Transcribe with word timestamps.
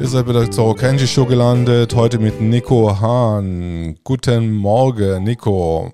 Ihr 0.00 0.08
seid 0.08 0.24
bei 0.24 0.32
der 0.32 0.50
Zoro 0.50 0.72
Kenji 0.72 1.06
Show 1.06 1.26
gelandet, 1.26 1.94
heute 1.94 2.18
mit 2.18 2.40
Nico 2.40 2.98
Hahn. 2.98 3.98
Guten 4.02 4.50
Morgen, 4.50 5.24
Nico. 5.24 5.92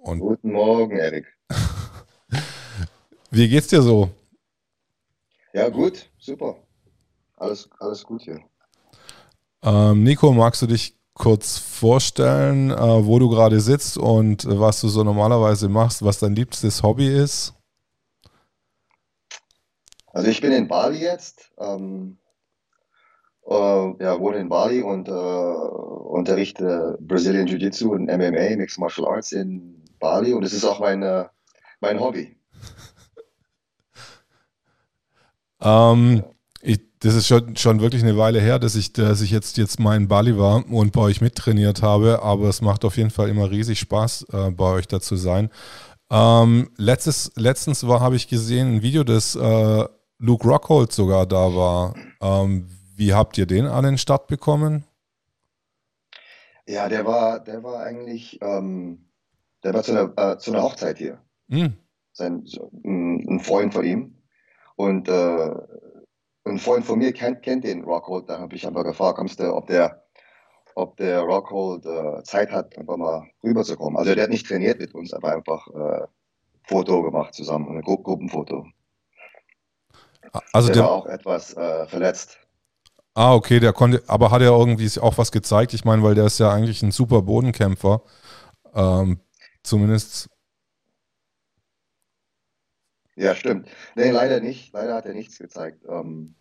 Und 0.00 0.20
Guten 0.20 0.52
Morgen, 0.52 0.96
Erik. 0.96 1.26
Wie 3.30 3.46
geht's 3.46 3.66
dir 3.66 3.82
so? 3.82 4.08
Ja, 5.52 5.68
gut, 5.68 6.08
super. 6.18 6.56
Alles, 7.36 7.68
alles 7.78 8.04
gut 8.04 8.22
hier. 8.22 8.40
Ähm, 9.62 10.02
Nico, 10.02 10.32
magst 10.32 10.62
du 10.62 10.66
dich 10.66 10.98
kurz 11.12 11.58
vorstellen, 11.58 12.70
äh, 12.70 13.04
wo 13.06 13.18
du 13.18 13.28
gerade 13.28 13.60
sitzt 13.60 13.98
und 13.98 14.46
äh, 14.46 14.58
was 14.58 14.80
du 14.80 14.88
so 14.88 15.04
normalerweise 15.04 15.68
machst, 15.68 16.02
was 16.02 16.20
dein 16.20 16.34
liebstes 16.34 16.82
Hobby 16.82 17.14
ist? 17.14 17.52
Also 20.14 20.30
ich 20.30 20.40
bin 20.40 20.52
in 20.52 20.68
Bali 20.68 21.02
jetzt, 21.02 21.52
ähm, 21.58 22.16
äh, 22.22 22.25
ja, 23.48 24.18
wohne 24.18 24.38
in 24.38 24.48
Bali 24.48 24.82
und 24.82 25.08
äh, 25.08 25.12
unterrichte 25.12 26.98
Brazilian 27.00 27.46
Jiu-Jitsu 27.46 27.92
und 27.92 28.06
MMA, 28.06 28.56
Mixed 28.56 28.78
Martial 28.78 29.06
Arts 29.06 29.32
in 29.32 29.84
Bali 30.00 30.32
und 30.32 30.42
es 30.42 30.52
ist 30.52 30.64
auch 30.64 30.80
mein, 30.80 31.02
äh, 31.02 31.26
mein 31.80 32.00
Hobby. 32.00 32.36
ähm, 35.60 36.24
ich, 36.60 36.80
das 36.98 37.14
ist 37.14 37.28
schon, 37.28 37.54
schon 37.56 37.80
wirklich 37.80 38.02
eine 38.02 38.16
Weile 38.16 38.40
her, 38.40 38.58
dass 38.58 38.74
ich, 38.74 38.92
dass 38.92 39.20
ich 39.20 39.30
jetzt, 39.30 39.56
jetzt 39.58 39.78
mal 39.78 39.96
in 39.96 40.08
Bali 40.08 40.36
war 40.36 40.68
und 40.68 40.92
bei 40.92 41.02
euch 41.02 41.20
mittrainiert 41.20 41.82
habe, 41.82 42.22
aber 42.22 42.48
es 42.48 42.62
macht 42.62 42.84
auf 42.84 42.96
jeden 42.96 43.10
Fall 43.10 43.28
immer 43.28 43.50
riesig 43.50 43.78
Spaß, 43.78 44.26
äh, 44.32 44.50
bei 44.50 44.72
euch 44.72 44.88
da 44.88 45.00
zu 45.00 45.16
sein. 45.16 45.50
Ähm, 46.10 46.70
letztes, 46.76 47.32
letztens 47.36 47.82
habe 47.82 48.16
ich 48.16 48.28
gesehen, 48.28 48.76
ein 48.76 48.82
Video, 48.82 49.04
das 49.04 49.36
äh, 49.36 49.84
Luke 50.18 50.48
Rockhold 50.48 50.92
sogar 50.92 51.26
da 51.26 51.54
war. 51.54 51.94
Ähm, 52.20 52.68
wie 52.96 53.12
habt 53.12 53.36
ihr 53.38 53.46
den 53.46 53.66
an 53.66 53.84
den 53.84 53.98
Start 53.98 54.26
bekommen? 54.26 54.84
Ja, 56.66 56.88
der 56.88 57.04
war, 57.04 57.40
der 57.40 57.62
war 57.62 57.82
eigentlich, 57.82 58.40
ähm, 58.42 59.06
der 59.62 59.74
war 59.74 59.82
zu 59.82 59.92
einer, 59.92 60.32
äh, 60.32 60.38
zu 60.38 60.52
einer 60.52 60.62
Hochzeit 60.62 60.98
hier. 60.98 61.20
Mm. 61.48 61.66
Sein, 62.12 62.44
ein, 62.84 63.26
ein, 63.28 63.40
Freund 63.40 63.74
von 63.74 63.84
ihm. 63.84 64.16
Und 64.74 65.08
äh, 65.08 65.50
ein 66.44 66.58
Freund 66.58 66.84
von 66.84 66.98
mir 66.98 67.12
kennt, 67.12 67.42
kennt 67.42 67.64
den 67.64 67.84
Rockhold. 67.84 68.28
Da 68.28 68.40
habe 68.40 68.56
ich 68.56 68.66
einfach 68.66 68.84
gefragt, 68.84 69.18
kommst 69.18 69.38
du, 69.38 69.54
ob 69.54 69.66
der, 69.66 70.04
ob 70.74 70.96
der 70.96 71.20
Rockhold 71.20 71.86
äh, 71.86 72.22
Zeit 72.24 72.50
hat, 72.50 72.76
einfach 72.76 72.96
mal 72.96 73.28
rüberzukommen. 73.44 73.96
Also 73.98 74.14
der 74.14 74.24
hat 74.24 74.30
nicht 74.30 74.46
trainiert 74.46 74.80
mit 74.80 74.94
uns, 74.94 75.12
aber 75.12 75.34
einfach 75.34 75.66
äh, 75.68 76.06
Foto 76.64 77.02
gemacht 77.02 77.34
zusammen, 77.34 77.76
ein 77.76 77.82
Gru 77.82 77.98
Gruppenfoto. 77.98 78.66
Also 80.52 80.68
der, 80.68 80.74
der 80.74 80.84
war 80.84 80.90
auch 80.90 81.06
etwas 81.06 81.56
äh, 81.56 81.86
verletzt. 81.86 82.38
Ah, 83.16 83.34
okay, 83.34 83.60
der 83.60 83.72
konnte, 83.72 84.02
aber 84.08 84.30
hat 84.30 84.42
er 84.42 84.50
irgendwie 84.50 84.90
auch 85.00 85.16
was 85.16 85.32
gezeigt? 85.32 85.72
Ich 85.72 85.86
meine, 85.86 86.02
weil 86.02 86.14
der 86.14 86.26
ist 86.26 86.38
ja 86.38 86.52
eigentlich 86.52 86.82
ein 86.82 86.90
super 86.90 87.22
Bodenkämpfer. 87.22 88.02
Ähm, 88.74 89.20
zumindest. 89.62 90.28
Ja, 93.14 93.34
stimmt. 93.34 93.70
Nee, 93.94 94.10
leider 94.10 94.40
nicht. 94.40 94.70
Leider 94.74 94.94
hat 94.94 95.06
er 95.06 95.14
nichts 95.14 95.38
gezeigt. 95.38 95.82
Ähm, 95.88 96.34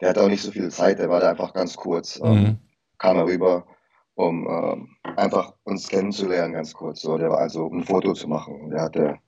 der 0.00 0.08
hatte 0.08 0.22
auch 0.22 0.28
nicht 0.28 0.40
so 0.40 0.50
viel 0.50 0.70
Zeit, 0.70 0.98
der 0.98 1.10
war 1.10 1.20
da 1.20 1.28
einfach 1.28 1.52
ganz 1.52 1.76
kurz. 1.76 2.18
Ähm, 2.24 2.42
mhm. 2.42 2.58
Kam 2.96 3.18
er 3.18 3.26
rüber, 3.26 3.66
um 4.14 4.48
ähm, 4.48 4.96
einfach 5.02 5.52
uns 5.64 5.88
kennenzulernen, 5.88 6.54
ganz 6.54 6.72
kurz. 6.72 7.02
So, 7.02 7.18
der 7.18 7.28
war 7.28 7.40
also, 7.40 7.66
um 7.66 7.80
ein 7.80 7.84
Foto 7.84 8.14
zu 8.14 8.28
machen. 8.28 8.70
Der 8.70 8.80
hatte, 8.80 9.18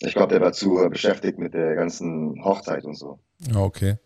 ich 0.00 0.12
glaube, 0.12 0.34
der 0.34 0.42
war 0.42 0.52
zu 0.52 0.74
beschäftigt 0.90 1.38
mit 1.38 1.54
der 1.54 1.74
ganzen 1.74 2.44
Hochzeit 2.44 2.84
und 2.84 2.96
so. 2.96 3.18
Ja, 3.50 3.60
okay. 3.60 3.96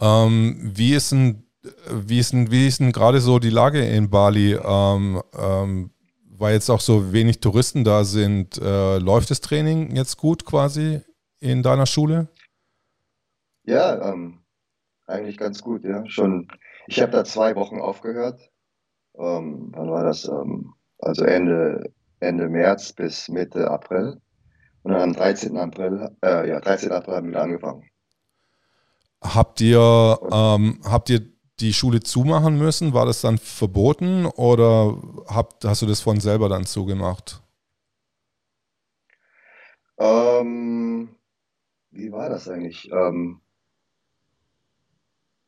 Ähm, 0.00 0.72
wie 0.74 0.94
ist 0.94 1.12
denn, 1.12 1.44
wie 1.90 2.18
ist 2.18 2.32
denn, 2.32 2.50
wie 2.50 2.66
ist 2.66 2.80
denn 2.80 2.92
gerade 2.92 3.20
so 3.20 3.38
die 3.38 3.50
Lage 3.50 3.84
in 3.84 4.10
Bali? 4.10 4.54
Ähm, 4.54 5.22
ähm, 5.36 5.90
weil 6.38 6.54
jetzt 6.54 6.70
auch 6.70 6.80
so 6.80 7.12
wenig 7.12 7.40
Touristen 7.40 7.84
da 7.84 8.04
sind, 8.04 8.58
äh, 8.58 8.98
läuft 8.98 9.30
das 9.30 9.40
Training 9.40 9.94
jetzt 9.96 10.16
gut 10.16 10.44
quasi 10.44 11.00
in 11.40 11.62
deiner 11.62 11.86
Schule? 11.86 12.28
Ja, 13.64 14.12
ähm, 14.12 14.40
eigentlich 15.06 15.36
ganz 15.36 15.62
gut, 15.62 15.84
ja. 15.84 16.06
Schon, 16.06 16.48
ich 16.86 17.00
habe 17.00 17.12
da 17.12 17.24
zwei 17.24 17.56
Wochen 17.56 17.80
aufgehört. 17.80 18.40
Ähm, 19.16 19.72
wann 19.74 19.90
war 19.90 20.04
das? 20.04 20.28
Ähm, 20.28 20.74
also 20.98 21.24
Ende, 21.24 21.92
Ende 22.20 22.48
März 22.48 22.92
bis 22.92 23.28
Mitte 23.28 23.70
April. 23.70 24.20
Und 24.82 24.92
dann 24.92 25.02
am 25.02 25.12
13. 25.12 25.56
April, 25.56 26.08
äh, 26.22 26.48
ja, 26.48 26.60
13. 26.60 26.92
April 26.92 27.16
haben 27.16 27.32
wir 27.32 27.42
angefangen. 27.42 27.82
Habt 29.22 29.60
ihr, 29.60 30.18
ähm, 30.30 30.80
habt 30.84 31.10
ihr 31.10 31.20
die 31.60 31.72
Schule 31.72 32.00
zumachen 32.00 32.58
müssen? 32.58 32.94
War 32.94 33.06
das 33.06 33.20
dann 33.20 33.38
verboten 33.38 34.26
oder 34.26 34.96
habt, 35.26 35.64
hast 35.64 35.82
du 35.82 35.86
das 35.86 36.00
von 36.00 36.20
selber 36.20 36.48
dann 36.48 36.66
zugemacht? 36.66 37.42
Ähm, 39.98 41.16
wie 41.90 42.12
war 42.12 42.28
das 42.28 42.48
eigentlich? 42.48 42.90
Ähm, 42.92 43.40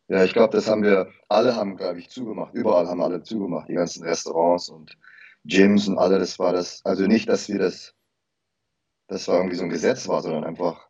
ja, 0.08 0.24
ich 0.24 0.32
glaube, 0.32 0.56
das 0.56 0.66
haben 0.68 0.82
wir, 0.82 1.08
alle 1.28 1.54
haben, 1.54 1.76
glaube 1.76 2.00
ich, 2.00 2.10
zugemacht. 2.10 2.52
Überall 2.54 2.88
haben 2.88 3.00
alle 3.02 3.22
zugemacht, 3.22 3.68
die 3.68 3.74
ganzen 3.74 4.02
Restaurants 4.02 4.68
und 4.68 4.98
Gyms 5.44 5.86
und 5.86 5.98
alle, 5.98 6.18
das 6.18 6.38
war 6.40 6.52
das. 6.52 6.84
Also 6.84 7.06
nicht, 7.06 7.28
dass 7.28 7.48
wir 7.48 7.58
das, 7.58 7.94
das 9.06 9.28
war 9.28 9.36
irgendwie 9.36 9.56
so 9.56 9.62
ein 9.62 9.70
Gesetz 9.70 10.08
war, 10.08 10.22
sondern 10.22 10.44
einfach, 10.44 10.88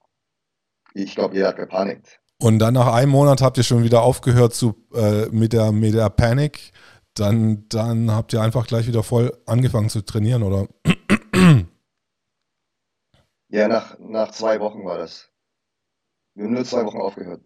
ich 0.94 1.14
glaube, 1.14 1.34
jeder 1.34 1.48
hat 1.48 1.56
gepanikt. 1.56 2.19
Und 2.40 2.58
dann 2.58 2.74
nach 2.74 2.92
einem 2.92 3.12
Monat 3.12 3.42
habt 3.42 3.58
ihr 3.58 3.64
schon 3.64 3.84
wieder 3.84 4.02
aufgehört 4.02 4.54
zu, 4.54 4.74
äh, 4.94 5.26
mit, 5.26 5.52
der, 5.52 5.72
mit 5.72 5.94
der 5.94 6.08
Panic. 6.08 6.72
Dann, 7.14 7.68
dann 7.68 8.10
habt 8.10 8.32
ihr 8.32 8.40
einfach 8.40 8.66
gleich 8.66 8.86
wieder 8.86 9.02
voll 9.02 9.36
angefangen 9.46 9.90
zu 9.90 10.02
trainieren, 10.02 10.42
oder? 10.42 10.66
Ja, 13.52 13.66
nach, 13.66 13.98
nach 13.98 14.30
zwei 14.30 14.60
Wochen 14.60 14.84
war 14.84 14.98
das. 14.98 15.28
Wir 16.34 16.44
haben 16.44 16.54
nur 16.54 16.64
zwei 16.64 16.84
Wochen 16.84 16.98
aufgehört. 16.98 17.42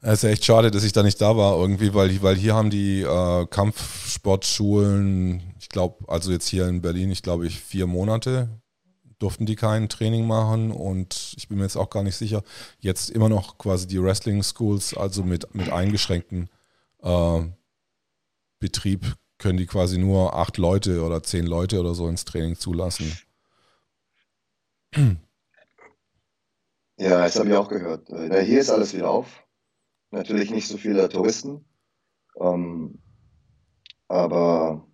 Es 0.00 0.14
ist 0.14 0.22
ja 0.22 0.30
echt 0.30 0.44
schade, 0.44 0.70
dass 0.70 0.84
ich 0.84 0.92
da 0.92 1.02
nicht 1.02 1.20
da 1.20 1.36
war 1.36 1.58
irgendwie, 1.58 1.94
weil, 1.94 2.22
weil 2.22 2.36
hier 2.36 2.54
haben 2.54 2.70
die 2.70 3.02
äh, 3.02 3.46
Kampfsportschulen, 3.46 5.54
ich 5.58 5.68
glaube, 5.68 6.08
also 6.08 6.32
jetzt 6.32 6.46
hier 6.46 6.68
in 6.68 6.80
Berlin, 6.80 7.10
ich 7.10 7.22
glaube 7.22 7.46
ich 7.46 7.60
vier 7.60 7.86
Monate 7.86 8.61
durften 9.22 9.46
die 9.46 9.56
kein 9.56 9.88
Training 9.88 10.26
machen 10.26 10.70
und 10.72 11.34
ich 11.36 11.48
bin 11.48 11.58
mir 11.58 11.64
jetzt 11.64 11.76
auch 11.76 11.90
gar 11.90 12.02
nicht 12.02 12.16
sicher. 12.16 12.42
Jetzt 12.80 13.10
immer 13.10 13.28
noch 13.28 13.56
quasi 13.56 13.86
die 13.86 14.02
Wrestling 14.02 14.42
Schools, 14.42 14.96
also 14.96 15.22
mit, 15.22 15.54
mit 15.54 15.70
eingeschränkten 15.70 16.50
äh, 17.02 17.40
Betrieb, 18.58 19.16
können 19.38 19.58
die 19.58 19.66
quasi 19.66 19.98
nur 19.98 20.34
acht 20.34 20.56
Leute 20.58 21.04
oder 21.04 21.22
zehn 21.22 21.46
Leute 21.46 21.80
oder 21.80 21.94
so 21.94 22.08
ins 22.08 22.24
Training 22.24 22.56
zulassen. 22.56 23.16
Ja, 26.98 27.22
das 27.22 27.36
habe 27.36 27.48
ich 27.48 27.54
auch 27.56 27.68
gehört. 27.68 28.10
Äh, 28.10 28.44
hier 28.44 28.60
ist 28.60 28.70
alles 28.70 28.94
wieder 28.94 29.10
auf. 29.10 29.44
Natürlich 30.10 30.50
nicht 30.50 30.68
so 30.68 30.76
viele 30.76 31.08
Touristen. 31.08 31.64
Ähm, 32.38 33.02
aber 34.06 34.86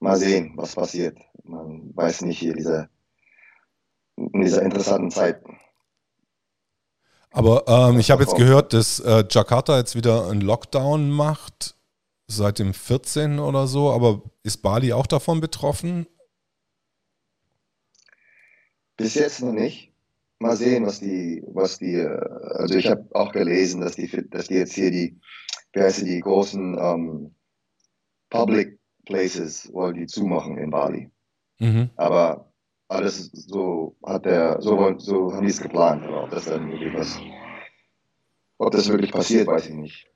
mal 0.00 0.16
sehen, 0.16 0.54
was 0.56 0.74
passiert. 0.74 1.18
Man 1.44 1.94
weiß 1.94 2.22
nicht 2.22 2.38
hier, 2.38 2.54
diese 2.54 2.88
in 4.16 4.40
dieser 4.40 4.62
interessanten 4.62 5.10
Zeit. 5.10 5.42
Aber 7.30 7.64
ähm, 7.66 7.98
ich 7.98 8.10
habe 8.10 8.22
jetzt 8.22 8.36
gehört, 8.36 8.72
dass 8.72 9.00
äh, 9.00 9.24
Jakarta 9.28 9.78
jetzt 9.78 9.96
wieder 9.96 10.28
einen 10.28 10.42
Lockdown 10.42 11.10
macht, 11.10 11.76
seit 12.26 12.58
dem 12.58 12.74
14. 12.74 13.38
oder 13.38 13.66
so. 13.66 13.90
Aber 13.90 14.22
ist 14.42 14.58
Bali 14.58 14.92
auch 14.92 15.06
davon 15.06 15.40
betroffen? 15.40 16.06
Bis 18.96 19.14
jetzt 19.14 19.42
noch 19.42 19.52
nicht. 19.52 19.92
Mal 20.38 20.56
sehen, 20.56 20.84
was 20.84 21.00
die, 21.00 21.42
was 21.46 21.78
die, 21.78 21.94
äh, 21.94 22.18
also 22.56 22.74
ich 22.74 22.88
habe 22.88 23.08
auch 23.12 23.32
gelesen, 23.32 23.80
dass 23.80 23.96
die, 23.96 24.08
dass 24.28 24.48
die 24.48 24.54
jetzt 24.54 24.74
hier 24.74 24.90
die, 24.90 25.18
wie 25.72 25.80
heißt 25.80 26.02
die, 26.02 26.20
großen 26.20 26.76
ähm, 26.78 27.34
Public 28.28 28.78
Places 29.06 29.72
wollen 29.72 29.94
die 29.94 30.06
zumachen 30.06 30.58
in 30.58 30.70
Bali. 30.70 31.10
Mhm. 31.58 31.90
Aber 31.96 32.51
alles 32.92 33.30
so 33.32 33.96
hat 34.04 34.24
der, 34.26 34.60
so, 34.60 34.98
so 34.98 35.32
haben 35.32 35.46
die 35.46 35.52
es 35.52 35.60
geplant. 35.60 36.04
Aber 36.04 36.24
ob 36.24 36.30
das 36.30 36.44
dann 36.44 36.70
wirklich 36.70 36.94
was, 36.94 37.18
ob 38.58 38.72
das 38.72 38.88
wirklich 38.88 39.12
passiert, 39.12 39.46
weiß 39.46 39.68
ich 39.68 39.74
nicht. 39.74 40.06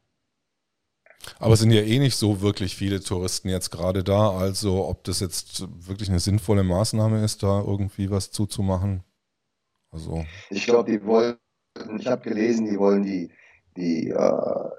Aber 1.39 1.55
es 1.55 1.61
sind 1.61 1.73
ja 1.73 1.83
eh 1.83 1.99
nicht 1.99 2.17
so 2.17 2.41
wirklich 2.41 2.77
viele 2.77 3.01
Touristen 3.01 3.49
jetzt 3.49 3.71
gerade 3.71 4.05
da. 4.05 4.31
Also 4.31 4.87
ob 4.87 5.05
das 5.05 5.21
jetzt 5.21 5.67
wirklich 5.87 6.09
eine 6.09 6.21
sinnvolle 6.21 6.63
Maßnahme 6.63 7.25
ist, 7.25 7.43
da 7.43 7.61
irgendwie 7.61 8.11
was 8.11 8.31
zuzumachen. 8.31 9.03
Also. 9.91 10.25
Ich 10.51 10.67
glaube, 10.67 10.91
die 10.91 11.05
wollen, 11.05 11.37
ich 11.99 12.07
habe 12.07 12.23
gelesen, 12.23 12.67
die 12.67 12.79
wollen 12.79 13.03
die, 13.03 13.31
die, 13.77 14.11
äh, 14.11 14.71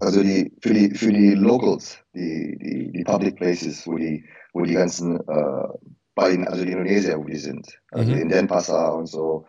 also 0.00 0.22
die, 0.22 0.52
für 0.60 0.74
die, 0.74 0.94
für 0.94 1.12
die 1.12 1.34
Locals, 1.34 1.98
die, 2.14 2.58
die, 2.58 2.92
die 2.92 3.04
Public 3.04 3.36
Places, 3.36 3.86
wo 3.86 3.96
die, 3.96 4.24
wo 4.52 4.62
die 4.62 4.74
ganzen 4.74 5.20
äh, 5.20 5.68
bei 6.18 6.32
den, 6.32 6.48
also 6.48 6.64
die 6.64 6.72
Indonesier, 6.72 7.16
wo 7.16 7.24
die 7.24 7.36
sind. 7.36 7.80
Also 7.92 8.10
mhm. 8.10 8.22
in 8.22 8.28
Denpasar 8.28 8.96
und 8.96 9.06
so. 9.06 9.46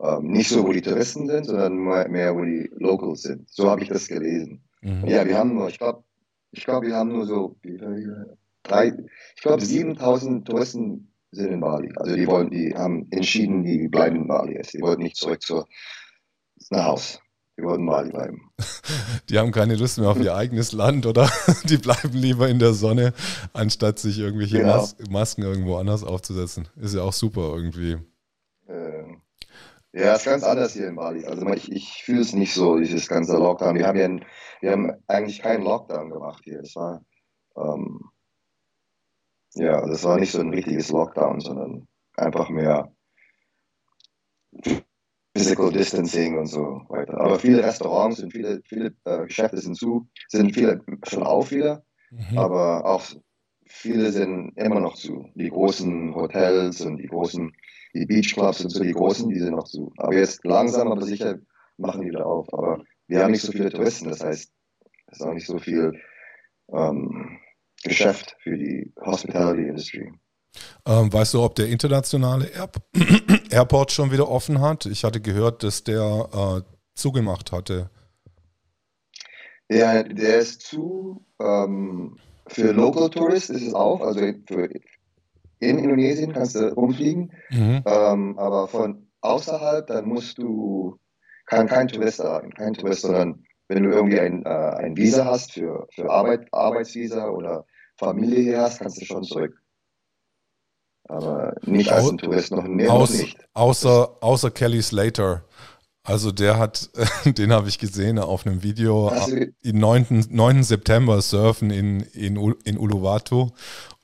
ähm, 0.00 0.28
nicht 0.28 0.48
so, 0.48 0.66
wo 0.66 0.72
die 0.72 0.80
Touristen 0.80 1.26
sind, 1.28 1.44
sondern 1.44 1.76
mehr, 1.76 2.08
mehr 2.08 2.34
wo 2.34 2.42
die 2.42 2.70
Locals 2.78 3.20
sind. 3.20 3.50
So 3.50 3.70
habe 3.70 3.82
ich 3.82 3.90
das 3.90 4.08
gelesen. 4.08 4.64
Mhm. 4.80 5.04
Ja, 5.06 5.26
wir 5.26 5.36
haben 5.36 5.54
nur, 5.54 5.68
ich 5.68 5.78
glaube, 5.78 6.04
ich 6.52 6.64
glaube, 6.64 6.86
wir 6.86 6.96
haben 6.96 7.12
nur 7.12 7.26
so 7.26 7.56
drei, 8.62 8.94
ich 9.36 9.42
glaube, 9.42 9.62
7000 9.62 10.48
Touristen 10.48 11.12
sind 11.32 11.52
in 11.52 11.60
Bali. 11.60 11.92
Also 11.96 12.16
die 12.16 12.26
wollen, 12.26 12.48
die 12.48 12.74
haben 12.74 13.06
entschieden, 13.10 13.62
die 13.62 13.88
bleiben 13.88 14.16
in 14.16 14.26
Bali. 14.26 14.58
Die 14.72 14.80
wollten 14.80 15.02
nicht 15.02 15.16
zurück 15.16 15.42
zu, 15.42 15.64
nach 16.70 16.86
Haus. 16.86 17.20
Die 17.58 17.62
wollten 17.62 17.86
Bali 17.86 18.10
bleiben. 18.10 18.50
Die 19.30 19.38
haben 19.38 19.50
keine 19.50 19.76
Lust 19.76 19.98
mehr 19.98 20.10
auf 20.10 20.20
ihr 20.20 20.34
eigenes 20.34 20.72
Land, 20.72 21.06
oder? 21.06 21.30
Die 21.64 21.78
bleiben 21.78 22.12
lieber 22.12 22.48
in 22.48 22.58
der 22.58 22.74
Sonne, 22.74 23.14
anstatt 23.54 23.98
sich 23.98 24.18
irgendwelche 24.18 24.58
genau. 24.58 24.76
Mas 24.76 24.96
Masken 25.08 25.42
irgendwo 25.42 25.76
anders 25.76 26.04
aufzusetzen. 26.04 26.68
Ist 26.76 26.94
ja 26.94 27.02
auch 27.02 27.14
super 27.14 27.54
irgendwie. 27.54 27.96
Ähm, 28.68 29.22
ja, 29.92 30.14
ist 30.14 30.26
ganz 30.26 30.42
anders 30.44 30.74
hier 30.74 30.88
in 30.88 30.96
Bali. 30.96 31.24
Also 31.24 31.46
ich, 31.48 31.72
ich 31.72 32.02
fühle 32.04 32.20
es 32.20 32.34
nicht 32.34 32.52
so, 32.52 32.78
dieses 32.78 33.08
ganze 33.08 33.38
Lockdown. 33.38 33.76
Wir 33.76 33.86
haben, 33.86 33.98
ja, 33.98 34.26
wir 34.60 34.72
haben 34.72 34.92
eigentlich 35.06 35.40
keinen 35.40 35.64
Lockdown 35.64 36.10
gemacht 36.10 36.42
hier. 36.44 36.60
Es 36.60 36.76
war, 36.76 37.02
ähm, 37.56 38.00
ja, 39.54 39.86
das 39.86 40.04
war 40.04 40.18
nicht 40.18 40.32
so 40.32 40.40
ein 40.40 40.52
richtiges 40.52 40.90
Lockdown, 40.90 41.40
sondern 41.40 41.88
einfach 42.16 42.50
mehr 42.50 42.92
Physical 45.38 45.72
Distancing 45.72 46.38
und 46.38 46.46
so 46.46 46.82
weiter. 46.88 47.20
Aber 47.20 47.38
viele 47.38 47.62
Restaurants 47.62 48.22
und 48.22 48.32
viele, 48.32 48.60
viele 48.64 48.94
äh, 49.04 49.24
Geschäfte 49.26 49.58
sind 49.58 49.76
zu, 49.76 50.08
sind 50.28 50.54
viele 50.54 50.80
schon 51.04 51.22
auf 51.22 51.50
wieder, 51.50 51.84
mhm. 52.10 52.38
aber 52.38 52.84
auch 52.86 53.02
viele 53.66 54.12
sind 54.12 54.52
immer 54.56 54.80
noch 54.80 54.94
zu. 54.94 55.28
Die 55.34 55.50
großen 55.50 56.14
Hotels 56.14 56.80
und 56.80 56.98
die 56.98 57.08
großen 57.08 57.52
die 57.96 58.06
Beachclubs 58.06 58.62
und 58.62 58.70
so, 58.70 58.82
die 58.82 58.92
großen, 58.92 59.28
die 59.28 59.38
sind 59.38 59.54
noch 59.54 59.64
zu. 59.64 59.92
Aber 59.96 60.14
jetzt 60.14 60.44
langsam, 60.44 60.92
aber 60.92 61.02
sicher 61.02 61.38
machen 61.78 62.02
die 62.02 62.08
wieder 62.08 62.26
auf. 62.26 62.52
Aber 62.52 62.84
wir 63.06 63.22
haben 63.22 63.32
nicht 63.32 63.42
so 63.42 63.52
viele 63.52 63.70
Touristen, 63.70 64.08
das 64.08 64.22
heißt, 64.22 64.52
es 65.06 65.20
ist 65.20 65.26
auch 65.26 65.32
nicht 65.32 65.46
so 65.46 65.58
viel 65.58 65.92
ähm, 66.72 67.38
Geschäft 67.84 68.36
für 68.40 68.56
die 68.56 68.92
Hospitality 69.00 69.68
Industry. 69.68 70.12
Ähm, 70.86 71.12
weißt 71.12 71.34
du, 71.34 71.42
ob 71.42 71.54
der 71.54 71.68
internationale 71.68 72.46
Air 72.46 72.70
Airport 73.50 73.92
schon 73.92 74.10
wieder 74.10 74.28
offen 74.28 74.60
hat? 74.60 74.86
Ich 74.86 75.04
hatte 75.04 75.20
gehört, 75.20 75.62
dass 75.62 75.84
der 75.84 76.28
äh, 76.32 76.74
zugemacht 76.94 77.52
hatte. 77.52 77.90
Ja, 79.68 80.02
der 80.02 80.38
ist 80.38 80.62
zu. 80.62 81.24
Ähm, 81.40 82.16
für 82.48 82.72
Local 82.72 83.10
Tourists 83.10 83.50
ist 83.50 83.66
es 83.66 83.74
auf, 83.74 84.00
also 84.00 84.20
für 84.46 84.68
in 85.58 85.78
Indonesien 85.78 86.32
kannst 86.32 86.54
du 86.54 86.72
rumfliegen, 86.72 87.32
mhm. 87.50 87.82
ähm, 87.86 88.38
aber 88.38 88.68
von 88.68 89.08
außerhalb, 89.20 89.86
dann 89.86 90.06
musst 90.06 90.38
du, 90.38 90.98
kann 91.46 91.66
kein 91.66 91.88
Tourist 91.88 92.18
sein, 92.18 92.52
kein 92.52 92.74
Tourist, 92.74 93.02
sondern 93.02 93.44
wenn 93.68 93.82
du 93.82 93.90
irgendwie 93.90 94.20
ein, 94.20 94.44
äh, 94.44 94.48
ein 94.48 94.96
Visa 94.96 95.24
hast 95.24 95.52
für, 95.52 95.86
für 95.94 96.10
Arbeit, 96.10 96.46
Arbeitsvisa 96.52 97.28
oder 97.30 97.66
Familie 97.96 98.42
hier 98.42 98.60
hast, 98.60 98.80
kannst 98.80 99.00
du 99.00 99.04
schon 99.04 99.24
zurück. 99.24 99.60
Aber 101.08 101.54
nicht 101.62 101.92
als 101.92 102.10
ein 102.10 102.18
Tourist, 102.18 102.50
noch, 102.52 102.64
nee, 102.66 102.88
Aus, 102.88 103.10
noch 103.10 103.18
nicht. 103.18 103.38
Außer, 103.54 104.16
außer 104.20 104.50
Kelly 104.50 104.82
Slater. 104.82 105.44
Also 106.02 106.30
der 106.30 106.58
hat, 106.58 106.90
den 107.24 107.52
habe 107.52 107.68
ich 107.68 107.78
gesehen 107.78 108.18
auf 108.18 108.46
einem 108.46 108.62
Video, 108.62 109.08
also, 109.08 109.36
9. 109.62 110.26
9. 110.30 110.62
September 110.62 111.20
surfen 111.20 111.70
in, 111.70 112.00
in, 112.00 112.36
in 112.64 112.78
Uluwatu 112.78 113.50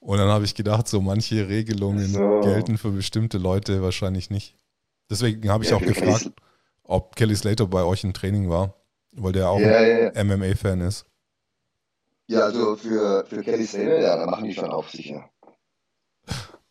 und 0.01 0.19
dann 0.19 0.29
habe 0.29 0.45
ich 0.45 0.57
gedacht, 0.57 0.89
so 0.89 1.01
manche 1.01 1.49
Regelungen 1.49 2.09
so. 2.09 2.41
gelten 2.41 2.77
für 2.77 2.91
bestimmte 2.91 3.39
Leute 3.39 3.83
wahrscheinlich 3.83 4.31
nicht. 4.31 4.57
Deswegen 5.09 5.49
habe 5.49 5.63
ich 5.63 5.71
ja, 5.71 5.77
auch 5.77 5.83
gefragt, 5.83 6.23
Kelly 6.23 6.35
ob 6.83 7.15
Kelly 7.15 7.37
Slater 7.37 7.67
bei 7.67 7.85
euch 7.85 8.03
im 8.03 8.13
Training 8.13 8.51
war, 8.51 8.75
weil 9.13 9.33
der 9.33 9.49
auch 9.49 9.61
ja, 9.61 9.83
ja, 9.83 10.25
MMA-Fan 10.25 10.81
ist. 10.81 11.07
Ja, 12.27 12.41
also 12.41 12.75
für, 12.75 13.25
für 13.27 13.43
Kelly 13.43 13.65
Slater, 13.65 14.01
ja, 14.01 14.17
da 14.17 14.27
machen 14.27 14.45
die 14.45 14.55
schon 14.55 14.73
auf 14.73 14.91
sicher. 14.91 15.31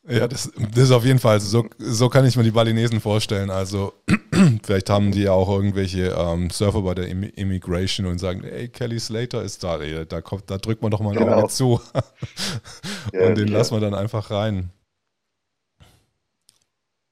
Ja, 0.08 0.28
das, 0.28 0.52
das 0.74 0.86
ist 0.86 0.92
auf 0.92 1.06
jeden 1.06 1.20
Fall, 1.20 1.40
so, 1.40 1.70
so 1.78 2.10
kann 2.10 2.26
ich 2.26 2.36
mir 2.36 2.44
die 2.44 2.52
Balinesen 2.52 3.00
vorstellen. 3.00 3.52
Also, 3.52 3.94
vielleicht 4.64 4.90
haben 4.90 5.12
die 5.12 5.24
ja 5.24 5.32
auch 5.32 5.48
irgendwelche 5.48 6.16
ähm, 6.18 6.50
Surfer 6.50 6.82
bei 6.82 6.96
der 6.96 7.08
Immigration 7.08 8.08
und 8.08 8.18
sagen: 8.18 8.44
Ey, 8.44 8.68
Kelly 8.68 9.00
Slater 9.00 9.44
ist 9.44 9.64
da, 9.64 9.80
ey, 9.80 10.06
da, 10.08 10.22
kommt, 10.22 10.50
da 10.50 10.58
drückt 10.58 10.82
man 10.82 10.90
doch 10.90 11.02
mal 11.02 11.14
genau. 11.14 11.34
Auge 11.34 11.50
zu. 11.50 11.80
ja, 13.14 13.28
und 13.28 13.38
den 13.38 13.50
ja. 13.50 13.58
lassen 13.60 13.76
wir 13.76 13.80
dann 13.80 13.94
einfach 13.94 14.32
rein. 14.32 14.72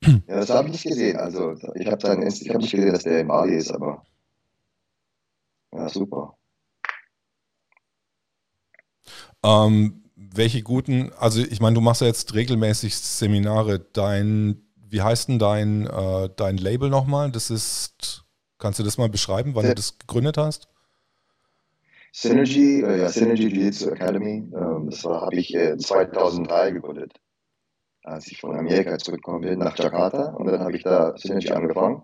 Ja, 0.04 0.20
das 0.28 0.50
habe 0.50 0.70
ich 0.70 0.72
nicht 0.72 0.86
gesehen. 0.86 1.18
Also, 1.18 1.54
ich 1.76 1.88
habe 1.88 2.10
hab 2.10 2.18
nicht 2.18 2.72
gesehen, 2.72 2.92
dass 2.92 3.04
der 3.04 3.20
im 3.20 3.30
Ali 3.30 3.56
ist, 3.56 3.72
aber. 3.72 4.04
Ja, 5.74 5.88
super. 5.90 6.36
Ähm, 9.44 10.09
welche 10.20 10.62
guten, 10.62 11.12
also 11.18 11.42
ich 11.42 11.62
meine, 11.62 11.76
du 11.76 11.82
machst 11.82 12.02
ja 12.02 12.08
jetzt 12.08 12.34
regelmäßig 12.34 12.96
Seminare. 12.96 13.80
Dein, 13.80 14.62
wie 14.76 15.02
heißt 15.02 15.30
denn 15.30 15.40
dein, 15.40 15.88
äh, 15.88 16.30
dein 16.36 16.58
Label 16.58 16.90
nochmal? 16.90 17.32
Das 17.32 17.50
ist, 17.50 18.26
kannst 18.58 18.80
du 18.80 18.84
das 18.84 18.98
mal 18.98 19.10
beschreiben, 19.10 19.56
wann 19.56 19.64
ja. 19.64 19.70
du 19.70 19.76
das 19.76 19.98
gegründet 19.98 20.38
hast? 20.38 20.68
Synergy, 22.12 22.82
äh, 22.82 23.02
ja, 23.02 23.10
Synergy 23.10 23.48
Jiu-Jitsu 23.48 23.92
Academy. 23.92 24.52
Ähm, 24.54 24.90
das 24.90 25.06
habe 25.06 25.36
ich 25.36 25.56
äh, 25.56 25.78
2003 25.78 26.72
gegründet, 26.72 27.14
als 28.04 28.28
ich 28.28 28.42
von 28.42 28.58
Amerika 28.58 28.98
zurückgekommen 28.98 29.42
bin 29.42 29.60
nach 29.60 29.78
Jakarta. 29.78 30.32
Und 30.34 30.48
dann 30.48 30.60
habe 30.60 30.76
ich 30.76 30.84
da 30.84 31.16
Synergy 31.16 31.52
angefangen. 31.52 32.04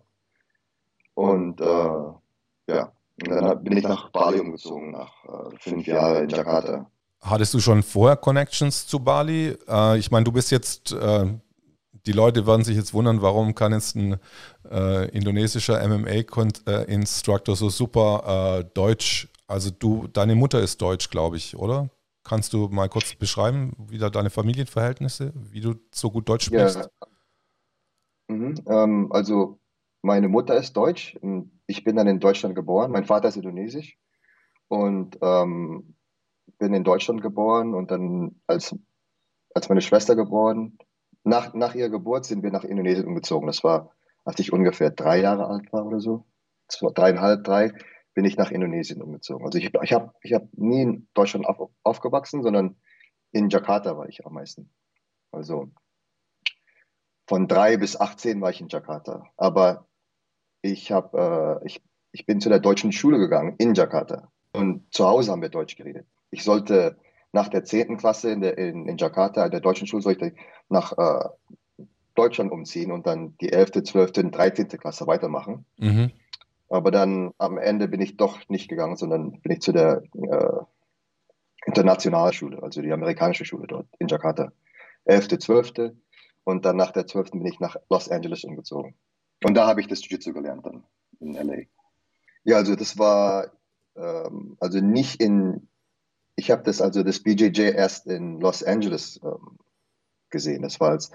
Und 1.16 1.60
äh, 1.60 1.66
ja, 2.68 2.92
und 3.22 3.30
dann 3.30 3.64
bin 3.64 3.78
ich 3.78 3.84
nach 3.84 4.10
Bali 4.12 4.40
umgezogen, 4.40 4.92
nach 4.92 5.24
äh, 5.26 5.58
fünf 5.60 5.88
Jahren 5.88 6.24
in 6.24 6.30
Jakarta. 6.30 6.90
Hattest 7.26 7.56
du 7.56 7.60
schon 7.60 7.82
vorher 7.82 8.18
Connections 8.18 8.86
zu 8.86 9.00
Bali? 9.00 9.58
Äh, 9.68 9.98
ich 9.98 10.12
meine, 10.12 10.26
du 10.26 10.32
bist 10.32 10.52
jetzt, 10.52 10.92
äh, 10.92 11.26
die 12.06 12.12
Leute 12.12 12.46
werden 12.46 12.64
sich 12.64 12.78
jetzt 12.78 12.94
wundern, 12.94 13.24
warum 13.24 13.56
kann 13.56 13.74
jetzt 13.74 13.96
ein 13.96 14.20
äh, 14.70 15.10
indonesischer 15.10 15.82
MMA-Instructor 15.88 17.56
so 17.56 17.70
super 17.70 18.60
äh, 18.60 18.66
Deutsch, 18.76 19.28
also 19.48 19.72
du, 19.72 20.08
deine 20.08 20.36
Mutter 20.36 20.62
ist 20.62 20.80
Deutsch, 20.80 21.10
glaube 21.10 21.38
ich, 21.38 21.58
oder? 21.58 21.90
Kannst 22.24 22.54
du 22.54 22.70
mal 22.70 22.90
kurz 22.90 23.16
beschreiben, 23.16 23.74
wie 23.90 23.98
da 23.98 24.12
deine 24.12 24.30
Familienverhältnisse, 24.30 25.34
wie 25.36 25.62
du 25.62 25.76
so 25.92 26.12
gut 26.12 26.30
Deutsch 26.30 26.46
sprichst? 26.46 26.76
Ja. 26.76 26.88
Mhm, 28.28 28.56
ähm, 28.68 29.12
also 29.12 29.60
meine 30.04 30.28
Mutter 30.28 30.56
ist 30.56 30.74
Deutsch. 30.78 31.18
Ich 31.66 31.84
bin 31.84 31.96
dann 31.96 32.08
in 32.08 32.20
Deutschland 32.20 32.54
geboren. 32.54 32.92
Mein 32.92 33.06
Vater 33.06 33.30
ist 33.30 33.36
indonesisch. 33.36 33.98
Und 34.68 35.18
ähm, 35.22 35.95
bin 36.58 36.74
in 36.74 36.84
Deutschland 36.84 37.22
geboren 37.22 37.74
und 37.74 37.92
dann 37.92 38.42
als, 38.48 38.76
als 39.54 39.70
meine 39.70 39.82
Schwester 39.82 40.16
geboren, 40.16 40.78
nach, 41.24 41.54
nach 41.54 41.76
ihrer 41.76 41.90
Geburt 41.90 42.26
sind 42.26 42.44
wir 42.44 42.52
nach 42.52 42.64
Indonesien 42.64 43.08
umgezogen. 43.08 43.48
Das 43.48 43.64
war, 43.64 43.92
als 44.24 44.40
ich 44.40 44.54
ungefähr 44.54 44.92
drei 44.92 45.20
Jahre 45.20 45.48
alt 45.48 45.74
war 45.74 45.86
oder 45.86 46.00
so, 46.00 46.26
zwei, 46.68 46.92
dreieinhalb, 46.92 47.44
drei, 47.44 47.72
bin 48.14 48.26
ich 48.26 48.38
nach 48.38 48.52
Indonesien 48.52 49.02
umgezogen. 49.02 49.46
Also 49.46 49.58
ich, 49.58 49.74
ich 49.82 49.94
habe 49.94 50.14
ich 50.22 50.34
hab 50.34 50.48
nie 50.54 50.82
in 50.82 51.08
Deutschland 51.14 51.48
auf, 51.48 51.70
aufgewachsen, 51.84 52.44
sondern 52.44 52.78
in 53.32 53.50
Jakarta 53.50 53.98
war 53.98 54.08
ich 54.08 54.26
am 54.26 54.34
meisten. 54.34 54.70
Also 55.32 55.72
von 57.28 57.48
drei 57.48 57.78
bis 57.78 58.00
18 58.00 58.40
war 58.40 58.52
ich 58.52 58.62
in 58.62 58.70
Jakarta. 58.70 59.24
Aber 59.36 59.88
ich, 60.62 60.92
hab, 60.92 61.14
äh, 61.16 61.66
ich, 61.66 61.84
ich 62.12 62.26
bin 62.26 62.40
zu 62.40 62.50
der 62.50 62.60
deutschen 62.60 62.92
Schule 62.92 63.18
gegangen 63.18 63.56
in 63.58 63.74
Jakarta. 63.74 64.32
Und 64.54 64.94
zu 64.94 65.06
Hause 65.06 65.32
haben 65.32 65.42
wir 65.42 65.50
Deutsch 65.50 65.76
geredet 65.76 66.08
ich 66.36 66.44
sollte 66.44 66.98
nach 67.32 67.48
der 67.48 67.64
10. 67.64 67.96
Klasse 67.98 68.30
in, 68.30 68.42
der, 68.42 68.58
in, 68.58 68.88
in 68.88 68.98
Jakarta, 68.98 69.46
in 69.46 69.52
der 69.52 69.62
deutschen 69.62 69.88
Schule, 69.88 70.04
sollte 70.04 70.34
nach 70.68 70.92
äh, 70.98 71.30
Deutschland 72.14 72.52
umziehen 72.52 72.92
und 72.92 73.08
dann 73.08 73.38
die 73.40 73.54
11., 73.54 73.84
12., 73.84 74.12
13. 74.32 74.68
Klasse 74.68 75.08
weitermachen. 75.08 75.66
Mhm. 75.78 76.12
Aber 76.68 76.92
dann 76.92 77.32
am 77.38 77.58
Ende 77.58 77.88
bin 77.88 78.02
ich 78.02 78.18
doch 78.18 78.40
nicht 78.50 78.68
gegangen, 78.68 78.98
sondern 78.98 79.40
bin 79.40 79.52
ich 79.54 79.62
zu 79.62 79.72
der 79.72 80.04
äh, 80.14 80.60
Internationalschule, 81.66 82.62
also 82.62 82.82
die 82.82 82.92
amerikanische 82.92 83.46
Schule 83.46 83.68
dort 83.68 83.88
in 84.00 84.08
Jakarta. 84.08 84.52
11., 85.06 85.40
12. 85.40 85.74
Und 86.44 86.66
dann 86.66 86.76
nach 86.76 86.92
der 86.92 87.08
12. 87.08 87.32
bin 87.32 87.46
ich 87.46 87.62
nach 87.62 87.78
Los 87.90 88.10
Angeles 88.10 88.44
umgezogen. 88.44 88.96
Und 89.44 89.56
da 89.56 89.68
habe 89.68 89.80
ich 89.80 89.88
das 89.88 90.02
Jiu-Jitsu 90.02 90.34
gelernt 90.34 90.66
dann 90.66 90.84
in 91.22 91.34
LA. 91.34 91.64
Ja, 92.44 92.58
also 92.58 92.76
das 92.76 93.00
war 93.00 93.52
ähm, 93.96 94.58
also 94.60 94.80
nicht 94.80 95.22
in 95.22 95.68
ich 96.36 96.52
habe 96.52 96.64
das 96.64 96.82
also 96.82 97.04
das 97.04 97.22
BJJ 97.22 97.62
erst 97.76 98.08
in 98.08 98.40
Los 98.40 98.64
Angeles 98.64 99.20
ähm, 99.24 99.58
gesehen. 100.30 100.62
Das 100.64 100.80
war 100.80 100.92
als 100.92 101.12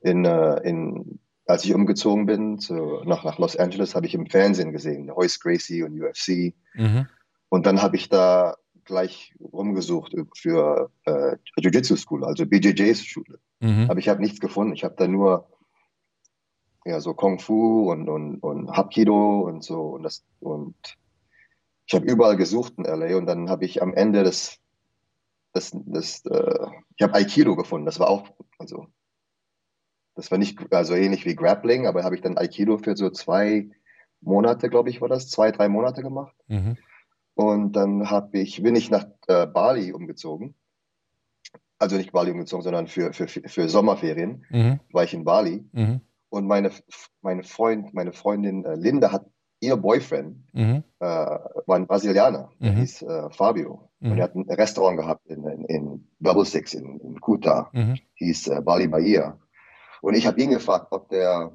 in, 0.00 0.24
äh, 0.24 0.56
in 0.68 1.18
als 1.46 1.64
ich 1.64 1.74
umgezogen 1.74 2.26
bin 2.26 2.58
zu, 2.58 3.02
nach, 3.04 3.24
nach 3.24 3.38
Los 3.38 3.56
Angeles, 3.56 3.94
habe 3.94 4.06
ich 4.06 4.14
im 4.14 4.26
Fernsehen 4.26 4.72
gesehen, 4.72 5.10
Hoist 5.14 5.42
Gracie 5.42 5.82
und 5.82 6.00
UFC. 6.00 6.54
Mhm. 6.74 7.08
Und 7.48 7.66
dann 7.66 7.82
habe 7.82 7.96
ich 7.96 8.08
da 8.08 8.56
gleich 8.84 9.34
rumgesucht 9.40 10.14
für 10.36 10.90
äh, 11.04 11.36
Jiu-Jitsu 11.58 11.96
School, 11.96 12.24
also 12.24 12.46
BJJs 12.46 13.04
Schule. 13.04 13.40
Mhm. 13.58 13.86
Aber 13.90 13.98
ich 13.98 14.08
habe 14.08 14.20
nichts 14.20 14.40
gefunden. 14.40 14.74
Ich 14.74 14.84
habe 14.84 14.94
da 14.96 15.08
nur 15.08 15.48
ja, 16.84 17.00
so 17.00 17.14
Kung 17.14 17.38
Fu 17.38 17.90
und, 17.90 18.08
und, 18.08 18.38
und 18.38 18.70
Hapkido 18.70 19.40
und 19.40 19.62
so. 19.62 19.80
Und, 19.80 20.04
das, 20.04 20.24
und 20.38 20.76
ich 21.90 21.94
habe 21.96 22.06
überall 22.06 22.36
gesucht 22.36 22.74
in 22.76 22.84
LA 22.84 23.16
und 23.16 23.26
dann 23.26 23.50
habe 23.50 23.64
ich 23.64 23.82
am 23.82 23.92
Ende 23.94 24.22
das, 24.22 24.60
das, 25.52 25.72
das 25.74 26.24
äh, 26.24 26.66
ich 26.96 27.02
habe 27.02 27.14
Aikido 27.14 27.56
gefunden. 27.56 27.84
Das 27.84 27.98
war 27.98 28.08
auch, 28.08 28.28
also, 28.60 28.86
das 30.14 30.30
war 30.30 30.38
nicht, 30.38 30.72
also 30.72 30.94
ähnlich 30.94 31.26
wie 31.26 31.34
Grappling, 31.34 31.88
aber 31.88 32.04
habe 32.04 32.14
ich 32.14 32.20
dann 32.20 32.38
Aikido 32.38 32.78
für 32.78 32.96
so 32.96 33.10
zwei 33.10 33.70
Monate, 34.20 34.70
glaube 34.70 34.88
ich, 34.88 35.00
war 35.00 35.08
das, 35.08 35.30
zwei, 35.30 35.50
drei 35.50 35.68
Monate 35.68 36.02
gemacht. 36.02 36.36
Mhm. 36.46 36.76
Und 37.34 37.72
dann 37.72 38.08
habe 38.08 38.38
ich, 38.38 38.62
bin 38.62 38.76
ich 38.76 38.88
nach 38.90 39.06
äh, 39.26 39.48
Bali 39.48 39.92
umgezogen. 39.92 40.54
Also 41.80 41.96
nicht 41.96 42.12
Bali 42.12 42.30
umgezogen, 42.30 42.62
sondern 42.62 42.86
für, 42.86 43.12
für, 43.12 43.26
für 43.26 43.68
Sommerferien 43.68 44.46
mhm. 44.50 44.78
war 44.92 45.02
ich 45.02 45.14
in 45.14 45.24
Bali. 45.24 45.68
Mhm. 45.72 46.02
Und 46.28 46.46
meine, 46.46 46.70
meine, 47.20 47.42
Freund, 47.42 47.94
meine 47.94 48.12
Freundin 48.12 48.64
äh, 48.64 48.76
Linda 48.76 49.10
hat 49.10 49.26
ihr 49.60 49.76
Boyfriend, 49.76 50.36
mhm. 50.52 50.82
äh, 50.98 51.04
war 51.04 51.76
ein 51.76 51.86
Brasilianer, 51.86 52.50
der 52.60 52.72
mhm. 52.72 52.76
hieß 52.76 53.02
äh, 53.02 53.30
Fabio. 53.30 53.88
Und 54.00 54.12
er 54.12 54.14
mhm. 54.16 54.20
hat 54.20 54.34
ein 54.34 54.50
Restaurant 54.50 54.98
gehabt 54.98 55.26
in, 55.26 55.44
in, 55.44 55.64
in 55.66 56.08
Bubble 56.18 56.46
Six 56.46 56.74
in, 56.74 56.98
in 57.00 57.20
Kuta, 57.20 57.68
mhm. 57.72 57.98
hieß 58.14 58.48
äh, 58.48 58.60
Bali 58.62 58.88
Bahia. 58.88 59.38
Und 60.00 60.14
ich 60.14 60.26
habe 60.26 60.40
ihn 60.40 60.50
gefragt, 60.50 60.88
ob 60.90 61.10
der, 61.10 61.52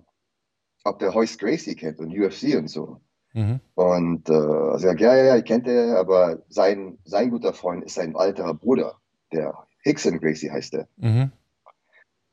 ob 0.84 1.00
der 1.00 1.14
Hoist 1.16 1.40
Gracie 1.40 1.76
kennt 1.76 2.00
und 2.00 2.16
UFC 2.16 2.56
und 2.56 2.68
so. 2.68 3.02
Mhm. 3.34 3.60
Und 3.74 4.30
äh, 4.30 4.34
er 4.34 4.80
sagt, 4.80 5.02
ja, 5.02 5.16
ja, 5.16 5.24
ja, 5.24 5.36
ich 5.38 5.46
kennt 5.46 5.68
er, 5.68 5.98
aber 5.98 6.44
sein, 6.48 7.00
sein 7.04 7.32
guter 7.32 7.54
Freund 7.54 7.84
ist 7.84 7.96
sein 7.96 8.16
alterer 8.16 8.54
Bruder, 8.54 9.00
der 9.34 9.66
Hickson 9.84 10.20
Gracie 10.20 10.52
heißt 10.52 10.76
er. 10.76 10.88
Mhm. 10.98 11.32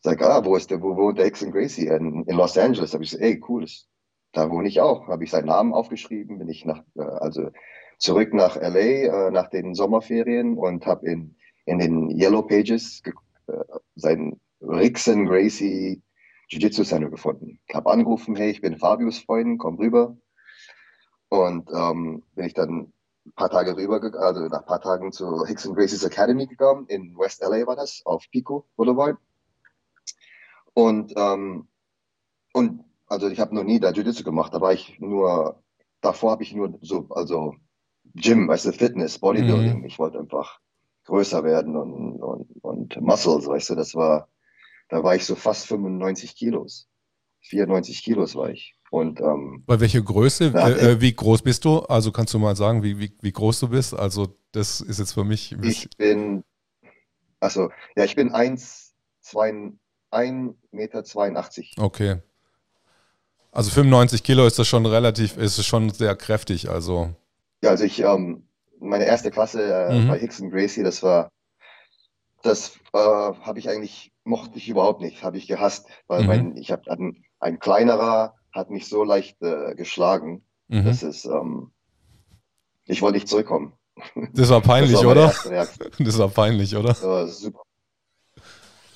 Sag, 0.01 0.21
ah, 0.23 0.45
wo 0.45 0.57
ist 0.57 0.71
der, 0.71 0.83
wo 0.83 0.97
wohnt 0.97 1.19
der 1.19 1.25
Hickson 1.25 1.53
Gracie? 1.53 1.87
In, 1.87 2.25
in 2.25 2.37
Los 2.37 2.59
Angeles. 2.59 2.93
Habe 2.93 3.05
ich 3.05 3.11
gesagt, 3.11 3.25
ey, 3.25 3.43
cool, 3.49 3.63
das, 3.63 3.89
da 4.33 4.51
wohne 4.51 4.69
ich 4.69 4.81
auch. 4.81 5.09
Habe 5.09 5.25
ich 5.25 5.31
seinen 5.31 5.47
Namen 5.47 5.73
aufgeschrieben, 5.73 6.39
bin 6.39 6.49
ich 6.49 6.65
nach, 6.65 6.83
äh, 6.97 7.03
also 7.03 7.51
zurück 7.99 8.35
nach 8.35 8.57
LA 8.57 9.29
äh, 9.29 9.31
nach 9.31 9.49
den 9.49 9.75
Sommerferien 9.75 10.57
und 10.57 10.87
habe 10.87 11.07
in, 11.07 11.37
in 11.67 11.79
den 11.79 12.11
Yellow 12.11 12.43
Pages 12.43 13.03
äh, 13.47 13.53
seinen 13.95 14.41
Rickson 14.61 15.27
Gracie 15.27 16.03
Jiu-Jitsu 16.49 16.85
Center 16.85 17.09
gefunden. 17.09 17.61
Habe 17.73 17.91
angerufen, 17.91 18.37
hey, 18.37 18.51
ich 18.51 18.61
bin 18.61 18.77
Fabius 18.77 19.19
Freund, 19.19 19.59
komm 19.59 19.77
rüber. 19.77 20.17
Und 21.29 21.71
ähm, 21.73 22.23
bin 22.35 22.45
ich 22.45 22.53
dann 22.53 22.93
ein 23.25 23.33
paar 23.33 23.49
Tage 23.49 23.77
rüber, 23.77 24.01
also 24.21 24.41
nach 24.49 24.61
ein 24.61 24.67
paar 24.67 24.81
Tagen 24.81 25.13
zu 25.13 25.47
Hickson 25.47 25.75
Gracie's 25.75 26.05
Academy 26.05 26.47
gegangen. 26.47 26.87
In 26.89 27.17
West 27.17 27.41
LA 27.41 27.67
war 27.67 27.77
das, 27.77 28.03
auf 28.05 28.25
Pico 28.31 28.67
Boulevard. 28.77 29.17
Und, 30.75 31.15
ähm, 31.17 31.69
und 32.53 32.85
also 33.13 33.29
ich 33.29 33.41
habe 33.41 33.55
noch 33.55 33.63
nie 33.63 33.79
da 33.79 33.91
Jiu-Jitsu 33.91 34.25
gemacht, 34.25 34.55
da 34.55 34.61
war 34.63 34.73
ich 34.73 34.99
nur, 34.99 35.63
davor 36.01 36.33
habe 36.33 36.43
ich 36.43 36.55
nur 36.55 36.79
so, 36.81 37.07
also 37.11 37.55
Gym, 38.15 38.49
weißt 38.49 38.65
du, 38.67 38.73
Fitness, 38.73 39.19
Bodybuilding. 39.19 39.81
Mhm. 39.81 39.85
Ich 39.85 39.99
wollte 39.99 40.19
einfach 40.19 40.61
größer 41.05 41.45
werden 41.45 41.77
und, 41.77 42.21
und, 42.23 42.65
und 42.65 43.01
Muscles, 43.03 43.47
weißt 43.47 43.71
du, 43.71 43.75
das 43.75 43.95
war, 43.95 44.29
da 44.89 45.05
war 45.05 45.15
ich 45.15 45.27
so 45.27 45.35
fast 45.35 45.67
95 45.67 46.35
Kilos. 46.35 46.89
94 47.43 48.03
Kilos 48.03 48.35
war 48.35 48.49
ich. 48.49 48.77
Und, 48.91 49.21
ähm, 49.21 49.63
Bei 49.67 49.79
welcher 49.81 50.01
Größe? 50.01 50.47
Äh, 50.55 51.01
wie 51.01 51.15
groß 51.15 51.43
bist 51.43 51.67
du? 51.67 51.81
Also 51.81 52.13
kannst 52.13 52.33
du 52.33 52.39
mal 52.39 52.57
sagen, 52.57 52.83
wie, 52.83 52.99
wie, 52.99 53.15
wie 53.21 53.33
groß 53.33 53.61
du 53.61 53.69
bist? 53.69 53.95
Also 53.95 54.39
das 54.53 54.81
ist 54.81 54.99
jetzt 54.99 55.13
für 55.13 55.25
mich. 55.25 55.55
Ich 55.63 55.91
bin, 55.99 56.45
also 57.41 57.71
ja, 57.95 58.05
ich 58.05 58.17
bin 58.17 58.33
1, 58.33 58.95
2, 59.21 59.73
1,82 60.13 60.55
Meter. 60.71 61.03
Okay. 61.79 62.23
Also 63.53 63.71
95 63.71 64.23
Kilo 64.23 64.47
ist 64.47 64.59
das 64.59 64.67
schon 64.67 64.87
relativ, 64.87 65.37
ist 65.37 65.59
es 65.59 65.67
schon 65.67 65.91
sehr 65.91 66.17
kräftig, 66.17 66.69
also. 66.69 67.11
Ja, 67.63 67.71
also 67.71 67.85
ich, 67.85 68.01
ähm, 68.01 68.49
meine 68.81 69.05
erste 69.05 69.31
Klasse 69.31 69.63
äh, 69.63 70.01
mhm. 70.01 70.09
bei 70.09 70.19
Hickson 70.19 70.51
Gracie, 70.51 70.83
das 70.83 71.03
war, 71.03 71.31
das 72.43 72.79
äh, 72.93 72.99
habe 72.99 73.59
ich 73.59 73.69
eigentlich, 73.69 74.13
mochte 74.25 74.59
ich 74.59 74.69
überhaupt 74.69 75.01
nicht, 75.01 75.23
habe 75.23 75.37
ich 75.37 75.47
gehasst, 75.47 75.87
weil 76.09 76.23
mhm. 76.23 76.27
mein, 76.27 76.57
ich 76.57 76.73
habe 76.73 76.91
ein, 76.91 77.25
ein 77.39 77.61
kleinerer 77.61 78.35
hat 78.53 78.71
mich 78.71 78.89
so 78.89 79.05
leicht 79.05 79.41
äh, 79.43 79.75
geschlagen, 79.75 80.45
mhm. 80.69 80.85
das 80.87 81.03
ist, 81.03 81.27
ähm, 81.27 81.71
ich 82.87 83.03
wollte 83.03 83.17
nicht 83.17 83.29
zurückkommen. 83.29 83.75
Das 84.33 84.49
war 84.49 84.61
peinlich, 84.63 84.93
das 85.01 85.05
war 85.05 85.13
oder? 85.13 85.35
Das 85.99 86.19
war 86.19 86.29
peinlich, 86.29 86.75
oder? 86.75 86.89
Das 86.89 87.03
war 87.03 87.29
super 87.29 87.63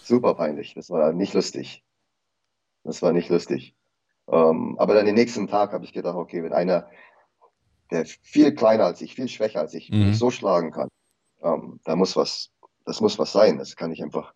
super 0.06 0.34
peinlich. 0.34 0.74
Das 0.74 0.90
war 0.90 1.12
nicht 1.12 1.34
lustig. 1.34 1.84
Das 2.84 3.02
war 3.02 3.12
nicht 3.12 3.28
lustig. 3.28 3.75
Ähm, 4.28 4.76
aber 4.78 4.94
dann 4.94 5.06
den 5.06 5.14
nächsten 5.14 5.46
Tag 5.46 5.72
habe 5.72 5.84
ich 5.84 5.92
gedacht, 5.92 6.16
okay, 6.16 6.42
wenn 6.42 6.52
einer, 6.52 6.88
der 7.90 8.04
viel 8.04 8.54
kleiner 8.54 8.84
als 8.84 9.00
ich, 9.00 9.14
viel 9.14 9.28
schwächer 9.28 9.60
als 9.60 9.74
ich, 9.74 9.90
mhm. 9.90 10.08
mich 10.08 10.18
so 10.18 10.30
schlagen 10.30 10.72
kann, 10.72 10.88
ähm, 11.42 11.80
da 11.84 11.96
muss 11.96 12.16
was, 12.16 12.50
das 12.84 13.00
muss 13.00 13.18
was 13.18 13.32
sein. 13.32 13.58
Das 13.58 13.76
kann 13.76 13.92
ich 13.92 14.02
einfach, 14.02 14.34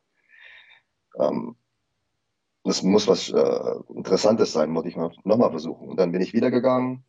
ähm, 1.18 1.56
das 2.64 2.82
muss 2.82 3.08
was 3.08 3.30
äh, 3.30 3.94
Interessantes 3.94 4.52
sein, 4.52 4.74
wollte 4.74 4.88
ich 4.88 4.96
mal 4.96 5.10
nochmal 5.24 5.50
versuchen. 5.50 5.88
Und 5.88 5.98
dann 5.98 6.12
bin 6.12 6.20
ich 6.20 6.34
wieder 6.34 6.50
gegangen 6.50 7.04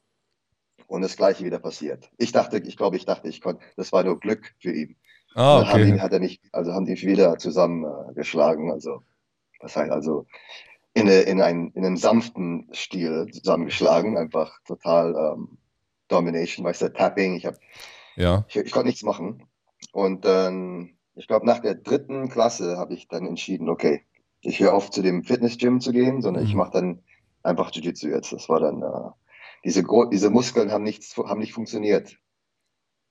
und 0.88 1.01
das 1.01 1.17
Gleiche 1.17 1.43
wieder 1.43 1.59
passiert. 1.59 2.09
Ich 2.17 2.31
dachte, 2.31 2.57
ich 2.57 2.77
glaube, 2.77 2.97
ich 2.97 3.05
dachte, 3.05 3.27
ich 3.27 3.41
konnte, 3.41 3.63
das 3.75 3.91
war 3.91 4.03
nur 4.03 4.19
Glück 4.19 4.53
für 4.59 4.71
ihn. 4.71 4.97
Ah, 5.35 5.61
okay. 5.61 5.69
Haben 5.69 5.93
die, 5.93 6.01
hat 6.01 6.13
er 6.13 6.19
nicht, 6.19 6.43
also 6.51 6.73
haben 6.73 6.85
die 6.85 7.00
wieder 7.01 7.38
zusammengeschlagen. 7.38 8.69
Äh, 8.69 8.73
also, 8.73 9.03
das 9.59 9.75
heißt 9.75 9.91
also 9.91 10.25
in, 10.93 11.03
eine, 11.03 11.21
in, 11.21 11.41
ein, 11.41 11.71
in 11.74 11.86
einem 11.86 11.98
sanften 11.98 12.69
Stil 12.74 13.27
zusammengeschlagen, 13.31 14.17
einfach 14.17 14.60
total 14.65 15.15
ähm, 15.15 15.57
Domination, 16.07 16.65
weißt 16.65 16.81
du, 16.83 16.93
Tapping. 16.93 17.36
Ich, 17.36 17.45
hab, 17.45 17.55
ja. 18.15 18.45
ich, 18.50 18.57
ich 18.57 18.71
konnte 18.71 18.88
nichts 18.88 19.03
machen. 19.03 19.48
Und 19.93 20.25
dann, 20.25 20.98
ich 21.15 21.27
glaube, 21.27 21.45
nach 21.45 21.60
der 21.60 21.75
dritten 21.75 22.29
Klasse 22.29 22.77
habe 22.77 22.93
ich 22.93 23.07
dann 23.07 23.25
entschieden, 23.25 23.69
okay, 23.69 24.05
ich 24.41 24.60
höre 24.60 24.74
auf 24.74 24.91
zu 24.91 25.01
dem 25.01 25.24
Fitnessgym 25.24 25.79
zu 25.79 25.91
gehen, 25.91 26.21
sondern 26.21 26.43
mhm. 26.43 26.50
ich 26.50 26.55
mache 26.55 26.71
dann 26.71 27.03
einfach 27.43 27.71
Jiu-Jitsu 27.71 28.10
jetzt. 28.10 28.33
Das 28.33 28.50
war 28.50 28.60
dann, 28.60 28.81
äh, 28.81 29.12
diese, 29.63 29.83
diese 30.12 30.29
Muskeln 30.29 30.71
haben, 30.71 30.83
nichts, 30.83 31.15
haben 31.17 31.39
nicht 31.39 31.53
funktioniert 31.53 32.17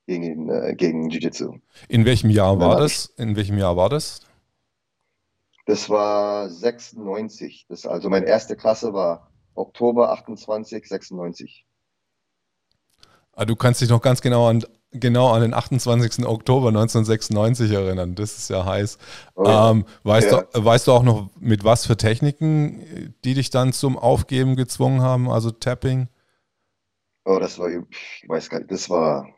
gegen, 0.07 0.51
äh, 0.51 0.75
gegen 0.77 1.09
Jiu-Jitsu. 1.09 1.55
In 1.89 2.05
welchem 2.05 2.31
Jahr 2.31 2.59
war 2.59 2.79
das? 2.79 3.07
In 3.17 3.37
welchem 3.37 3.59
Jahr 3.59 3.77
war 3.77 3.89
das? 3.89 4.21
Das 5.71 5.89
war 5.89 6.51
96. 6.51 7.67
Das, 7.69 7.87
also 7.87 8.11
meine 8.11 8.27
erste 8.27 8.57
Klasse 8.57 8.93
war 8.93 9.31
Oktober 9.55 10.11
28, 10.11 10.89
96. 10.89 11.65
Ah, 13.35 13.45
du 13.45 13.55
kannst 13.55 13.81
dich 13.81 13.89
noch 13.89 14.03
ganz 14.03 14.21
genau 14.21 14.49
an, 14.49 14.65
genau 14.91 15.31
an 15.31 15.43
den 15.43 15.55
28. 15.55 16.27
Oktober 16.27 16.71
1996 16.71 17.71
erinnern. 17.71 18.17
Das 18.17 18.37
ist 18.37 18.51
ja 18.51 18.65
heiß. 18.65 18.99
Oh, 19.37 19.45
ähm, 19.47 19.85
weißt, 20.03 20.33
ja. 20.33 20.43
du, 20.43 20.65
weißt 20.65 20.89
du 20.89 20.93
auch 20.93 21.05
noch, 21.05 21.31
mit 21.39 21.63
was 21.63 21.87
für 21.87 21.97
Techniken, 21.97 23.15
die 23.23 23.35
dich 23.35 23.51
dann 23.51 23.73
zum 23.73 23.97
Aufgeben 23.97 24.57
gezwungen 24.57 25.03
haben, 25.03 25.31
also 25.31 25.53
Tapping? 25.53 26.09
Oh, 27.25 27.39
das 27.39 27.61
war, 27.61 27.69
ich 27.69 28.29
weiß 28.29 28.51
gar 28.51 28.59
nicht, 28.59 28.73
das 28.73 28.91
war 28.91 29.29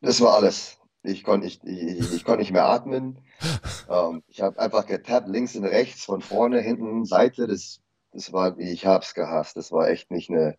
das 0.00 0.20
war 0.20 0.34
alles. 0.34 0.78
Ich 1.02 1.24
konnte 1.24 1.46
ich, 1.46 1.62
ich, 1.64 2.14
ich 2.14 2.24
konnt 2.24 2.38
nicht 2.38 2.52
mehr 2.52 2.66
atmen. 2.66 3.18
ähm, 3.90 4.22
ich 4.28 4.40
habe 4.40 4.58
einfach 4.58 4.86
getappt, 4.86 5.28
links 5.28 5.56
und 5.56 5.64
rechts, 5.64 6.04
von 6.04 6.20
vorne, 6.20 6.60
hinten, 6.60 7.04
Seite. 7.04 7.46
Das, 7.46 7.80
das 8.12 8.32
war, 8.32 8.58
ich 8.58 8.86
hab's 8.86 9.14
gehasst. 9.14 9.56
Das 9.56 9.72
war 9.72 9.88
echt 9.88 10.10
nicht 10.10 10.30
eine. 10.30 10.56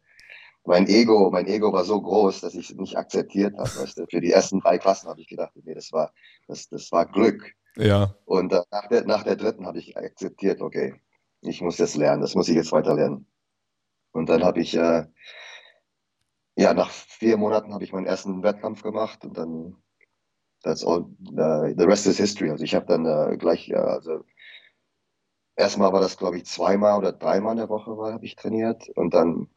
Mein 0.65 0.87
Ego, 0.87 1.29
mein 1.29 1.47
Ego 1.47 1.73
war 1.73 1.83
so 1.83 2.01
groß, 2.01 2.39
dass 2.39 2.55
ich 2.55 2.69
es 2.69 2.75
nicht 2.77 2.97
akzeptiert 2.97 3.57
habe. 3.57 3.69
Weißt 3.69 3.97
du? 3.97 4.05
Für 4.09 4.21
die 4.21 4.31
ersten 4.31 4.61
drei 4.61 4.77
Klassen 4.77 5.09
habe 5.09 5.19
ich 5.19 5.27
gedacht, 5.27 5.51
nee, 5.55 5.73
das 5.73 5.91
war, 5.91 6.13
das, 6.47 6.69
das 6.69 6.89
war 6.93 7.05
Glück. 7.05 7.51
Ja. 7.75 8.15
Und 8.23 8.53
äh, 8.53 8.61
nach, 8.71 8.87
der, 8.87 9.03
nach 9.05 9.23
der 9.23 9.35
dritten 9.35 9.65
habe 9.65 9.79
ich 9.79 9.97
akzeptiert, 9.97 10.61
okay, 10.61 11.01
ich 11.41 11.61
muss 11.61 11.75
das 11.75 11.95
lernen, 11.95 12.21
das 12.21 12.35
muss 12.35 12.47
ich 12.47 12.55
jetzt 12.55 12.71
weiter 12.71 12.95
lernen. 12.95 13.27
Und 14.13 14.29
dann 14.29 14.45
habe 14.45 14.61
ich 14.61 14.73
äh, 14.77 15.05
ja, 16.55 16.73
nach 16.73 16.89
vier 16.89 17.37
Monaten 17.37 17.73
habe 17.73 17.83
ich 17.83 17.93
meinen 17.93 18.05
ersten 18.05 18.43
Wettkampf 18.43 18.83
gemacht 18.83 19.25
und 19.25 19.37
dann 19.37 19.75
that's 20.63 20.83
all, 20.83 21.09
uh, 21.37 21.73
the 21.77 21.85
rest 21.85 22.07
is 22.07 22.17
history. 22.17 22.49
Also 22.49 22.63
ich 22.63 22.75
habe 22.75 22.85
dann 22.85 23.05
uh, 23.05 23.37
gleich, 23.37 23.71
uh, 23.71 23.77
also 23.77 24.25
erstmal 25.55 25.93
war 25.93 26.01
das, 26.01 26.17
glaube 26.17 26.37
ich, 26.37 26.45
zweimal 26.45 26.97
oder 26.97 27.11
dreimal 27.11 27.51
in 27.53 27.57
der 27.59 27.69
Woche 27.69 27.91
habe 27.91 28.25
ich 28.25 28.35
trainiert 28.35 28.89
und 28.95 29.13
dann 29.13 29.47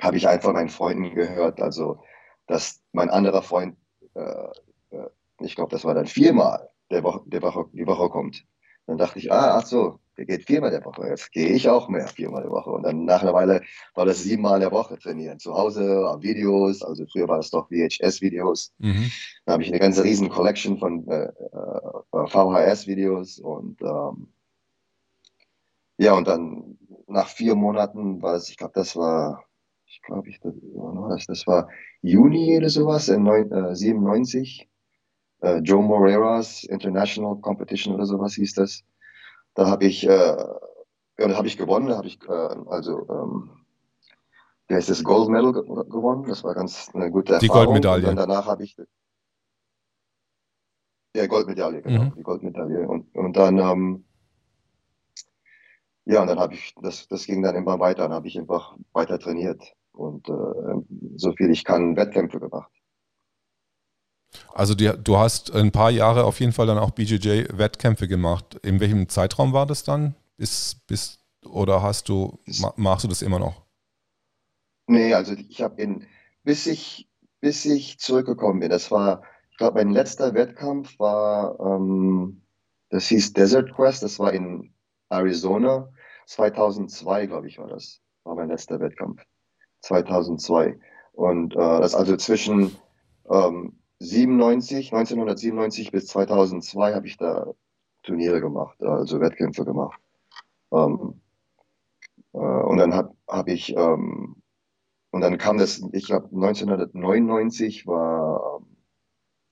habe 0.00 0.16
ich 0.16 0.28
einfach 0.28 0.52
meinen 0.52 0.68
Freunden 0.68 1.14
gehört, 1.14 1.60
also 1.60 2.02
dass 2.46 2.82
mein 2.92 3.08
anderer 3.08 3.42
Freund, 3.42 3.76
ich 5.40 5.54
glaube, 5.54 5.70
das 5.70 5.84
war 5.84 5.94
dann 5.94 6.06
viermal 6.06 6.68
der 6.90 7.02
Woche, 7.02 7.22
der 7.26 7.42
Woche, 7.42 7.66
die 7.72 7.86
Woche 7.86 8.10
kommt. 8.10 8.44
Dann 8.86 8.98
dachte 8.98 9.18
ich, 9.18 9.32
ah, 9.32 9.58
ach 9.58 9.66
so, 9.66 9.98
der 10.16 10.26
geht 10.26 10.46
viermal 10.46 10.70
der 10.70 10.84
Woche. 10.84 11.08
Jetzt 11.08 11.32
gehe 11.32 11.48
ich 11.48 11.68
auch 11.68 11.88
mehr 11.88 12.06
viermal 12.06 12.42
der 12.42 12.50
Woche. 12.50 12.70
Und 12.70 12.82
dann 12.82 13.04
nach 13.04 13.22
einer 13.22 13.32
Weile 13.32 13.62
war 13.94 14.04
das 14.04 14.22
siebenmal 14.22 14.60
der 14.60 14.72
Woche 14.72 14.98
trainieren. 14.98 15.38
Zu 15.38 15.54
Hause, 15.54 16.08
auf 16.08 16.22
Videos. 16.22 16.82
Also 16.82 17.06
früher 17.06 17.28
war 17.28 17.38
das 17.38 17.50
doch 17.50 17.68
VHS-Videos. 17.68 18.72
Mhm. 18.78 19.10
Da 19.46 19.52
habe 19.54 19.62
ich 19.62 19.70
eine 19.70 19.80
ganze 19.80 20.04
riesen 20.04 20.28
Collection 20.28 20.78
von 20.78 21.06
äh, 21.08 21.24
äh, 21.24 22.26
VHS-Videos 22.26 23.38
und 23.38 23.80
ähm, 23.82 24.28
ja, 25.96 26.14
und 26.14 26.26
dann 26.26 26.76
nach 27.06 27.28
vier 27.28 27.54
Monaten 27.54 28.20
war 28.20 28.34
es, 28.34 28.48
ich 28.48 28.56
glaube, 28.56 28.72
das 28.74 28.96
war, 28.96 29.44
ich 29.86 30.02
glaube, 30.02 30.28
ich, 30.28 30.40
das, 30.40 31.26
das 31.26 31.46
war 31.46 31.68
Juni 32.02 32.56
oder 32.56 32.68
sowas, 32.68 33.08
in 33.08 33.22
neun, 33.22 33.50
äh, 33.52 33.74
97. 33.76 34.68
Äh, 35.44 35.58
Joe 35.58 35.82
Moreira's 35.82 36.64
International 36.64 37.36
Competition 37.36 37.94
oder 37.94 38.06
sowas 38.06 38.34
hieß 38.34 38.54
das. 38.54 38.82
Da 39.54 39.66
habe 39.68 39.84
ich, 39.84 40.04
äh, 40.04 40.08
ja, 40.08 41.28
da 41.28 41.36
habe 41.36 41.46
ich 41.46 41.58
gewonnen, 41.58 41.88
da 41.88 41.98
habe 41.98 42.06
ich, 42.06 42.18
äh, 42.26 42.56
also, 42.66 43.06
ähm, 43.10 43.50
wie 44.68 44.74
heißt 44.74 44.88
das, 44.88 45.04
Gold 45.04 45.28
Medal 45.28 45.52
gewonnen. 45.52 46.24
Das 46.26 46.42
war 46.44 46.54
ganz 46.54 46.90
eine 46.94 47.10
gute 47.10 47.34
Erfahrung. 47.34 47.42
Die 47.42 47.66
Goldmedaille. 47.66 48.08
Und 48.08 48.16
danach 48.16 48.46
habe 48.46 48.64
ich, 48.64 48.74
ja, 51.14 51.26
Goldmedaille, 51.26 51.82
genau, 51.82 52.04
mhm. 52.04 52.14
die 52.16 52.22
Goldmedaille. 52.22 52.88
Und, 52.88 53.14
und 53.14 53.36
dann, 53.36 53.58
ähm, 53.58 54.04
ja, 56.06 56.22
und 56.22 56.28
dann 56.28 56.38
habe 56.38 56.54
ich, 56.54 56.74
das, 56.80 57.06
das 57.08 57.26
ging 57.26 57.42
dann 57.42 57.54
immer 57.54 57.78
weiter, 57.78 58.04
dann 58.04 58.12
habe 58.12 58.28
ich 58.28 58.38
einfach 58.38 58.76
weiter 58.94 59.18
trainiert 59.18 59.74
und 59.92 60.26
äh, 60.28 61.12
so 61.16 61.32
viel 61.32 61.50
ich 61.50 61.64
kann 61.64 61.96
Wettkämpfe 61.96 62.40
gemacht. 62.40 62.70
Also 64.52 64.74
die, 64.74 64.92
du 65.02 65.18
hast 65.18 65.54
ein 65.54 65.72
paar 65.72 65.90
Jahre 65.90 66.24
auf 66.24 66.40
jeden 66.40 66.52
Fall 66.52 66.66
dann 66.66 66.78
auch 66.78 66.90
BJJ-Wettkämpfe 66.90 68.08
gemacht. 68.08 68.58
In 68.62 68.80
welchem 68.80 69.08
Zeitraum 69.08 69.52
war 69.52 69.66
das 69.66 69.84
dann? 69.84 70.14
Bis, 70.36 70.76
bis, 70.86 71.18
oder 71.44 71.82
hast 71.82 72.08
du, 72.08 72.38
machst 72.76 73.04
du 73.04 73.08
das 73.08 73.22
immer 73.22 73.38
noch? 73.38 73.62
Nee, 74.86 75.14
also 75.14 75.34
ich 75.34 75.62
habe 75.62 75.80
in, 75.80 76.06
bis 76.42 76.66
ich, 76.66 77.08
bis 77.40 77.64
ich 77.64 77.98
zurückgekommen 77.98 78.60
bin, 78.60 78.70
das 78.70 78.90
war, 78.90 79.22
ich 79.50 79.56
glaube, 79.56 79.78
mein 79.78 79.90
letzter 79.90 80.34
Wettkampf 80.34 80.98
war, 80.98 81.58
ähm, 81.60 82.42
das 82.90 83.08
hieß 83.08 83.32
Desert 83.32 83.72
Quest, 83.74 84.02
das 84.02 84.18
war 84.18 84.32
in 84.32 84.74
Arizona. 85.08 85.92
2002, 86.26 87.26
glaube 87.26 87.48
ich, 87.48 87.58
war 87.58 87.68
das. 87.68 88.00
War 88.24 88.34
mein 88.34 88.48
letzter 88.48 88.80
Wettkampf. 88.80 89.22
2002. 89.80 90.78
Und 91.12 91.54
äh, 91.54 91.58
das 91.58 91.94
also 91.94 92.16
zwischen 92.16 92.76
ähm, 93.30 93.78
97, 94.00 94.92
1997 94.92 95.92
bis 95.92 96.06
2002 96.06 96.94
habe 96.94 97.06
ich 97.06 97.16
da 97.16 97.54
Turniere 98.02 98.40
gemacht, 98.40 98.80
also 98.82 99.20
Wettkämpfe 99.20 99.64
gemacht. 99.64 100.00
Ähm, 100.72 101.20
äh, 102.32 102.38
und 102.38 102.76
dann 102.78 102.94
habe 102.94 103.14
hab 103.28 103.48
ich, 103.48 103.74
ähm, 103.76 104.36
und 105.10 105.20
dann 105.20 105.38
kam 105.38 105.58
das, 105.58 105.82
ich 105.92 106.06
glaube 106.06 106.26
1999 106.26 107.86
war, 107.86 108.60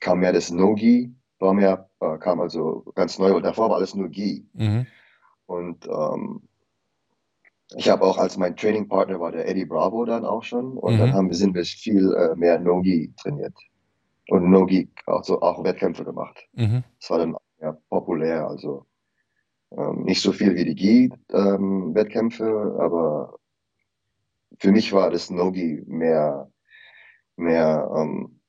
kam 0.01 0.21
mehr 0.21 0.33
das 0.33 0.51
No-Gi, 0.51 1.15
war 1.39 1.55
mehr, 1.55 1.89
äh, 2.01 2.19
kam 2.19 2.41
also 2.41 2.85
ganz 2.95 3.19
neu 3.19 3.35
und 3.35 3.45
davor 3.45 3.71
war 3.71 3.77
alles 3.77 3.95
nur 3.95 4.09
Gi. 4.09 4.47
Mhm. 4.53 4.87
Und 5.47 5.87
ähm, 5.87 6.43
ich 7.77 7.89
habe 7.89 8.05
auch 8.05 8.19
als 8.19 8.37
mein 8.37 8.57
Trainingpartner 8.57 9.19
war 9.19 9.33
der 9.33 9.49
Eddie 9.49 9.65
Bravo 9.65 10.05
dann 10.05 10.27
auch 10.27 10.43
schon 10.43 10.77
und 10.77 10.95
mhm. 10.95 10.99
dann 10.99 11.15
haben 11.15 11.29
wir, 11.29 11.37
sind 11.37 11.55
wir 11.55 11.65
viel 11.65 12.13
äh, 12.13 12.37
mehr 12.37 12.59
Nogi 12.59 13.15
trainiert 13.17 13.55
und 14.29 14.51
Nogi 14.51 14.91
also 15.07 15.41
auch 15.43 15.65
Wettkämpfe 15.65 16.05
gemacht. 16.05 16.47
Mhm. 16.53 16.85
Das 17.01 17.11
war 17.11 17.19
dann 17.19 17.37
ja, 17.61 17.77
populär, 17.89 18.47
also 18.47 18.87
ähm, 19.77 20.03
nicht 20.05 20.21
so 20.21 20.33
viel 20.33 20.55
wie 20.55 20.65
die 20.65 20.75
Gi-Wettkämpfe, 20.75 22.45
ähm, 22.45 22.81
aber 22.81 23.39
für 24.59 24.73
mich 24.73 24.93
war 24.93 25.11
das 25.11 25.31
Nogi 25.31 25.83
mehr 25.87 26.51
mehr 27.37 27.91
ähm, 27.97 28.41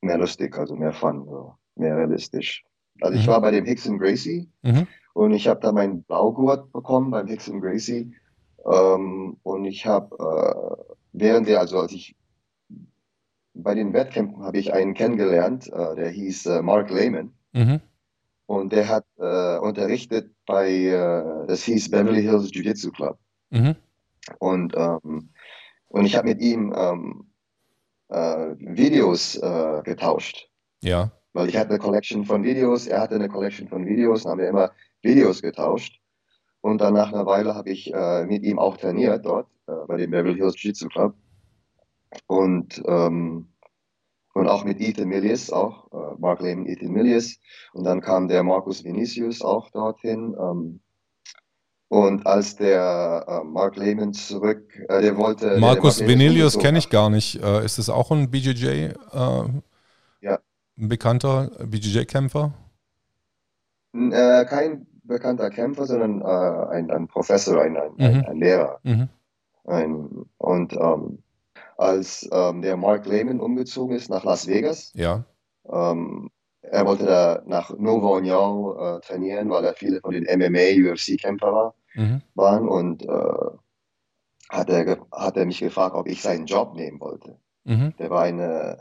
mehr 0.00 0.18
lustig, 0.18 0.56
also 0.58 0.74
mehr 0.76 0.92
Fun, 0.92 1.24
so, 1.24 1.54
mehr 1.76 1.96
realistisch. 1.96 2.64
Also 3.00 3.18
ich 3.18 3.26
mhm. 3.26 3.30
war 3.30 3.40
bei 3.40 3.50
dem 3.50 3.64
Hickson 3.64 3.98
Gracie 3.98 4.48
mhm. 4.62 4.86
und 5.14 5.32
ich 5.32 5.48
habe 5.48 5.60
da 5.60 5.72
meinen 5.72 6.02
Blaugurt 6.02 6.72
bekommen 6.72 7.10
beim 7.10 7.26
Hickson 7.26 7.60
Gracie 7.60 8.14
ähm, 8.70 9.36
und 9.42 9.64
ich 9.64 9.86
habe, 9.86 10.14
äh, 10.18 10.94
während 11.12 11.48
der, 11.48 11.60
also 11.60 11.78
als 11.80 11.92
ich 11.92 12.14
bei 13.54 13.74
den 13.74 13.92
Wettkämpfen 13.92 14.42
habe 14.42 14.58
ich 14.58 14.72
einen 14.72 14.94
kennengelernt, 14.94 15.68
äh, 15.72 15.94
der 15.94 16.08
hieß 16.10 16.46
äh, 16.46 16.62
Mark 16.62 16.90
Lehman. 16.90 17.32
Mhm. 17.52 17.80
Und 18.46 18.72
der 18.72 18.88
hat 18.88 19.04
äh, 19.18 19.58
unterrichtet 19.58 20.30
bei, 20.46 20.70
äh, 20.70 21.46
das 21.46 21.62
hieß 21.64 21.90
Beverly 21.90 22.22
Hills 22.22 22.52
Jiu-Jitsu 22.52 22.90
Club. 22.90 23.18
Mhm. 23.50 23.76
Und, 24.38 24.74
ähm, 24.76 25.30
und 25.88 26.04
ich 26.04 26.16
habe 26.16 26.28
mit 26.28 26.40
ihm 26.40 26.72
ähm, 26.76 27.30
äh, 28.08 28.54
Videos 28.58 29.36
äh, 29.36 29.82
getauscht. 29.84 30.48
Ja. 30.82 31.12
Weil 31.32 31.48
ich 31.48 31.56
hatte 31.56 31.70
eine 31.70 31.78
Collection 31.78 32.24
von 32.24 32.44
Videos, 32.44 32.86
er 32.86 33.00
hatte 33.00 33.14
eine 33.14 33.28
Collection 33.28 33.68
von 33.68 33.86
Videos, 33.86 34.26
haben 34.26 34.40
wir 34.40 34.48
immer 34.48 34.70
Videos 35.02 35.40
getauscht. 35.40 36.00
Und 36.60 36.80
dann 36.80 36.94
nach 36.94 37.12
einer 37.12 37.26
Weile 37.26 37.54
habe 37.54 37.70
ich 37.70 37.92
mit 38.26 38.44
ihm 38.44 38.58
auch 38.58 38.76
trainiert 38.76 39.24
dort, 39.24 39.48
bei 39.88 39.96
dem 39.96 40.10
Beverly 40.10 40.36
Hills 40.36 40.54
Jiu-Jitsu 40.56 40.88
Club. 40.88 41.14
Und, 42.26 42.82
ähm, 42.86 43.48
und 44.34 44.48
auch 44.48 44.64
mit 44.64 44.80
Ethan 44.80 45.08
Milius, 45.08 45.50
auch 45.50 45.92
äh, 45.92 46.16
Mark 46.18 46.40
Lehman, 46.40 46.66
Ethan 46.66 46.92
Milius. 46.92 47.38
Und 47.72 47.84
dann 47.84 48.00
kam 48.00 48.28
der 48.28 48.42
Marcus 48.42 48.84
Vinicius 48.84 49.42
auch 49.42 49.70
dorthin. 49.70 50.34
Ähm, 50.38 50.80
und 51.88 52.26
als 52.26 52.56
der 52.56 53.26
äh, 53.28 53.44
Mark 53.44 53.76
Lehman 53.76 54.14
zurück, 54.14 54.72
äh, 54.88 55.02
der 55.02 55.16
wollte. 55.16 55.58
Marcus 55.58 56.00
Vinicius 56.00 56.58
kenne 56.58 56.78
ich 56.78 56.88
gar 56.88 57.10
nicht. 57.10 57.42
Äh, 57.42 57.64
ist 57.64 57.78
das 57.78 57.90
auch 57.90 58.10
ein 58.10 58.30
BJJ? 58.30 58.66
Äh, 58.66 58.94
ja. 60.20 60.38
Ein 60.78 60.88
bekannter 60.88 61.50
BJJ-Kämpfer? 61.66 62.54
kein 63.94 64.86
bekannter 65.04 65.50
Kämpfer, 65.50 65.86
sondern 65.86 66.22
äh, 66.22 66.74
ein, 66.74 66.90
ein, 66.90 67.08
Professor, 67.08 67.60
ein, 67.60 67.76
ein, 67.76 67.92
mhm. 67.96 68.24
ein 68.26 68.36
Lehrer. 68.38 68.80
Mhm. 68.82 69.08
Ein, 69.64 70.26
und 70.38 70.72
ähm, 70.72 71.21
als 71.82 72.28
ähm, 72.32 72.62
der 72.62 72.76
Mark 72.76 73.06
Lehman 73.06 73.40
umgezogen 73.40 73.96
ist 73.96 74.08
nach 74.08 74.24
Las 74.24 74.46
Vegas, 74.46 74.92
ja. 74.94 75.24
ähm, 75.70 76.30
er 76.62 76.86
wollte 76.86 77.04
da 77.04 77.42
nach 77.46 77.76
Novo 77.76 78.16
Union 78.16 78.76
äh, 78.78 79.00
trainieren, 79.00 79.50
weil 79.50 79.62
da 79.62 79.72
viele 79.72 80.00
von 80.00 80.12
den 80.12 80.24
MMA, 80.24 80.92
UFC-Kämpfer 80.92 81.52
war, 81.52 81.74
mhm. 81.94 82.22
waren 82.34 82.68
und 82.68 83.02
äh, 83.02 83.58
hat, 84.48 84.70
er, 84.70 85.06
hat 85.10 85.36
er 85.36 85.44
mich 85.46 85.58
gefragt, 85.58 85.96
ob 85.96 86.06
ich 86.08 86.22
seinen 86.22 86.46
Job 86.46 86.74
nehmen 86.74 87.00
wollte. 87.00 87.38
Mhm. 87.64 87.94
Der 87.98 88.10
war 88.10 88.22
eine, 88.22 88.78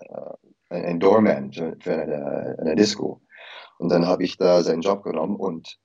äh, 0.70 0.76
ein, 0.76 0.86
ein 0.86 1.00
Doorman 1.00 1.52
für 1.52 1.76
eine, 1.86 2.56
eine 2.60 2.76
Disco. 2.76 3.22
Und 3.80 3.90
dann 3.90 4.06
habe 4.06 4.24
ich 4.24 4.38
da 4.38 4.62
seinen 4.62 4.82
Job 4.82 5.04
genommen 5.04 5.36
und 5.36 5.80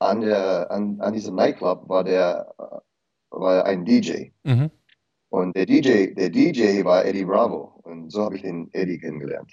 an, 0.00 0.20
der, 0.20 0.70
an, 0.72 1.00
an 1.00 1.12
diesem 1.12 1.36
Nightclub 1.36 1.88
war 1.88 2.02
der 2.02 2.52
war 3.30 3.64
ein 3.64 3.84
DJ. 3.84 4.30
Mhm. 4.42 4.70
Und 5.34 5.56
der 5.56 5.66
DJ, 5.66 6.14
der 6.14 6.30
DJ 6.30 6.84
war 6.84 7.04
Eddie 7.04 7.24
Bravo. 7.24 7.80
Und 7.82 8.12
so 8.12 8.22
habe 8.22 8.36
ich 8.36 8.42
den 8.42 8.72
Eddie 8.72 9.00
kennengelernt. 9.00 9.50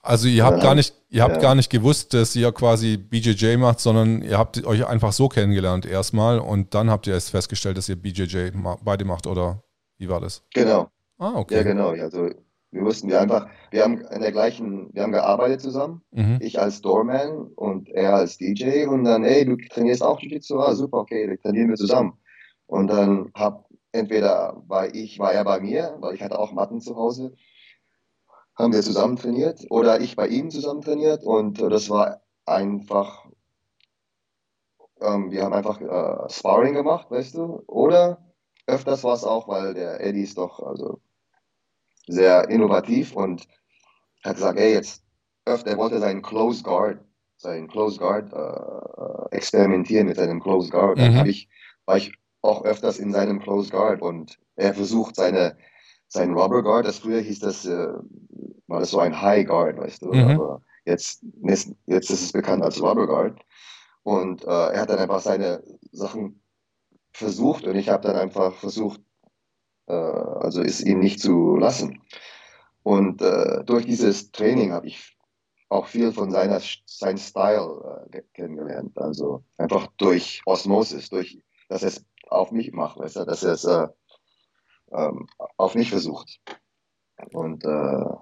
Also 0.00 0.26
ihr 0.26 0.44
habt 0.44 0.60
gar 0.60 0.74
nicht, 0.74 0.92
ihr 1.08 1.22
habt 1.22 1.36
ja. 1.36 1.40
gar 1.40 1.54
nicht 1.54 1.70
gewusst, 1.70 2.12
dass 2.14 2.34
ihr 2.34 2.50
quasi 2.50 2.96
BJJ 2.96 3.58
macht, 3.58 3.78
sondern 3.78 4.22
ihr 4.22 4.36
habt 4.36 4.66
euch 4.66 4.84
einfach 4.84 5.12
so 5.12 5.28
kennengelernt 5.28 5.86
erstmal 5.86 6.40
und 6.40 6.74
dann 6.74 6.90
habt 6.90 7.06
ihr 7.06 7.14
erst 7.14 7.30
festgestellt, 7.30 7.78
dass 7.78 7.88
ihr 7.88 7.94
BJJ 7.94 8.50
beide 8.82 9.04
macht 9.04 9.28
oder 9.28 9.62
wie 9.98 10.08
war 10.08 10.20
das? 10.20 10.42
Genau. 10.52 10.88
Ah, 11.18 11.34
okay. 11.36 11.58
Ja, 11.58 11.62
genau. 11.62 11.90
Also 11.90 12.30
wir 12.72 12.82
wussten 12.82 13.08
wir 13.08 13.20
einfach, 13.20 13.46
wir 13.70 13.84
haben 13.84 14.00
in 14.00 14.20
der 14.20 14.32
gleichen, 14.32 14.92
wir 14.92 15.04
haben 15.04 15.12
gearbeitet 15.12 15.60
zusammen. 15.60 16.02
Mhm. 16.10 16.38
Ich 16.40 16.58
als 16.58 16.80
Doorman 16.80 17.52
und 17.54 17.88
er 17.90 18.16
als 18.16 18.36
DJ 18.36 18.86
und 18.86 19.04
dann, 19.04 19.22
ey, 19.22 19.44
du 19.44 19.56
trainierst 19.56 20.02
auch 20.02 20.18
Jiu-Jitsu, 20.18 20.58
ah, 20.58 20.74
super, 20.74 20.98
okay, 20.98 21.28
dann 21.28 21.38
trainieren 21.38 21.68
wir 21.68 21.76
zusammen. 21.76 22.14
Und 22.66 22.88
dann 22.88 23.30
hab, 23.34 23.66
entweder 23.92 24.62
war 24.66 24.94
ich, 24.94 25.18
war 25.18 25.32
er 25.32 25.44
bei 25.44 25.60
mir, 25.60 25.96
weil 26.00 26.14
ich 26.14 26.22
hatte 26.22 26.38
auch 26.38 26.52
Matten 26.52 26.80
zu 26.80 26.96
Hause, 26.96 27.34
haben 28.56 28.72
wir 28.72 28.82
zusammen 28.82 29.16
trainiert 29.16 29.66
oder 29.70 30.00
ich 30.00 30.16
bei 30.16 30.28
ihm 30.28 30.50
zusammen 30.50 30.82
trainiert 30.82 31.24
und 31.24 31.60
das 31.60 31.88
war 31.88 32.22
einfach, 32.44 33.26
ähm, 35.00 35.30
wir 35.30 35.44
haben 35.44 35.54
einfach 35.54 35.80
äh, 35.80 36.30
Sparring 36.30 36.74
gemacht, 36.74 37.10
weißt 37.10 37.34
du, 37.34 37.62
oder 37.66 38.22
öfters 38.66 39.04
war 39.04 39.14
es 39.14 39.24
auch, 39.24 39.48
weil 39.48 39.74
der 39.74 40.00
Eddie 40.00 40.22
ist 40.22 40.38
doch, 40.38 40.60
also 40.60 41.00
sehr 42.06 42.48
innovativ 42.48 43.14
und 43.14 43.46
hat 44.24 44.36
gesagt, 44.36 44.58
ey, 44.58 44.72
jetzt 44.74 45.04
öfter, 45.44 45.70
er 45.70 45.78
wollte 45.78 45.98
seinen 45.98 46.22
Close 46.22 46.62
Guard, 46.62 47.00
seinen 47.36 47.68
Close 47.68 47.98
Guard 47.98 48.32
äh, 48.32 49.36
experimentieren 49.36 50.06
mit 50.06 50.16
seinem 50.16 50.40
Close 50.40 50.70
Guard. 50.70 50.98
Mhm. 50.98 51.14
Dann 51.14 51.26
ich, 51.26 51.48
war 51.86 51.96
ich 51.96 52.12
auch 52.42 52.64
öfters 52.64 52.98
in 52.98 53.12
seinem 53.12 53.40
Close 53.40 53.70
Guard 53.70 54.02
und 54.02 54.38
er 54.56 54.74
versucht 54.74 55.16
seine, 55.16 55.56
seinen 56.08 56.36
Rubber 56.36 56.62
Guard, 56.62 56.86
das 56.86 56.98
früher 56.98 57.20
hieß 57.20 57.38
das, 57.40 57.64
äh, 57.64 57.88
war 58.66 58.80
das 58.80 58.90
so 58.90 58.98
ein 58.98 59.20
High 59.20 59.46
Guard, 59.46 59.78
weißt 59.78 60.02
du, 60.02 60.12
mhm. 60.12 60.28
aber 60.28 60.62
jetzt, 60.84 61.24
jetzt 61.86 62.10
ist 62.10 62.22
es 62.22 62.32
bekannt 62.32 62.62
als 62.62 62.82
Rubber 62.82 63.06
Guard. 63.06 63.40
Und 64.02 64.44
äh, 64.44 64.46
er 64.72 64.80
hat 64.80 64.90
dann 64.90 64.98
einfach 64.98 65.20
seine 65.20 65.62
Sachen 65.92 66.42
versucht 67.12 67.64
und 67.64 67.76
ich 67.76 67.88
habe 67.88 68.06
dann 68.06 68.16
einfach 68.16 68.54
versucht, 68.54 69.00
äh, 69.86 69.92
also 69.92 70.60
ist 70.60 70.80
ihn 70.80 70.98
nicht 70.98 71.20
zu 71.20 71.56
lassen. 71.56 72.02
Und 72.82 73.22
äh, 73.22 73.62
durch 73.64 73.86
dieses 73.86 74.32
Training 74.32 74.72
habe 74.72 74.88
ich 74.88 75.16
auch 75.68 75.86
viel 75.86 76.12
von 76.12 76.30
seiner, 76.30 76.60
sein 76.84 77.16
Style 77.16 78.08
äh, 78.12 78.22
kennengelernt. 78.34 78.98
Also 78.98 79.44
einfach 79.56 79.86
durch 79.96 80.42
Osmosis, 80.46 81.08
durch, 81.10 81.38
dass 81.68 81.82
es 81.82 82.04
auf 82.32 82.50
mich 82.52 82.72
macht, 82.72 82.98
weißt 82.98 83.16
du, 83.16 83.24
dass 83.24 83.42
er 83.42 83.52
es 83.52 83.64
äh, 83.64 83.88
ähm, 84.92 85.26
auf 85.56 85.74
mich 85.74 85.90
versucht. 85.90 86.40
Und, 87.32 87.64
äh, 87.64 88.14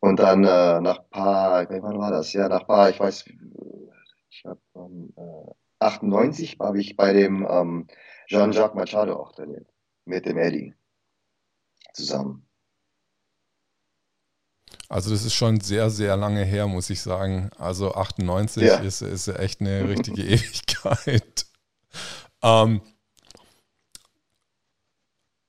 und 0.00 0.18
dann 0.18 0.44
äh, 0.44 0.80
nach 0.80 1.08
paar, 1.10 1.68
wann 1.68 1.98
war 1.98 2.10
das? 2.10 2.32
Ja, 2.32 2.48
nach 2.48 2.66
paar, 2.66 2.90
ich 2.90 3.00
weiß, 3.00 3.24
ich 4.30 4.44
habe 4.44 4.60
ähm, 4.74 5.14
98 5.78 6.58
habe 6.60 6.80
ich 6.80 6.96
bei 6.96 7.12
dem 7.12 7.46
ähm, 7.48 7.86
Jean-Jacques 8.26 8.74
Machado 8.74 9.16
auch 9.16 9.32
trainiert, 9.32 9.66
mit 10.04 10.26
dem 10.26 10.38
Eddie 10.38 10.74
zusammen. 11.92 12.46
Also 14.88 15.10
das 15.10 15.24
ist 15.24 15.34
schon 15.34 15.60
sehr, 15.60 15.90
sehr 15.90 16.16
lange 16.16 16.44
her, 16.44 16.66
muss 16.66 16.90
ich 16.90 17.00
sagen. 17.00 17.50
Also 17.58 17.94
98 17.94 18.62
ja. 18.62 18.76
ist, 18.78 19.02
ist 19.02 19.28
echt 19.28 19.60
eine 19.60 19.88
richtige 19.88 20.22
Ewigkeit. 20.28 21.46
Ähm, 22.44 22.82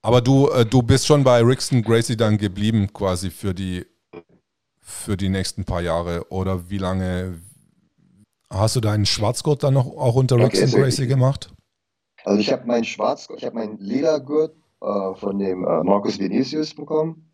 aber 0.01 0.21
du, 0.21 0.47
äh, 0.49 0.65
du 0.65 0.81
bist 0.81 1.05
schon 1.05 1.23
bei 1.23 1.41
Rickson 1.41 1.81
Gracie 1.81 2.15
dann 2.15 2.37
geblieben, 2.37 2.91
quasi 2.93 3.29
für 3.29 3.53
die, 3.53 3.85
für 4.79 5.17
die 5.17 5.29
nächsten 5.29 5.65
paar 5.65 5.81
Jahre. 5.81 6.31
Oder 6.31 6.69
wie 6.69 6.77
lange 6.77 7.41
hast 8.49 8.75
du 8.77 8.81
deinen 8.81 9.05
Schwarzgurt 9.05 9.63
dann 9.63 9.73
noch 9.73 9.87
auch 9.87 10.15
unter 10.15 10.35
okay, 10.35 10.45
Rickson 10.45 10.79
Gracie 10.79 11.07
gemacht? 11.07 11.53
Also 12.23 12.39
ich 12.39 12.51
habe 12.51 12.65
meinen 12.65 12.85
Schwarzgurt, 12.85 13.39
ich 13.39 13.45
habe 13.45 13.57
meinen 13.57 13.77
Ledergurt 13.77 14.55
äh, 14.81 15.15
von 15.15 15.37
dem 15.37 15.65
äh, 15.65 15.83
Markus 15.83 16.17
Vinicius 16.17 16.73
bekommen. 16.73 17.33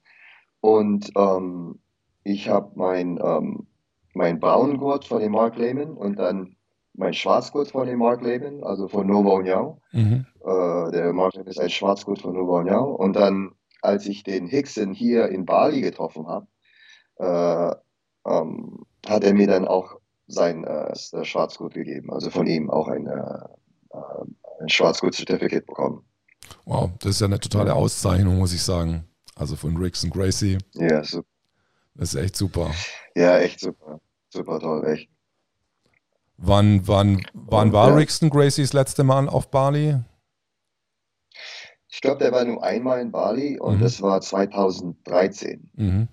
Und 0.60 1.12
ähm, 1.16 1.80
ich 2.24 2.50
habe 2.50 2.72
mein, 2.76 3.20
ähm, 3.24 3.68
mein 4.14 4.40
Braungurt 4.40 5.06
von 5.06 5.22
dem 5.22 5.34
Mark 5.34 5.56
Lehman 5.58 5.92
und 5.92 6.18
dann 6.18 6.56
mein 6.94 7.14
Schwarzgurt 7.14 7.72
von 7.72 7.88
dem 7.88 8.00
Mark 8.00 8.22
Lehman, 8.22 8.64
also 8.64 8.88
von 8.88 9.08
Nova 9.08 9.30
União. 9.32 9.78
Mhm. 9.92 10.26
Äh, 10.42 10.92
der 10.92 11.14
Mark 11.14 11.34
Lehman 11.34 11.48
ist 11.48 11.60
ein 11.60 11.70
Schwarzgurt 11.70 12.22
von 12.22 12.34
Nova 12.34 12.60
União. 12.60 12.96
Und 12.96 13.16
dann, 13.16 13.52
als 13.82 14.06
ich 14.06 14.24
den 14.24 14.48
Hickson 14.48 14.94
hier 14.94 15.30
in 15.30 15.46
Bali 15.46 15.82
getroffen 15.82 16.28
habe, 16.28 16.48
äh, 17.18 18.30
ähm, 18.30 18.86
hat 19.08 19.24
er 19.24 19.34
mir 19.34 19.48
dann 19.48 19.68
auch 19.68 20.00
sein 20.28 20.64
äh, 20.64 20.96
Schwarzgurt 20.96 21.74
gegeben, 21.74 22.12
also 22.12 22.30
von 22.30 22.48
ihm 22.48 22.70
auch 22.70 22.88
ein, 22.88 23.08
äh, 23.08 23.44
äh 23.94 24.26
ein 24.62 24.70
Schwarzgurt-Zertifikat 24.70 25.66
bekommen. 25.66 26.06
Wow, 26.66 26.92
das 27.00 27.12
ist 27.12 27.22
ja 27.22 27.28
eine 27.28 27.40
totale 27.40 27.74
Auszeichnung, 27.74 28.38
muss 28.38 28.54
ich 28.54 28.62
sagen. 28.62 29.06
Also 29.36 29.56
von 29.56 29.76
Ricks 29.78 30.04
und 30.04 30.12
Gracie. 30.12 30.60
Ja, 30.74 31.04
super. 31.04 31.28
Das 31.96 32.14
ist 32.14 32.22
echt 32.22 32.36
super. 32.36 32.72
Ja, 33.16 33.40
echt 33.40 33.60
super. 33.60 34.00
Super 34.30 34.60
toll, 34.60 34.86
echt. 34.88 35.10
Wann, 36.44 36.88
wann, 36.88 37.22
wann 37.34 37.72
war 37.72 37.90
ja. 37.90 37.96
Rixton 37.96 38.32
Gracie 38.32 38.64
das 38.64 38.74
letzte 38.74 39.04
Mal 39.04 39.30
auf 39.30 39.52
Bali? 39.52 40.00
Ich 41.88 42.02
glaube, 42.02 42.18
der 42.18 42.32
war 42.32 42.44
nur 42.44 42.64
einmal 42.64 43.00
in 43.00 43.12
Bali 43.12 43.60
und 43.60 43.78
mhm. 43.78 43.82
das 43.82 44.02
war 44.02 44.22
2013. 44.22 45.70
Mhm. 45.76 46.08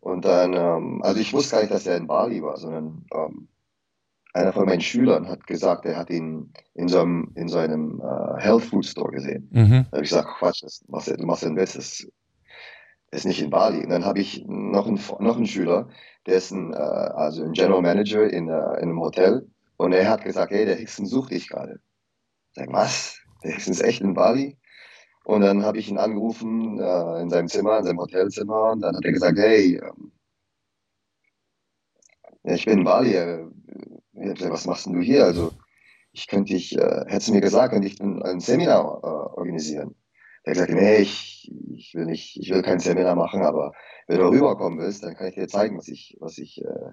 Und 0.00 0.24
dann, 0.26 0.52
ähm, 0.52 1.00
also 1.02 1.20
ich 1.20 1.32
wusste 1.32 1.56
gar 1.56 1.62
nicht, 1.62 1.72
dass 1.72 1.86
er 1.86 1.96
in 1.96 2.06
Bali 2.06 2.42
war, 2.42 2.58
sondern 2.58 3.06
ähm, 3.14 3.48
einer 4.34 4.52
von 4.52 4.66
meinen 4.66 4.82
Schülern 4.82 5.26
hat 5.28 5.46
gesagt, 5.46 5.86
er 5.86 5.96
hat 5.96 6.10
ihn 6.10 6.52
in 6.74 6.88
so 6.88 7.00
einem, 7.00 7.32
in 7.34 7.48
so 7.48 7.58
einem 7.58 8.00
uh, 8.00 8.36
Health 8.36 8.64
Food 8.64 8.84
Store 8.84 9.10
gesehen. 9.10 9.48
Mhm. 9.50 9.86
Da 9.90 9.96
habe 9.96 10.02
ich 10.02 10.10
gesagt, 10.10 10.28
Quatsch, 10.38 10.62
das 10.62 10.84
machst 10.88 11.08
du, 11.08 11.16
du 11.16 11.24
machst 11.24 11.44
einen 11.44 11.56
Witz, 11.56 11.72
das 11.72 12.06
ist 13.10 13.24
nicht 13.24 13.40
in 13.40 13.48
Bali. 13.48 13.82
Und 13.82 13.88
dann 13.88 14.04
habe 14.04 14.20
ich 14.20 14.44
noch 14.46 14.86
einen, 14.86 15.00
noch 15.20 15.36
einen 15.36 15.46
Schüler, 15.46 15.88
der 16.26 16.36
ist 16.36 16.50
ein, 16.50 16.72
äh, 16.72 16.76
also 16.76 17.44
ein 17.44 17.52
General 17.52 17.82
Manager 17.82 18.24
in, 18.24 18.48
äh, 18.48 18.74
in 18.78 18.90
einem 18.90 19.00
Hotel 19.00 19.48
und 19.76 19.92
er 19.92 20.10
hat 20.10 20.24
gesagt, 20.24 20.52
hey, 20.52 20.64
der 20.64 20.76
Hickson 20.76 21.06
sucht 21.06 21.30
dich 21.30 21.48
gerade. 21.48 21.80
Ich 22.50 22.56
sage, 22.56 22.72
was? 22.72 23.18
Der 23.42 23.52
Hickson 23.52 23.72
ist 23.72 23.82
echt 23.82 24.00
in 24.00 24.14
Bali? 24.14 24.58
Und 25.24 25.40
dann 25.40 25.64
habe 25.64 25.78
ich 25.78 25.88
ihn 25.88 25.98
angerufen 25.98 26.78
äh, 26.78 27.20
in 27.20 27.30
seinem 27.30 27.48
Zimmer, 27.48 27.78
in 27.78 27.84
seinem 27.84 27.98
Hotelzimmer 27.98 28.72
und 28.72 28.80
dann 28.80 28.96
hat 28.96 29.04
er 29.04 29.12
gesagt, 29.12 29.38
hey, 29.38 29.76
ähm, 29.76 30.12
ich 32.44 32.64
bin 32.64 32.78
in 32.78 32.84
Bali. 32.84 33.14
Äh, 33.14 33.46
gesagt, 34.16 34.52
was 34.52 34.66
machst 34.66 34.86
du 34.86 35.00
hier? 35.00 35.24
Also 35.24 35.52
ich 36.12 36.26
könnte 36.26 36.54
dich, 36.54 36.76
äh, 36.76 37.04
hättest 37.06 37.28
du 37.28 37.32
mir 37.32 37.40
gesagt, 37.40 37.72
könnte 37.72 37.88
ich 37.88 38.00
ein, 38.00 38.22
ein 38.22 38.40
Seminar 38.40 39.00
äh, 39.02 39.06
organisieren. 39.38 39.94
Er 40.46 40.52
hat 40.52 40.68
gesagt, 40.68 40.80
nee, 40.80 40.98
ich, 40.98 41.52
ich 41.74 41.92
will 41.96 42.06
nicht, 42.06 42.36
ich 42.36 42.50
will 42.50 42.62
kein 42.62 42.78
Seminar 42.78 43.16
machen, 43.16 43.42
aber 43.42 43.72
wenn 44.06 44.20
du 44.20 44.28
rüberkommen 44.28 44.78
willst, 44.78 45.02
dann 45.02 45.16
kann 45.16 45.26
ich 45.26 45.34
dir 45.34 45.48
zeigen, 45.48 45.76
was 45.76 45.88
ich, 45.88 46.16
was 46.20 46.38
ich, 46.38 46.64
äh, 46.64 46.92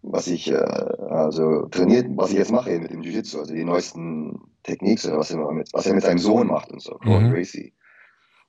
was 0.00 0.26
ich 0.26 0.50
äh, 0.50 0.54
also 0.56 1.66
trainiert, 1.66 2.06
was 2.16 2.30
ich 2.30 2.38
jetzt 2.38 2.52
mache 2.52 2.78
mit 2.78 2.90
dem 2.90 3.02
Jiu-Jitsu, 3.02 3.38
also 3.38 3.52
die 3.52 3.64
neuesten 3.64 4.40
Techniks 4.62 5.06
oder 5.06 5.18
was 5.18 5.30
er 5.30 5.52
mit, 5.52 5.74
was 5.74 5.84
er 5.86 5.92
mit 5.92 6.04
seinem 6.04 6.18
Sohn 6.18 6.46
macht 6.46 6.72
und 6.72 6.80
so, 6.80 6.98
mhm. 7.02 7.30
Gracie. 7.30 7.74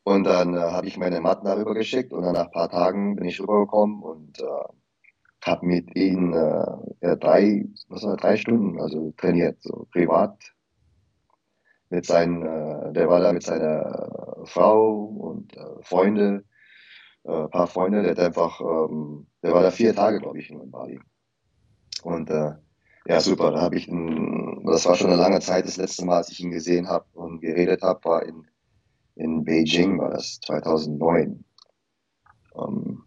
Und 0.04 0.24
dann 0.24 0.54
äh, 0.54 0.60
habe 0.60 0.88
ich 0.88 0.98
meine 0.98 1.19
Matten 1.19 1.45
darüber 1.45 1.74
geschickt 1.74 2.13
und 2.13 2.21
dann 2.21 2.36
nach 2.36 2.45
ein 2.45 2.52
paar 2.52 2.69
Tagen 2.69 3.17
bin 3.17 3.26
ich 3.26 3.41
rübergekommen 3.41 4.02
und 4.02 4.39
äh, 4.39 4.45
habe 5.43 5.65
mit 5.65 5.93
ihm 5.98 6.32
äh, 6.32 7.17
drei, 7.17 7.65
was 7.89 8.04
war, 8.04 8.15
drei 8.15 8.38
Stunden 8.38 8.80
also 8.80 9.13
trainiert, 9.17 9.62
so 9.62 9.88
privat 9.91 10.54
mit 11.89 12.06
seinen, 12.06 12.41
äh, 12.41 12.93
der 12.93 13.10
war 13.10 13.19
da 13.19 13.34
mit 13.34 13.43
seiner 13.43 14.41
Frau 14.45 15.06
und 15.06 15.56
äh, 15.56 15.82
Freunde, 15.82 16.43
äh, 17.24 17.48
paar 17.48 17.67
Freunde, 17.67 18.02
der 18.02 18.12
hat 18.12 18.19
einfach, 18.19 18.60
ähm, 18.62 19.28
der 19.43 19.54
war 19.54 19.62
da 19.62 19.71
vier 19.71 19.95
Tage, 19.95 20.19
glaube 20.19 20.39
ich, 20.39 20.50
in 20.50 20.69
Bali. 20.71 21.00
Und 22.04 22.30
äh, 22.30 22.54
ja, 23.08 23.19
super, 23.19 23.52
da 23.52 23.62
habe 23.62 23.78
ich, 23.78 23.88
ein, 23.88 24.63
das 24.65 24.86
war 24.86 24.95
schon 24.95 25.12
eine 25.12 25.21
lange 25.21 25.39
Zeit, 25.39 25.65
das 25.65 25.78
letzte 25.78 26.06
Mal, 26.06 26.17
als 26.17 26.30
ich 26.30 26.39
ihn 26.39 26.52
gesehen 26.52 26.88
habe 26.88 27.06
und 27.13 27.39
geredet 27.39 27.82
habe, 27.82 28.04
war 28.04 28.24
in, 28.24 28.48
in 29.15 29.43
Beijing, 29.43 30.00
war 30.00 30.10
das 30.10 30.39
2009. 30.41 31.43
Ähm, 32.58 33.04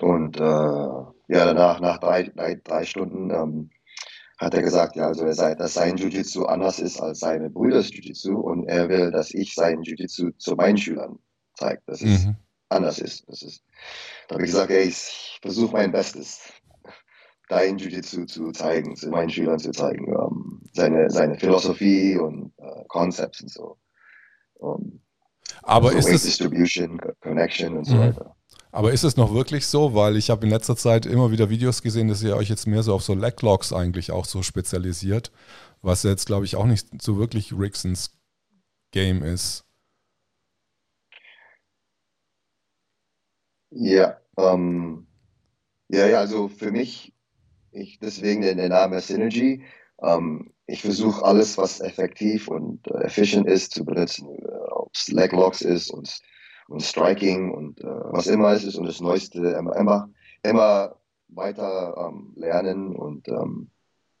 und 0.00 0.40
äh, 0.40 0.42
ja, 0.42 1.44
danach, 1.44 1.80
nach 1.80 1.98
drei, 1.98 2.24
drei, 2.24 2.56
drei 2.62 2.84
Stunden, 2.84 3.30
ähm, 3.30 3.70
hat 4.38 4.54
er 4.54 4.62
gesagt, 4.62 4.96
ja, 4.96 5.06
also 5.06 5.24
er 5.24 5.34
sei, 5.34 5.54
dass 5.54 5.74
sein 5.74 5.96
Jiu-Jitsu 5.96 6.44
anders 6.44 6.78
ist 6.78 7.00
als 7.00 7.20
seine 7.20 7.48
Brüders 7.48 7.90
Jiu-Jitsu 7.90 8.38
und 8.38 8.66
er 8.68 8.88
will, 8.88 9.10
dass 9.10 9.32
ich 9.32 9.54
sein 9.54 9.82
Jiu-Jitsu 9.82 10.32
zu 10.38 10.54
meinen 10.56 10.76
Schülern 10.76 11.18
zeige, 11.54 11.82
dass 11.86 12.02
es 12.02 12.24
mhm. 12.24 12.36
anders 12.68 12.98
ist. 12.98 13.26
Das 13.28 13.42
ist. 13.42 13.62
Da 14.28 14.34
habe 14.34 14.44
ich 14.44 14.50
gesagt, 14.50 14.70
ey, 14.70 14.84
ich 14.84 15.38
versuche 15.40 15.72
mein 15.72 15.90
Bestes, 15.90 16.40
dein 17.48 17.78
Jiu-Jitsu 17.78 18.26
zu 18.26 18.52
zeigen, 18.52 18.94
zu 18.96 19.08
meinen 19.08 19.30
Schülern 19.30 19.58
zu 19.58 19.70
zeigen, 19.70 20.14
um, 20.14 20.60
ähm, 20.62 20.70
seine, 20.74 21.10
seine 21.10 21.38
Philosophie 21.38 22.18
und 22.18 22.52
uh, 22.58 22.84
Concepts 22.88 23.40
und 23.40 23.50
so. 23.50 23.78
Um, 24.54 25.00
Aber 25.62 25.92
so 25.92 25.98
ist 25.98 26.10
es 26.10 26.22
Distribution, 26.24 27.00
Connection 27.20 27.78
und 27.78 27.84
so 27.84 27.94
mhm. 27.94 28.00
weiter. 28.00 28.35
Aber 28.76 28.92
ist 28.92 29.04
es 29.04 29.16
noch 29.16 29.32
wirklich 29.32 29.66
so? 29.66 29.94
Weil 29.94 30.18
ich 30.18 30.28
habe 30.28 30.44
in 30.44 30.50
letzter 30.50 30.76
Zeit 30.76 31.06
immer 31.06 31.30
wieder 31.30 31.48
Videos 31.48 31.80
gesehen, 31.80 32.08
dass 32.08 32.22
ihr 32.22 32.36
euch 32.36 32.50
jetzt 32.50 32.66
mehr 32.66 32.82
so 32.82 32.92
auf 32.92 33.02
so 33.02 33.14
Leglogs 33.14 33.72
eigentlich 33.72 34.10
auch 34.10 34.26
so 34.26 34.42
spezialisiert, 34.42 35.32
was 35.80 36.02
jetzt, 36.02 36.26
glaube 36.26 36.44
ich, 36.44 36.56
auch 36.56 36.66
nicht 36.66 36.86
so 37.00 37.16
wirklich 37.16 37.54
Rixons 37.58 38.18
Game 38.90 39.22
ist. 39.22 39.64
Ja, 43.70 44.18
ähm, 44.36 45.06
ja, 45.88 46.06
ja, 46.06 46.18
also 46.18 46.48
für 46.48 46.70
mich, 46.70 47.14
ich, 47.72 47.98
deswegen 47.98 48.42
der, 48.42 48.68
Name 48.68 49.00
Synergy. 49.00 49.64
Ähm, 50.02 50.52
ich 50.66 50.82
versuche 50.82 51.24
alles, 51.24 51.56
was 51.56 51.80
effektiv 51.80 52.48
und 52.48 52.86
äh, 52.88 53.04
efficient 53.04 53.46
ist, 53.46 53.72
zu 53.72 53.86
benutzen, 53.86 54.28
äh, 54.38 54.48
ob 54.68 54.94
es 54.94 55.08
Leglogs 55.08 55.62
ist 55.62 55.90
und 55.90 56.20
und 56.68 56.82
Striking 56.82 57.52
und 57.52 57.80
äh, 57.80 57.86
was 57.86 58.26
immer 58.26 58.52
es 58.52 58.64
ist 58.64 58.76
und 58.76 58.86
das 58.86 59.00
Neueste 59.00 59.38
immer, 59.38 59.76
immer, 60.42 60.96
weiter 61.28 61.96
ähm, 61.98 62.32
lernen 62.36 62.94
und 62.94 63.28
ähm, 63.28 63.68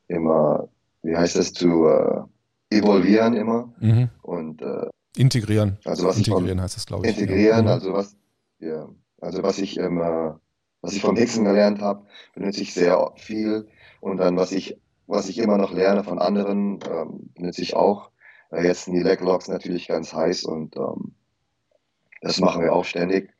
immer, 0.08 0.68
wie 1.02 1.16
heißt 1.16 1.36
das, 1.36 1.52
zu 1.52 1.86
äh, 1.86 2.22
evolvieren 2.70 3.34
immer 3.34 3.72
mhm. 3.80 4.10
und 4.22 4.62
äh, 4.62 4.88
integrieren. 5.16 5.78
Also 5.84 6.06
was 6.06 6.18
integrieren 6.18 6.48
von, 6.48 6.60
heißt 6.62 6.76
das, 6.76 6.86
glaube 6.86 7.06
ich. 7.06 7.16
Integrieren, 7.16 7.66
ja. 7.66 7.72
also 7.72 7.92
was, 7.92 8.16
ja, 8.58 8.88
also 9.20 9.42
was 9.42 9.58
ich 9.58 9.76
immer, 9.78 10.40
was 10.82 10.94
ich 10.94 11.00
vom 11.00 11.16
Hexen 11.16 11.44
gelernt 11.44 11.80
habe, 11.80 12.06
benutze 12.34 12.62
ich 12.62 12.74
sehr 12.74 13.12
viel 13.16 13.68
und 14.00 14.18
dann 14.18 14.36
was 14.36 14.52
ich, 14.52 14.78
was 15.06 15.28
ich 15.28 15.38
immer 15.38 15.58
noch 15.58 15.72
lerne 15.72 16.04
von 16.04 16.18
anderen, 16.18 16.80
ähm, 16.90 17.30
benutze 17.34 17.62
ich 17.62 17.74
auch. 17.74 18.10
Äh, 18.50 18.66
jetzt 18.66 18.84
sind 18.84 18.94
die 18.94 19.02
Leglocks 19.02 19.48
natürlich 19.48 19.88
ganz 19.88 20.12
heiß 20.12 20.44
und 20.44 20.76
ähm, 20.76 21.14
das 22.20 22.40
machen 22.40 22.62
wir 22.62 22.72
auch 22.72 22.84
ständig. 22.84 23.32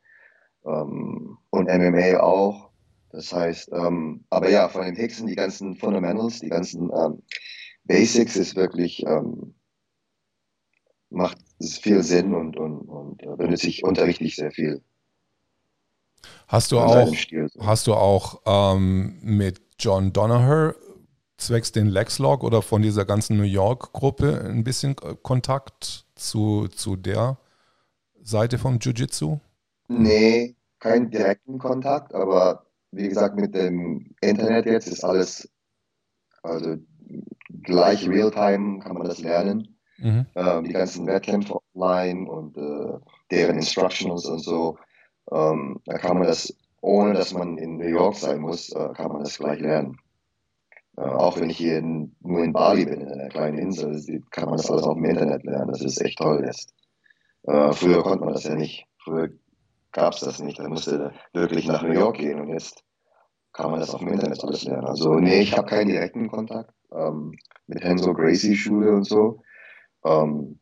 Ähm, 0.65 1.37
und 1.49 1.67
MMA 1.67 2.19
auch. 2.19 2.69
Das 3.11 3.33
heißt, 3.33 3.71
ähm, 3.71 4.25
aber 4.29 4.49
ja, 4.49 4.67
von 4.69 4.83
den 4.83 4.95
Hexen, 4.95 5.27
die 5.27 5.35
ganzen 5.35 5.75
Fundamentals, 5.75 6.39
die 6.39 6.49
ganzen 6.49 6.91
ähm, 6.93 7.23
Basics 7.85 8.35
ist 8.35 8.55
wirklich, 8.55 9.05
ähm, 9.05 9.55
macht 11.09 11.37
viel 11.81 12.03
Sinn 12.03 12.35
und, 12.35 12.57
und, 12.57 12.81
und 12.81 13.23
äh, 13.23 13.35
benutze 13.37 13.67
ich, 13.67 13.83
unterrichte 13.83 14.25
ich 14.25 14.35
sehr 14.35 14.51
viel. 14.51 14.81
Hast 16.47 16.71
du 16.71 16.79
auch, 16.79 17.11
hast 17.59 17.87
du 17.87 17.93
auch 17.93 18.41
ähm, 18.45 19.17
mit 19.21 19.61
John 19.79 20.13
Donaher 20.13 20.75
zwecks 21.37 21.71
den 21.71 21.87
Lexlog 21.87 22.43
oder 22.43 22.61
von 22.61 22.81
dieser 22.81 23.05
ganzen 23.05 23.37
New 23.37 23.43
York-Gruppe 23.43 24.41
ein 24.45 24.63
bisschen 24.63 24.95
Kontakt 24.95 26.05
zu, 26.15 26.67
zu 26.67 26.95
der 26.95 27.37
Seite 28.27 28.57
vom 28.57 28.79
Jiu-Jitsu? 28.79 29.39
Nee, 29.87 30.55
keinen 30.79 31.09
direkten 31.09 31.59
Kontakt, 31.59 32.13
aber 32.13 32.65
wie 32.91 33.07
gesagt, 33.07 33.35
mit 33.35 33.55
dem 33.55 34.13
Internet 34.21 34.65
jetzt 34.65 34.87
ist 34.87 35.03
alles, 35.03 35.49
also 36.43 36.75
gleich 37.63 38.07
real-time 38.07 38.79
kann 38.79 38.97
man 38.97 39.07
das 39.07 39.19
lernen. 39.19 39.77
Mhm. 39.97 40.25
Ähm, 40.35 40.63
die 40.65 40.73
ganzen 40.73 41.07
Wettkämpfe 41.07 41.57
online 41.73 42.29
und 42.29 42.57
äh, 42.57 42.99
deren 43.31 43.55
Instructions 43.55 44.25
und 44.25 44.39
so. 44.39 44.77
Ähm, 45.31 45.79
da 45.85 45.97
kann 45.97 46.17
man 46.17 46.27
das, 46.27 46.55
ohne 46.81 47.13
dass 47.13 47.33
man 47.33 47.57
in 47.57 47.77
New 47.77 47.87
York 47.87 48.15
sein 48.15 48.39
muss, 48.39 48.71
äh, 48.73 48.89
kann 48.93 49.11
man 49.11 49.23
das 49.23 49.37
gleich 49.37 49.59
lernen. 49.59 49.97
Äh, 50.97 51.01
auch 51.01 51.39
wenn 51.39 51.49
ich 51.49 51.57
hier 51.57 51.79
in, 51.79 52.15
nur 52.21 52.43
in 52.43 52.53
Bali 52.53 52.85
bin, 52.85 53.01
in 53.01 53.07
einer 53.07 53.29
kleinen 53.29 53.57
Insel, 53.57 54.21
kann 54.29 54.49
man 54.49 54.57
das 54.57 54.69
alles 54.69 54.83
auf 54.83 54.95
dem 54.95 55.05
Internet 55.05 55.43
lernen. 55.43 55.71
Das 55.71 55.81
ist 55.81 55.99
echt 56.01 56.19
toll 56.19 56.43
jetzt. 56.45 56.73
Äh, 57.47 57.73
früher 57.73 58.03
konnte 58.03 58.25
man 58.25 58.33
das 58.33 58.43
ja 58.43 58.55
nicht. 58.55 58.85
Früher 59.03 59.29
gab 59.91 60.13
es 60.13 60.19
das 60.19 60.39
nicht. 60.39 60.59
Da 60.59 60.67
musste 60.67 61.13
wirklich 61.33 61.65
nach 61.65 61.81
New 61.81 61.93
York 61.93 62.17
gehen 62.17 62.39
und 62.39 62.49
jetzt 62.49 62.83
kann 63.53 63.71
man 63.71 63.79
das 63.79 63.89
auf 63.91 64.01
dem 64.01 64.09
Internet 64.09 64.43
alles 64.43 64.63
lernen. 64.65 64.85
Also 64.85 65.15
nee, 65.15 65.41
ich 65.41 65.57
habe 65.57 65.67
keinen 65.67 65.87
direkten 65.87 66.29
Kontakt 66.29 66.73
ähm, 66.91 67.35
mit 67.65 67.83
Henso 67.83 68.13
Gracie 68.13 68.55
Schule 68.55 68.91
und 68.91 69.05
so. 69.05 69.41
Ähm, 70.05 70.59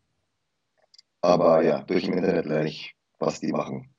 aber 1.21 1.63
ja, 1.63 1.81
durch 1.81 2.05
im 2.05 2.13
Internet 2.13 2.45
lerne 2.45 2.69
ich, 2.69 2.95
was 3.19 3.39
die 3.39 3.51
machen. 3.51 3.93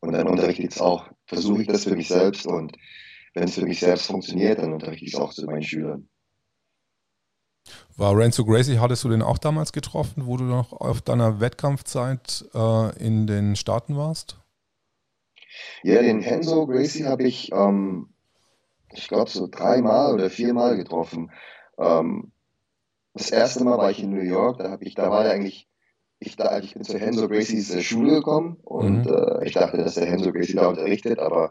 Und 0.00 0.12
dann 0.12 0.26
unterrichte 0.26 0.62
ich 0.62 0.74
es 0.74 0.80
auch, 0.80 1.08
versuche 1.26 1.62
ich 1.62 1.68
das 1.68 1.84
für 1.84 1.94
mich 1.94 2.08
selbst 2.08 2.46
und 2.46 2.76
wenn 3.34 3.44
es 3.44 3.54
für 3.54 3.64
mich 3.64 3.78
selbst 3.78 4.06
funktioniert, 4.06 4.58
dann 4.58 4.72
unterrichte 4.72 5.04
ich 5.06 5.14
es 5.14 5.20
auch 5.20 5.32
zu 5.32 5.46
meinen 5.46 5.62
Schülern. 5.62 6.08
War 7.96 8.16
Renzo 8.16 8.44
Gracie, 8.44 8.78
hattest 8.78 9.04
du 9.04 9.08
den 9.08 9.22
auch 9.22 9.38
damals 9.38 9.72
getroffen, 9.72 10.26
wo 10.26 10.36
du 10.36 10.44
noch 10.44 10.72
auf 10.72 11.02
deiner 11.02 11.40
Wettkampfzeit 11.40 12.44
äh, 12.54 12.98
in 12.98 13.26
den 13.26 13.56
Staaten 13.56 13.96
warst? 13.96 14.36
Ja, 15.82 16.00
den 16.00 16.20
Henzo 16.20 16.66
Gracie 16.66 17.04
habe 17.04 17.24
ich, 17.24 17.52
ähm, 17.52 18.08
ich 18.92 19.08
glaube, 19.08 19.30
so 19.30 19.46
dreimal 19.46 20.14
oder 20.14 20.30
viermal 20.30 20.76
getroffen. 20.76 21.30
Ähm, 21.78 22.32
das 23.14 23.30
erste 23.30 23.62
Mal 23.62 23.78
war 23.78 23.90
ich 23.90 24.02
in 24.02 24.10
New 24.10 24.22
York, 24.22 24.58
da, 24.58 24.78
ich, 24.80 24.94
da 24.94 25.10
war 25.10 25.26
er 25.26 25.32
eigentlich 25.32 25.68
ich, 26.24 26.36
da, 26.36 26.58
ich 26.60 26.74
bin 26.74 26.84
zu 26.84 26.98
Henzo 26.98 27.28
Gracies 27.28 27.74
äh, 27.74 27.82
Schule 27.82 28.16
gekommen 28.16 28.56
und 28.62 29.06
mhm. 29.06 29.12
äh, 29.12 29.44
ich 29.44 29.54
dachte, 29.54 29.76
dass 29.78 29.94
der 29.94 30.06
Henzo 30.06 30.32
Gracie 30.32 30.54
da 30.54 30.68
unterrichtet, 30.68 31.18
aber 31.18 31.50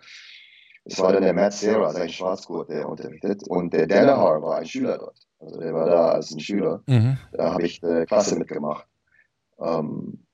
es 0.84 1.00
war 1.00 1.14
dann 1.14 1.24
der 1.24 1.34
Matt 1.34 1.54
Serra, 1.54 1.92
sein 1.92 2.10
Schwarzgurt, 2.10 2.70
der 2.70 2.90
unterrichtet 2.90 3.48
und 3.48 3.74
der 3.74 3.88
Danaher 3.88 4.42
war 4.42 4.58
ein 4.58 4.66
Schüler 4.66 4.98
dort. 4.98 5.20
Also 5.40 5.60
der 5.60 5.74
war 5.74 5.86
da 5.86 6.10
als 6.10 6.32
ein 6.32 6.40
Schüler. 6.40 6.82
Mhm. 6.88 7.18
Da 7.34 7.54
habe 7.54 7.64
ich 7.64 7.84
eine 7.84 8.06
Klasse 8.06 8.38
mitgemacht. 8.38 8.88
Ähm, 9.60 10.26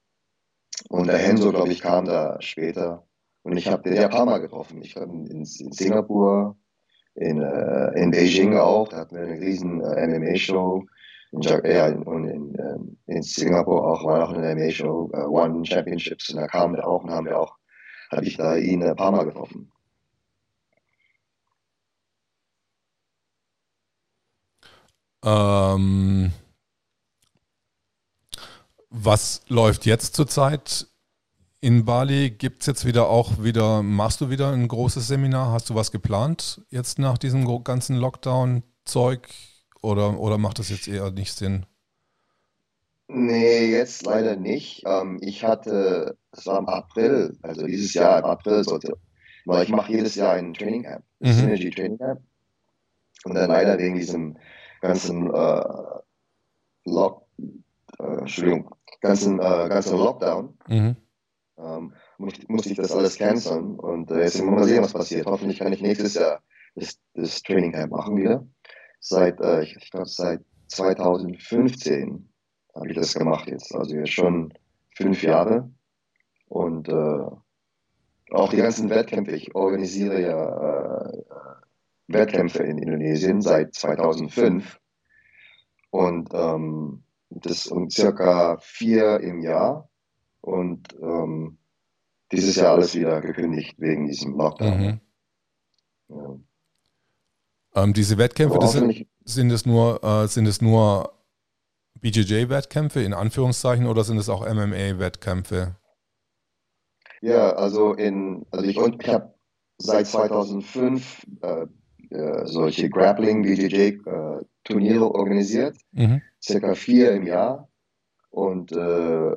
und 0.90 1.08
der 1.08 1.18
Henzo, 1.18 1.52
glaube 1.52 1.72
ich, 1.72 1.82
kam 1.82 2.06
da 2.06 2.38
später. 2.42 3.06
Und 3.44 3.58
ich 3.58 3.68
habe 3.68 3.84
den 3.84 3.96
ja 3.96 4.06
ein 4.06 4.10
paar 4.10 4.26
Mal 4.26 4.40
getroffen. 4.40 4.82
Ich 4.82 4.96
habe 4.96 5.12
in, 5.12 5.26
in 5.28 5.46
Singapur, 5.46 6.58
in, 7.16 7.42
äh, 7.42 8.02
in 8.02 8.12
Beijing 8.12 8.58
auch, 8.58 8.90
da 8.90 8.98
hatten 8.98 9.16
wir 9.16 9.24
eine 9.24 9.40
riesen 9.40 9.82
äh, 9.82 10.08
MMA-Show 10.08 10.86
in, 11.32 11.42
ja, 11.42 11.88
und 11.88 12.28
in, 12.28 12.56
ähm, 12.58 12.98
in 13.06 13.22
Singapur 13.22 13.86
auch 13.86 14.04
war 14.06 14.20
noch 14.20 14.34
eine 14.34 14.56
MMA-Show, 14.56 15.12
uh, 15.14 15.28
One 15.30 15.66
Championships, 15.66 16.30
und 16.30 16.38
da 16.38 16.48
kam 16.48 16.76
er 16.76 16.88
auch 16.88 17.04
und 17.04 17.12
haben 17.12 17.26
wir 17.26 17.40
auch, 17.40 17.58
habe 18.12 18.26
ich 18.26 18.38
da 18.38 18.56
ihn 18.56 18.84
ein 18.84 18.96
paar 18.96 19.12
Mal 19.12 19.26
getroffen. 19.26 19.72
Ähm, 25.24 26.32
was 28.90 29.42
läuft 29.48 29.86
jetzt 29.86 30.16
zurzeit 30.16 30.88
in 31.60 31.86
Bali? 31.86 32.32
Gibt 32.32 32.62
es 32.62 32.68
jetzt 32.68 32.86
wieder 32.86 33.10
auch 33.10 33.44
wieder, 33.44 33.84
machst 33.84 34.22
du 34.22 34.30
wieder 34.30 34.52
ein 34.52 34.68
großes 34.68 35.08
Seminar? 35.08 35.52
Hast 35.52 35.70
du 35.70 35.76
was 35.76 35.92
geplant 35.92 36.62
jetzt 36.70 37.00
nach 37.00 37.18
diesem 37.18 37.64
ganzen 37.64 37.96
Lockdown-Zeug? 37.98 39.28
Oder, 39.82 40.20
oder 40.20 40.38
macht 40.38 40.60
das 40.60 40.70
jetzt 40.70 40.88
eher 40.88 41.12
nicht 41.12 41.34
Sinn? 41.34 41.66
Nee, 43.08 43.72
jetzt 43.72 44.06
leider 44.06 44.36
nicht. 44.36 44.84
Ähm, 44.86 45.20
ich 45.22 45.44
hatte, 45.44 46.18
das 46.32 46.46
war 46.46 46.60
im 46.60 46.68
April, 46.68 47.38
also 47.42 47.66
dieses 47.66 47.94
Jahr 47.94 48.20
im 48.20 48.26
April 48.26 48.64
sollte, 48.64 48.98
weil 49.46 49.64
ich 49.64 49.70
mache 49.70 49.94
jedes 49.94 50.16
Jahr 50.16 50.34
ein 50.34 50.54
Training 50.54 50.84
Camp, 50.84 51.06
mhm. 51.20 51.32
Synergy 51.32 51.70
Training 51.70 51.98
Camp. 51.98 52.22
Und 53.24 53.36
dann 53.36 53.50
leider 53.50 53.78
wegen 53.78 53.96
diesem 53.96 54.38
ganzen 54.88 55.34
äh, 55.34 55.64
Lock, 56.86 57.26
äh, 58.00 58.18
Entschuldigung, 58.20 58.76
ganzen, 59.02 59.40
äh, 59.40 59.68
ganzen 59.70 59.98
Lockdown, 59.98 60.58
mhm. 60.68 60.96
ähm, 61.58 61.94
musste, 62.18 62.46
musste 62.48 62.70
ich 62.70 62.78
das 62.78 62.92
alles 62.92 63.18
canceln. 63.18 63.80
Und 63.80 64.12
äh, 64.12 64.22
jetzt 64.22 64.42
mal 64.42 64.64
sehen, 64.64 64.84
was 64.84 64.94
passiert. 64.94 65.26
Hoffentlich 65.26 65.60
kann 65.60 65.74
ich 65.74 65.82
nächstes 65.82 66.14
Jahr 66.16 66.42
das, 66.76 67.00
das 67.14 67.42
Training 67.42 67.72
Camp 67.72 67.92
machen 67.92 68.16
wieder 68.18 68.46
seit, 69.00 69.40
äh, 69.42 69.64
ich, 69.64 69.76
ich 69.76 69.92
glaube, 69.92 70.08
seit 70.08 70.42
2015 70.68 72.30
habe 72.76 72.90
ich 72.90 72.96
das 72.96 73.14
gemacht 73.14 73.48
jetzt. 73.48 73.74
Also 73.74 73.96
jetzt 73.96 74.12
schon 74.12 74.54
fünf 74.96 75.24
Jahre. 75.24 75.72
Und 76.48 76.90
äh, 76.90 77.26
auch 78.32 78.50
die 78.50 78.58
ganzen 78.58 78.90
Wettkämpfe. 78.90 79.32
Ich 79.32 79.56
organisiere 79.56 80.22
ja 80.22 81.10
äh, 81.10 81.24
Wettkämpfe 82.08 82.64
in 82.64 82.78
Indonesien 82.78 83.42
seit 83.42 83.74
2005. 83.74 84.80
Und 85.90 86.30
ähm, 86.34 87.04
das 87.30 87.68
um 87.68 87.90
circa 87.90 88.58
vier 88.62 89.20
im 89.20 89.42
Jahr. 89.42 89.90
Und 90.42 90.88
ähm, 91.02 91.58
dieses 92.32 92.56
Jahr 92.56 92.74
alles 92.74 92.96
wieder 92.96 93.22
gekündigt 93.22 93.76
wegen 93.80 94.08
diesem 94.08 94.36
Lockdown. 94.36 94.80
Mhm. 94.80 95.00
Ja. 96.10 97.84
Ähm, 97.84 97.94
diese 97.94 98.18
Wettkämpfe, 98.18 98.58
das 98.60 98.72
sind, 98.72 99.06
sind, 99.24 99.52
es 99.52 99.66
nur, 99.66 100.04
äh, 100.04 100.28
sind 100.28 100.48
es 100.48 100.62
nur 100.62 101.14
BJJ-Wettkämpfe 102.02 103.02
in 103.02 103.14
Anführungszeichen 103.14 103.88
oder 103.88 104.04
sind 104.04 104.18
es 104.18 104.30
auch 104.30 104.46
MMA-Wettkämpfe? 104.46 105.76
Ja, 107.22 107.52
also 107.52 107.94
in, 107.94 108.46
also 108.52 108.66
ich, 108.66 108.78
ich 108.78 109.10
habe 109.10 109.34
seit 109.78 110.08
2005 110.08 111.26
äh, 111.42 111.68
äh, 112.10 112.46
solche 112.46 112.90
Grappling 112.90 113.44
BJJ 113.44 113.76
äh, 113.76 114.42
Turniere 114.64 115.14
organisiert, 115.14 115.78
mhm. 115.92 116.22
circa 116.42 116.76
vier 116.76 117.12
im 117.12 117.26
Jahr. 117.26 117.70
Und 118.30 118.72
äh, 118.72 119.36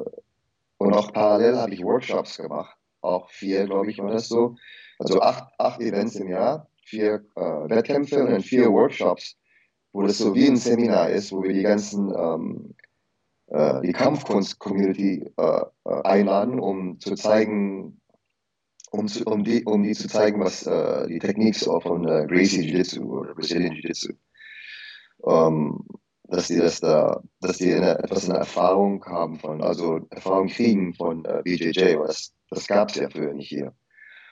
und 0.78 0.94
auch 0.94 1.12
parallel 1.12 1.58
habe 1.58 1.74
ich 1.74 1.84
Workshops 1.84 2.38
gemacht, 2.38 2.74
auch 3.02 3.28
vier, 3.28 3.66
glaube 3.66 3.90
ich, 3.90 3.98
war 3.98 4.10
das 4.10 4.28
so, 4.28 4.56
also 4.98 5.20
acht, 5.20 5.52
acht 5.58 5.80
Events 5.80 6.16
im 6.16 6.28
Jahr 6.28 6.70
vier 6.84 7.24
äh, 7.36 7.40
Wettkämpfe 7.40 8.22
und 8.22 8.30
dann 8.30 8.40
vier 8.40 8.72
Workshops, 8.72 9.36
wo 9.92 10.02
das 10.02 10.18
so 10.18 10.34
wie 10.34 10.46
ein 10.46 10.56
Seminar 10.56 11.10
ist, 11.10 11.32
wo 11.32 11.42
wir 11.42 11.52
die 11.52 11.62
ganzen 11.62 12.12
ähm, 12.16 12.74
äh, 13.48 13.80
die 13.82 13.92
Kampfkunst-Community 13.92 15.32
äh 15.36 15.64
einladen, 15.84 16.60
um 16.60 17.00
zu 17.00 17.14
zeigen, 17.14 17.99
um, 18.90 19.08
zu, 19.08 19.24
um, 19.24 19.44
die, 19.44 19.64
um 19.64 19.82
die 19.82 19.92
zu 19.94 20.08
zeigen, 20.08 20.40
was 20.40 20.66
äh, 20.66 21.06
die 21.06 21.18
Technik 21.18 21.56
von 21.56 22.06
äh, 22.06 22.26
Gracie 22.26 22.62
Jiu-Jitsu 22.62 23.02
oder 23.02 23.34
Brazilian 23.34 23.74
Jiu-Jitsu, 23.74 24.12
ähm, 25.26 25.84
dass 26.24 26.48
die 26.48 26.56
das 26.56 26.80
da, 26.80 27.22
dass 27.40 27.58
die 27.58 27.72
eine, 27.72 27.98
etwas 27.98 28.28
eine 28.28 28.38
Erfahrung 28.38 29.04
haben 29.04 29.38
von, 29.38 29.62
also 29.62 30.00
Erfahrung 30.10 30.48
kriegen 30.48 30.94
von 30.94 31.24
äh, 31.24 31.42
BJJ, 31.44 31.98
weil 31.98 32.06
das, 32.08 32.34
das 32.50 32.66
gab 32.66 32.90
es 32.90 32.96
ja 32.96 33.08
früher 33.08 33.32
nicht 33.32 33.48
hier. 33.48 33.74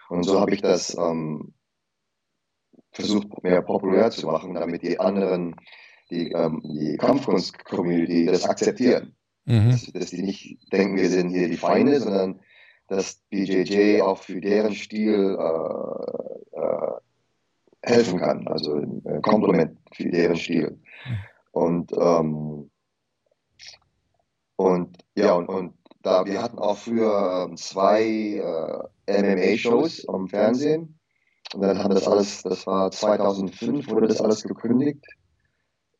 Und 0.08 0.24
so 0.24 0.40
habe 0.40 0.54
ich 0.54 0.62
das 0.62 0.96
ähm, 0.96 1.54
versucht 2.92 3.42
mehr 3.42 3.62
populär 3.62 4.10
zu 4.10 4.26
machen, 4.26 4.54
damit 4.54 4.82
die 4.82 4.98
anderen, 4.98 5.56
die, 6.10 6.32
ähm, 6.32 6.62
die 6.64 6.96
Kampfkunst-Community 6.96 8.26
das 8.26 8.44
akzeptieren. 8.44 9.14
Mhm. 9.44 9.70
Dass, 9.70 9.86
dass, 9.92 10.10
die 10.10 10.22
nicht 10.22 10.72
denken, 10.72 10.96
wir 10.96 11.08
sind 11.08 11.30
hier 11.30 11.48
die 11.48 11.56
Feinde, 11.56 12.00
sondern 12.00 12.40
dass 12.88 13.22
BJJ 13.30 14.02
auch 14.02 14.18
für 14.18 14.40
deren 14.40 14.74
Stil 14.74 15.36
äh, 15.38 16.58
äh, 16.60 16.92
helfen 17.82 18.18
kann, 18.18 18.48
also 18.48 18.74
ein 18.74 19.22
Kompliment 19.22 19.78
für 19.92 20.10
deren 20.10 20.36
Stil. 20.36 20.80
Und, 21.52 21.92
ähm, 21.92 22.70
und 24.56 24.98
ja, 25.14 25.34
und, 25.34 25.48
und 25.48 25.74
da 26.02 26.24
wir 26.24 26.42
hatten 26.42 26.58
auch 26.58 26.78
früher 26.78 27.46
ähm, 27.48 27.56
zwei 27.56 28.02
äh, 29.06 29.22
MMA-Shows 29.22 30.08
am 30.08 30.28
Fernsehen 30.28 30.98
und 31.54 31.62
dann 31.62 31.82
haben 31.82 31.94
das 31.94 32.06
alles, 32.06 32.42
das 32.42 32.66
war 32.66 32.90
2005, 32.90 33.88
wurde 33.90 34.08
das 34.08 34.20
alles 34.20 34.42
gekündigt. 34.42 35.04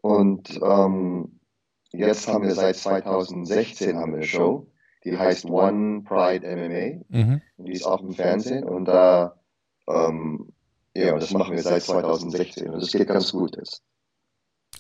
Und 0.03 0.61
ähm, 0.62 1.40
jetzt 1.90 2.29
haben 2.29 2.44
wir 2.44 2.55
seit 2.55 2.77
2016 2.77 3.96
haben 3.96 4.12
wir 4.12 4.18
eine 4.18 4.27
Show, 4.27 4.66
die 5.08 5.18
heißt 5.18 5.46
One 5.46 6.02
Pride 6.02 6.46
MMA. 6.46 7.04
Mhm. 7.08 7.40
Die 7.58 7.72
ist 7.72 7.84
auch 7.84 8.02
im 8.02 8.12
Fernsehen 8.12 8.64
und 8.64 8.84
da, 8.84 9.36
ähm, 9.88 10.52
ja, 10.94 11.16
das 11.18 11.32
machen 11.32 11.54
wir 11.54 11.62
seit 11.62 11.82
2016 11.82 12.68
und 12.70 12.80
das 12.82 12.92
geht 12.92 13.08
ganz 13.08 13.32
gut 13.32 13.56
jetzt. 13.56 13.82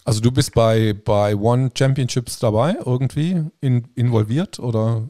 Also 0.04 0.20
du 0.20 0.30
bist 0.30 0.54
bei, 0.54 0.92
bei 0.92 1.36
One 1.36 1.70
Championships 1.76 2.38
dabei, 2.38 2.76
irgendwie 2.84 3.44
in, 3.60 3.88
involviert 3.94 4.58
oder? 4.58 5.08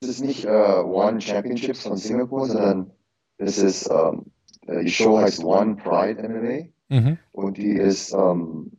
Es 0.00 0.08
ist 0.08 0.20
nicht 0.20 0.46
uh, 0.46 0.82
One 0.84 1.20
Championships 1.20 1.82
von 1.82 1.96
Singapur, 1.96 2.46
sondern 2.46 2.90
es 3.38 3.58
ist, 3.58 3.88
um, 3.88 4.26
ähm, 4.68 4.84
die 4.84 4.90
Show 4.90 5.18
heißt 5.18 5.42
One 5.42 5.76
Pride 5.76 6.22
MMA 6.28 6.68
mhm. 6.88 7.18
und 7.32 7.56
die 7.56 7.72
ist, 7.72 8.12
um, 8.12 8.20
ähm, 8.20 8.72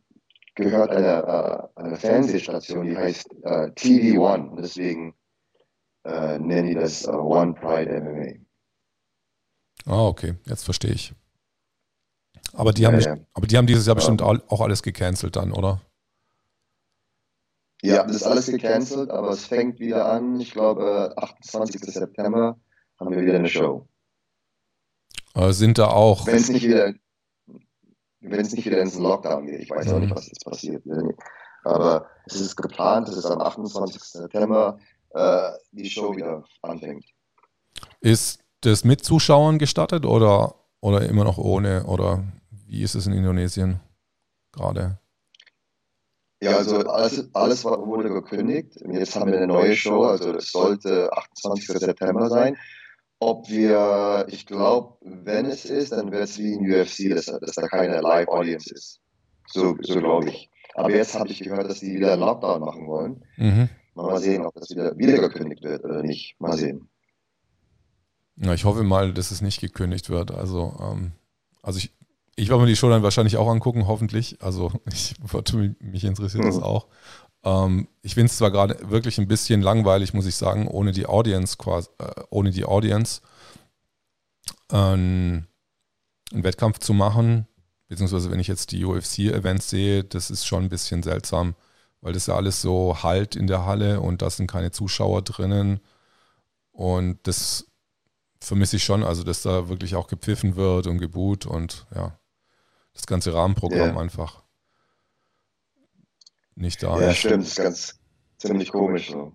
gehört 0.55 0.91
einer, 0.91 1.69
uh, 1.75 1.79
einer 1.79 1.97
Fernsehstation, 1.97 2.85
die 2.85 2.97
heißt 2.97 3.33
uh, 3.43 3.47
äh, 3.47 3.71
TV 3.73 4.21
One. 4.21 4.51
Deswegen 4.61 5.13
uh, 6.09 6.37
nennen 6.37 6.67
die 6.67 6.75
das 6.75 7.07
One 7.07 7.53
Pride 7.53 8.01
MMA. 8.01 8.45
Ah, 9.85 10.07
okay, 10.07 10.35
jetzt 10.45 10.63
verstehe 10.63 10.91
ich. 10.91 11.13
Aber 12.53 12.73
die, 12.73 12.85
haben, 12.85 12.99
ja, 12.99 13.15
ja. 13.15 13.21
aber 13.33 13.47
die 13.47 13.57
haben 13.57 13.67
dieses 13.67 13.85
Jahr 13.85 13.95
bestimmt 13.95 14.21
auch 14.21 14.61
alles 14.61 14.81
gecancelt 14.81 15.35
dann, 15.35 15.51
oder? 15.51 15.81
Ja, 17.81 18.03
das 18.03 18.17
ist 18.17 18.23
alles 18.23 18.47
gecancelt, 18.47 19.09
aber 19.09 19.29
es 19.29 19.45
fängt 19.45 19.79
wieder 19.79 20.11
an. 20.11 20.39
Ich 20.39 20.51
glaube, 20.51 21.13
28. 21.15 21.81
September 21.81 22.59
haben 22.99 23.11
wir 23.11 23.21
wieder 23.21 23.35
eine 23.35 23.47
Show. 23.47 23.87
Aber 25.33 25.53
sind 25.53 25.77
da 25.77 25.87
auch. 25.87 26.27
Wenn 26.27 26.35
es 26.35 26.49
nicht 26.49 26.65
wieder, 26.65 26.93
wenn 28.19 28.41
es 28.41 28.51
nicht 28.51 28.65
wieder 28.65 28.81
ins 28.81 28.97
Lockdown 28.97 29.45
geht, 29.45 29.61
ich 29.61 29.69
weiß 29.69 29.87
mhm. 29.87 29.93
auch 29.93 29.99
nicht, 29.99 30.15
was 30.15 30.27
jetzt 30.27 30.43
passiert. 30.43 30.83
Aber 31.63 32.07
es 32.25 32.41
ist 32.41 32.57
geplant, 32.57 33.07
es 33.07 33.25
am 33.25 33.39
28. 33.39 34.01
September 34.01 34.77
äh, 35.11 35.51
die 35.71 35.89
Show 35.89 36.15
wieder 36.15 36.43
anfängt. 36.61 37.05
Ist 38.01 38.39
das 38.61 38.83
mit 38.83 39.03
Zuschauern 39.03 39.59
gestattet 39.59 40.05
oder, 40.05 40.55
oder 40.81 41.07
immer 41.07 41.23
noch 41.23 41.37
ohne? 41.37 41.85
Oder 41.85 42.23
wie 42.67 42.83
ist 42.83 42.95
es 42.95 43.07
in 43.07 43.13
Indonesien 43.13 43.79
gerade? 44.51 44.99
Ja, 46.41 46.57
also 46.57 46.77
alles, 46.87 47.29
alles 47.33 47.65
wurde 47.65 48.09
gekündigt. 48.09 48.79
Jetzt 48.91 49.15
haben 49.15 49.31
wir 49.31 49.37
eine 49.37 49.47
neue 49.47 49.75
Show, 49.75 50.03
also 50.03 50.33
es 50.35 50.51
sollte 50.51 51.11
28. 51.11 51.67
September 51.79 52.29
sein. 52.29 52.57
Ob 53.19 53.49
wir, 53.49 54.25
ich 54.29 54.45
glaube, 54.45 54.95
wenn 55.01 55.45
es 55.45 55.65
ist, 55.65 55.91
dann 55.91 56.11
wird 56.11 56.23
es 56.23 56.37
wie 56.37 56.53
in 56.53 56.71
UFC, 56.71 57.13
dass, 57.13 57.25
dass 57.25 57.55
da 57.55 57.67
keine 57.67 57.99
Live-Audience 57.99 58.73
ist. 58.73 59.01
So, 59.47 59.75
so 59.81 59.99
glaube 59.99 60.29
ich. 60.29 60.49
Aber 60.75 60.91
jetzt 60.91 61.19
habe 61.19 61.29
ich 61.29 61.39
gehört, 61.39 61.69
dass 61.69 61.81
die 61.81 61.95
wieder 61.95 62.13
einen 62.13 62.21
Lockdown 62.21 62.61
machen 62.61 62.87
wollen. 62.87 63.25
Mhm. 63.35 63.69
Mal 63.93 64.19
sehen, 64.19 64.45
ob 64.45 64.53
das 64.55 64.69
wieder, 64.69 64.97
wieder 64.97 65.19
gekündigt 65.19 65.63
wird 65.63 65.83
oder 65.83 66.03
nicht. 66.03 66.39
Mal 66.39 66.57
sehen. 66.57 66.89
Ja, 68.37 68.53
ich 68.53 68.63
hoffe 68.63 68.83
mal, 68.83 69.13
dass 69.13 69.31
es 69.31 69.41
nicht 69.41 69.59
gekündigt 69.59 70.09
wird. 70.09 70.31
Also, 70.31 70.75
ähm, 70.79 71.11
also 71.61 71.77
ich, 71.77 71.93
ich 72.35 72.49
werde 72.49 72.61
mir 72.61 72.67
die 72.67 72.75
Show 72.75 72.89
dann 72.89 73.03
wahrscheinlich 73.03 73.37
auch 73.37 73.49
angucken, 73.49 73.87
hoffentlich. 73.87 74.41
Also 74.41 74.71
ich 74.91 75.15
mich 75.79 76.05
interessiert 76.05 76.45
das 76.45 76.57
mhm. 76.57 76.63
auch. 76.63 76.87
Ähm, 77.43 77.87
ich 78.01 78.15
finde 78.15 78.27
es 78.27 78.37
zwar 78.37 78.51
gerade 78.51 78.89
wirklich 78.89 79.17
ein 79.17 79.27
bisschen 79.27 79.61
langweilig, 79.61 80.13
muss 80.13 80.25
ich 80.25 80.35
sagen, 80.35 80.67
ohne 80.67 80.91
die 80.91 81.05
Audience 81.05 81.57
quasi, 81.57 81.89
äh, 81.99 82.21
ohne 82.29 82.51
die 82.51 82.65
Audience 82.65 83.21
äh, 84.71 84.75
einen 84.75 85.47
Wettkampf 86.31 86.79
zu 86.79 86.93
machen, 86.93 87.47
beziehungsweise 87.87 88.31
wenn 88.31 88.39
ich 88.39 88.47
jetzt 88.47 88.71
die 88.71 88.85
UFC-Events 88.85 89.69
sehe, 89.69 90.03
das 90.03 90.29
ist 90.29 90.45
schon 90.45 90.63
ein 90.63 90.69
bisschen 90.69 91.03
seltsam, 91.03 91.55
weil 92.01 92.13
das 92.13 92.27
ja 92.27 92.35
alles 92.35 92.61
so 92.61 93.03
halt 93.03 93.35
in 93.35 93.47
der 93.47 93.65
Halle 93.65 94.01
und 94.01 94.21
da 94.21 94.29
sind 94.29 94.47
keine 94.47 94.71
Zuschauer 94.71 95.21
drinnen. 95.21 95.79
Und 96.71 97.19
das 97.23 97.67
vermisse 98.39 98.77
ich 98.77 98.83
schon, 98.83 99.03
also 99.03 99.23
dass 99.23 99.41
da 99.41 99.67
wirklich 99.69 99.95
auch 99.95 100.07
gepfiffen 100.07 100.55
wird 100.55 100.87
und 100.87 100.97
geboot 100.99 101.45
und 101.45 101.87
ja 101.93 102.17
das 102.93 103.07
ganze 103.07 103.33
Rahmenprogramm 103.33 103.91
yeah. 103.91 103.99
einfach 103.99 104.43
nicht 106.55 106.83
da 106.83 106.99
ja, 106.99 107.09
ist. 107.09 107.23
Ja, 107.23 107.29
stimmt, 107.29 107.43
das 107.43 107.49
ist 107.49 107.55
ganz 107.57 107.99
ziemlich 108.37 108.71
komisch 108.71 109.11
so. 109.11 109.33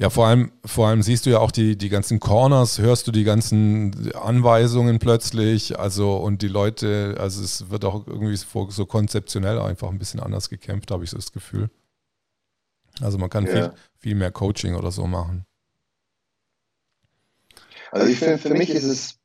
Ja, 0.00 0.08
vor 0.08 0.26
allem, 0.26 0.50
vor 0.64 0.88
allem 0.88 1.02
siehst 1.02 1.26
du 1.26 1.30
ja 1.30 1.40
auch 1.40 1.50
die, 1.50 1.76
die 1.76 1.90
ganzen 1.90 2.20
Corners, 2.20 2.78
hörst 2.78 3.06
du 3.06 3.12
die 3.12 3.22
ganzen 3.22 4.10
Anweisungen 4.14 4.98
plötzlich, 4.98 5.78
also 5.78 6.16
und 6.16 6.40
die 6.40 6.48
Leute, 6.48 7.16
also 7.18 7.44
es 7.44 7.68
wird 7.68 7.84
auch 7.84 8.06
irgendwie 8.06 8.34
so, 8.34 8.86
konzeptionell 8.86 9.58
einfach 9.58 9.90
ein 9.90 9.98
bisschen 9.98 10.20
anders 10.20 10.48
gekämpft, 10.48 10.90
habe 10.90 11.04
ich 11.04 11.10
so 11.10 11.18
das 11.18 11.32
Gefühl. 11.32 11.68
Also 13.02 13.18
man 13.18 13.28
kann 13.28 13.44
ja. 13.44 13.52
viel, 13.52 13.72
viel 13.98 14.14
mehr 14.14 14.30
Coaching 14.30 14.74
oder 14.74 14.90
so 14.90 15.06
machen. 15.06 15.44
Also 17.92 18.06
ich 18.06 18.18
finde, 18.18 18.38
für 18.38 18.54
mich 18.54 18.70
ist 18.70 18.84
es 18.84 19.18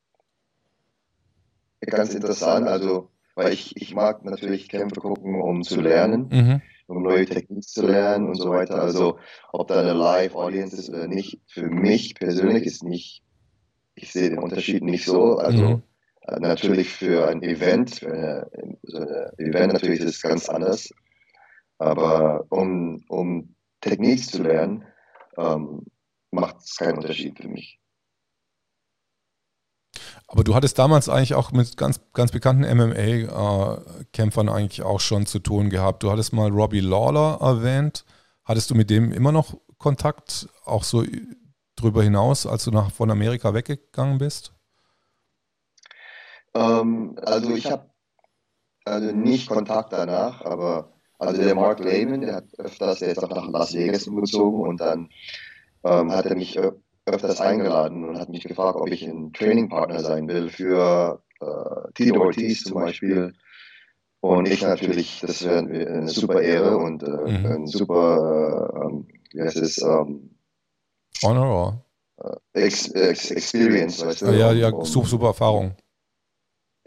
ganz 1.80 2.14
interessant. 2.14 2.68
Also, 2.68 3.12
weil 3.36 3.54
ich, 3.54 3.78
ich 3.78 3.96
mag 3.96 4.26
natürlich 4.26 4.68
Kämpfe 4.68 5.00
gucken, 5.00 5.40
um 5.40 5.64
zu 5.64 5.80
lernen, 5.80 6.28
mhm. 6.30 6.62
Um 6.88 7.04
neue 7.04 7.26
Techniken 7.26 7.62
zu 7.62 7.86
lernen 7.86 8.28
und 8.28 8.36
so 8.36 8.50
weiter. 8.50 8.82
Also, 8.82 9.18
ob 9.52 9.68
da 9.68 9.80
eine 9.80 9.94
Live-Audience 9.94 10.76
ist 10.78 10.90
oder 10.90 11.08
nicht, 11.08 11.40
für 11.48 11.68
mich 11.68 12.16
persönlich 12.16 12.66
ist 12.66 12.84
nicht, 12.84 13.24
ich 13.96 14.12
sehe 14.12 14.30
den 14.30 14.40
Unterschied 14.40 14.84
nicht 14.84 15.06
so. 15.06 15.38
Also, 15.38 15.64
mhm. 15.64 15.84
Äh, 16.28 16.40
natürlich 16.40 16.90
für 16.90 17.28
ein 17.28 17.44
Event, 17.44 18.00
für 18.00 18.12
eine, 18.12 18.78
so 18.84 18.98
ein 18.98 19.08
Event 19.38 19.74
natürlich 19.74 20.00
ist 20.00 20.16
es 20.16 20.22
ganz 20.22 20.50
anders. 20.50 20.90
Aber 21.78 22.46
um, 22.50 23.04
um 23.10 23.56
Technik 23.82 24.24
zu 24.24 24.42
lernen, 24.42 24.86
ähm, 25.38 25.86
macht 26.32 26.58
es 26.64 26.78
keinen 26.78 26.98
Unterschied 26.98 27.38
für 27.40 27.48
mich. 27.48 27.80
Aber 30.28 30.44
du 30.44 30.56
hattest 30.56 30.80
damals 30.80 31.08
eigentlich 31.08 31.36
auch 31.36 31.52
mit 31.52 31.78
ganz, 31.78 32.02
ganz 32.14 32.32
bekannten 32.32 32.64
MMA-Kämpfern 32.64 34.50
eigentlich 34.50 34.82
auch 34.84 35.00
schon 35.00 35.26
zu 35.26 35.40
tun 35.40 35.70
gehabt. 35.70 36.04
Du 36.04 36.12
hattest 36.12 36.34
mal 36.34 36.50
Robbie 36.50 36.80
Lawler 36.80 37.38
erwähnt. 37.42 38.06
Hattest 38.44 38.70
du 38.70 38.76
mit 38.76 38.90
dem 38.90 39.12
immer 39.12 39.32
noch 39.32 39.56
Kontakt, 39.78 40.48
auch 40.66 40.84
so 40.84 41.04
drüber 41.76 42.04
hinaus, 42.04 42.48
als 42.48 42.64
du 42.64 42.72
nach, 42.72 42.92
von 42.92 43.12
Amerika 43.12 43.54
weggegangen 43.54 44.18
bist? 44.18 44.54
Ähm, 46.56 47.18
also 47.22 47.54
ich 47.54 47.70
habe 47.70 47.90
also 48.86 49.12
nicht 49.12 49.50
Kontakt 49.50 49.94
danach, 49.94 50.42
aber 50.42 50.94
also 51.20 51.42
der 51.42 51.56
Mark 51.56 51.80
Lehman, 51.80 52.22
der 52.22 52.36
hat 52.36 52.46
öfters 52.58 53.00
jetzt 53.00 53.24
auch 53.24 53.30
nach 53.30 53.48
Las 53.50 53.74
Vegas 53.74 54.08
umgezogen 54.08 54.62
und 54.62 54.80
dann 54.80 55.10
ähm, 55.84 56.12
hat 56.12 56.26
er 56.26 56.36
mich 56.36 56.58
öfters 57.06 57.40
eingeladen 57.40 58.08
und 58.08 58.20
hat 58.20 58.30
mich 58.30 58.44
gefragt, 58.44 58.78
ob 58.80 58.90
ich 58.90 59.04
ein 59.04 59.32
Trainingpartner 59.34 60.00
sein 60.00 60.28
will 60.28 60.50
für 60.50 61.22
äh, 61.40 61.92
Tito 61.94 62.22
Ortiz 62.22 62.64
zum 62.64 62.76
Beispiel. 62.82 63.34
Und 64.22 64.48
ich 64.48 64.64
natürlich, 64.64 65.22
das 65.22 65.44
wäre 65.44 65.60
eine 65.60 66.08
super 66.08 66.42
Ehre 66.42 66.78
und 66.78 67.04
äh, 67.04 67.08
mhm. 67.08 67.46
ein 67.46 67.68
super, 67.68 68.72
äh, 68.74 69.36
wie 69.36 69.42
heißt 69.42 69.58
es, 69.58 69.82
ähm, 69.84 70.32
Honor 71.22 71.86
äh, 72.18 72.66
Ex, 72.66 72.88
Ex, 72.90 73.32
Experience, 73.32 74.04
weißt 74.04 74.24
du? 74.24 74.26
Ja, 74.32 74.52
ja, 74.52 74.70
um, 74.70 74.86
super, 74.86 75.08
super 75.08 75.28
Erfahrung. 75.28 75.76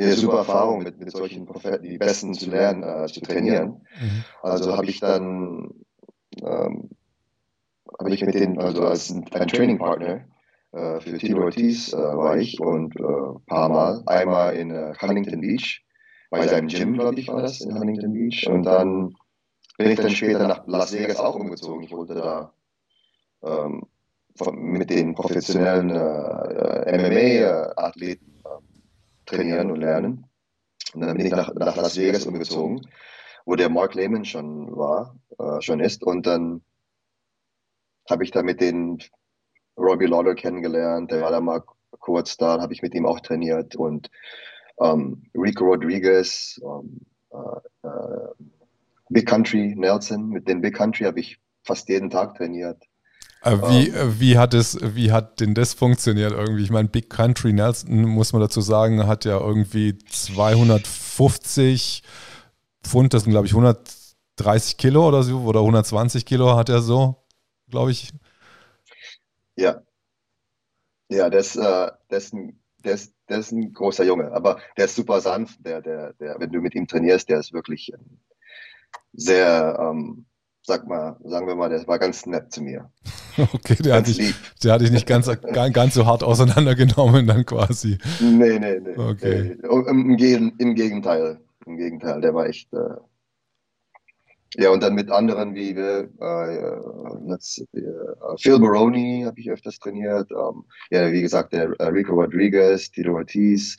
Ja, 0.01 0.15
super 0.15 0.39
Erfahrung 0.39 0.83
mit, 0.83 0.99
mit 0.99 1.11
solchen 1.11 1.45
Propheten, 1.45 1.83
die 1.83 1.99
Besten 1.99 2.35
zu 2.35 2.51
lernen, 2.51 2.83
äh, 2.83 3.07
zu 3.07 3.21
trainieren. 3.21 3.87
Mhm. 4.01 4.25
Also 4.43 4.77
habe 4.77 4.87
ich 4.87 5.01
dann 5.01 5.71
ähm, 6.43 6.91
habe 7.99 8.15
ich 8.15 8.25
mit 8.25 8.35
denen, 8.35 8.59
also 8.59 8.87
als 8.87 9.11
ein, 9.11 9.25
ein 9.33 9.49
Trainingpartner 9.49 10.25
äh, 10.73 11.01
für 11.01 11.19
Tito 11.19 11.41
Ortiz 11.41 11.93
äh, 11.93 11.97
war 11.97 12.37
ich 12.37 12.61
und 12.61 12.99
ein 12.99 13.05
äh, 13.05 13.39
paar 13.47 13.69
Mal. 13.69 14.03
Einmal 14.07 14.55
in 14.57 14.71
äh, 14.71 14.95
Huntington 15.01 15.41
Beach, 15.41 15.85
bei 16.31 16.47
seinem 16.47 16.69
Gym, 16.69 16.95
glaube 16.95 17.19
ich, 17.19 17.29
war 17.29 17.43
das, 17.43 17.61
in 17.61 17.79
Huntington 17.79 18.13
Beach. 18.13 18.47
Und 18.47 18.65
dann 18.65 19.15
bin 19.79 19.91
ich 19.91 19.99
dann 19.99 20.11
später 20.11 20.47
nach 20.47 20.67
Las 20.67 20.93
Vegas 20.93 21.19
auch 21.19 21.37
umgezogen. 21.37 21.83
Ich 21.85 21.93
wollte 21.93 22.15
da 22.15 22.53
ähm, 23.43 23.83
mit 24.53 24.91
den 24.91 25.15
professionellen 25.15 25.91
äh, 25.91 26.99
MMA-Athleten 26.99 28.43
trainieren 29.27 29.71
und 29.71 29.81
lernen. 29.81 30.27
Und 30.95 31.03
dann 31.03 31.17
bin 31.17 31.27
ich 31.27 31.33
nach, 31.33 31.55
nach 31.55 31.77
Las 31.77 31.97
Vegas 31.97 32.27
umgezogen, 32.27 32.87
wo 33.45 33.57
der 33.57 33.69
Mark 33.69 33.95
Lehman 33.95 34.25
schon 34.25 34.77
war, 34.77 35.17
äh, 35.39 35.61
schon 35.61 35.81
ist. 35.81 36.03
Und 36.03 36.27
dann 36.27 36.63
habe 38.11 38.25
ich 38.25 38.31
da 38.31 38.43
mit 38.43 38.61
den 38.61 38.99
Robbie 39.77 40.07
Lawler 40.07 40.35
kennengelernt, 40.35 41.11
der 41.11 41.23
war 41.23 41.31
da 41.31 41.41
mal 41.41 41.63
kurz 41.99 42.37
da, 42.37 42.61
habe 42.61 42.73
ich 42.73 42.83
mit 42.83 42.95
ihm 42.95 43.07
auch 43.07 43.21
trainiert 43.21 43.77
und 43.77 44.11
ähm, 44.81 45.23
Rico 45.35 45.65
Rodriguez, 45.65 46.61
ähm, 46.63 47.01
äh, 47.33 47.87
äh, 47.87 48.29
Big 49.11 49.27
Country 49.27 49.75
Nelson, 49.77 50.29
mit 50.29 50.49
dem 50.49 50.61
Big 50.61 50.77
Country 50.77 51.05
habe 51.05 51.21
ich 51.21 51.39
fast 51.63 51.89
jeden 51.89 52.11
Tag 52.11 52.37
trainiert. 52.37 52.83
Äh, 53.43 53.57
wie, 53.69 53.89
ähm, 53.89 54.21
wie, 54.21 54.37
hat 54.37 54.55
es, 54.55 54.79
wie 54.83 55.13
hat 55.13 55.41
denn 55.41 55.55
das 55.55 55.75
funktioniert 55.75 56.33
irgendwie? 56.33 56.63
Ich 56.63 56.71
meine, 56.71 56.89
Big 56.89 57.09
Country 57.09 57.53
Nelson, 57.53 58.03
muss 58.03 58.33
man 58.33 58.43
dazu 58.43 58.61
sagen, 58.61 59.07
hat 59.07 59.25
ja 59.25 59.39
irgendwie 59.39 59.97
250 59.99 62.03
Pfund, 62.83 63.15
das 63.15 63.25
sind 63.25 63.33
glaube 63.33 63.47
ich 63.47 63.53
130 63.53 64.77
Kilo 64.77 65.07
oder 65.07 65.23
so, 65.23 65.41
oder 65.43 65.61
120 65.61 66.25
Kilo 66.25 66.57
hat 66.57 66.69
er 66.69 66.83
so. 66.83 67.25
Glaube 67.71 67.91
ich. 67.91 68.11
Ja. 69.57 69.83
Ja, 71.11 71.31
das, 71.31 71.57
äh, 71.57 71.91
das, 72.09 72.33
das, 72.83 73.13
das 73.27 73.39
ist 73.39 73.53
ein 73.53 73.73
großer 73.73 74.05
Junge, 74.05 74.31
aber 74.33 74.61
der 74.77 74.87
ist 74.87 74.97
super 74.97 75.21
sanft. 75.21 75.65
Der, 75.65 75.81
der, 75.81 76.13
der, 76.15 76.37
wenn 76.39 76.53
du 76.53 76.61
mit 76.61 76.75
ihm 76.75 76.87
trainierst, 76.87 77.29
der 77.29 77.41
ist 77.41 77.53
wirklich 77.53 77.93
sehr, 79.13 79.79
ähm, 79.81 80.27
sag 80.63 80.87
mal, 80.87 81.17
sagen 81.25 81.47
wir 81.47 81.55
mal, 81.55 81.71
der 81.71 81.87
war 81.87 81.99
ganz 81.99 82.27
nett 82.27 82.53
zu 82.53 82.63
mir. 82.63 82.91
Okay, 83.55 83.77
der, 83.77 83.95
hat 83.95 84.09
dich, 84.09 84.35
der 84.65 84.73
hat 84.73 84.81
dich 84.81 84.91
nicht 84.91 85.07
ganz, 85.07 85.31
ganz 85.73 85.95
so 85.95 86.07
hart 86.07 86.25
auseinandergenommen 86.25 87.25
dann 87.25 87.47
quasi. 87.47 87.97
Nee, 88.19 88.59
nee, 88.59 88.81
nee. 88.81 88.97
Okay. 88.97 89.57
Nee. 89.63 90.33
Im, 90.33 90.57
Im, 90.59 90.75
Gegenteil. 90.75 91.39
Im 91.65 91.77
Gegenteil, 91.77 92.21
der 92.21 92.35
war 92.35 92.47
echt. 92.47 92.73
Äh, 92.75 92.97
ja, 94.55 94.71
und 94.71 94.83
dann 94.83 94.95
mit 94.95 95.11
anderen 95.11 95.55
wie 95.55 95.77
wir, 95.77 96.09
äh, 96.21 96.57
äh, 96.57 98.37
Phil 98.39 98.59
Baroni 98.59 99.23
habe 99.27 99.39
ich 99.39 99.51
öfters 99.51 99.79
trainiert. 99.79 100.31
Ähm, 100.31 100.65
ja, 100.91 101.13
wie 101.13 101.21
gesagt, 101.23 101.53
der 101.53 101.71
äh, 101.79 101.87
Rico 101.89 102.15
Rodriguez, 102.15 102.91
Tito 102.91 103.13
Ortiz, 103.15 103.77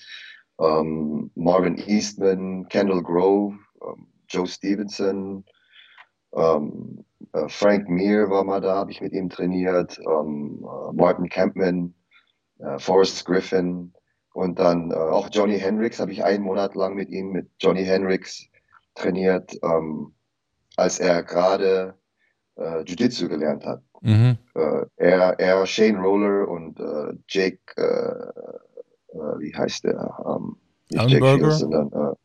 ähm, 0.59 1.31
Marvin 1.35 1.77
Eastman, 1.87 2.67
Kendall 2.69 3.01
Grove, 3.01 3.55
ähm, 3.81 4.07
Joe 4.29 4.45
Stevenson, 4.45 5.43
ähm, 6.33 7.03
äh, 7.33 7.47
Frank 7.47 7.89
Mir 7.89 8.29
war 8.29 8.43
mal 8.43 8.61
da, 8.61 8.75
habe 8.75 8.91
ich 8.91 9.01
mit 9.01 9.13
ihm 9.13 9.29
trainiert, 9.29 9.99
ähm, 9.99 10.63
äh, 10.63 10.93
Martin 10.93 11.29
Campman, 11.29 11.95
äh, 12.59 12.77
Forrest 12.77 13.25
Griffin 13.25 13.93
und 14.33 14.59
dann 14.59 14.91
äh, 14.91 14.95
auch 14.95 15.29
Johnny 15.31 15.57
Hendricks 15.57 15.99
habe 15.99 16.11
ich 16.11 16.23
einen 16.23 16.43
Monat 16.43 16.75
lang 16.75 16.93
mit 16.93 17.09
ihm, 17.09 17.31
mit 17.31 17.49
Johnny 17.59 17.83
Hendricks 17.83 18.47
trainiert, 18.93 19.57
ähm, 19.63 20.13
als 20.79 20.99
er 20.99 21.23
gerade 21.23 21.95
äh, 22.55 22.83
Jiu-Jitsu 22.83 23.27
gelernt 23.29 23.65
hat. 23.65 23.81
Mhm. 24.01 24.37
Äh, 24.55 24.85
er, 24.97 25.39
er, 25.39 25.65
Shane 25.65 25.99
Roller 25.99 26.47
und 26.47 26.79
Jake, 27.27 27.59
wie 29.39 29.55
heißt 29.55 29.83
der? 29.83 30.17
Ähm, 30.25 30.55
Ellenberger? 30.91 31.51
Sondern, 31.51 32.15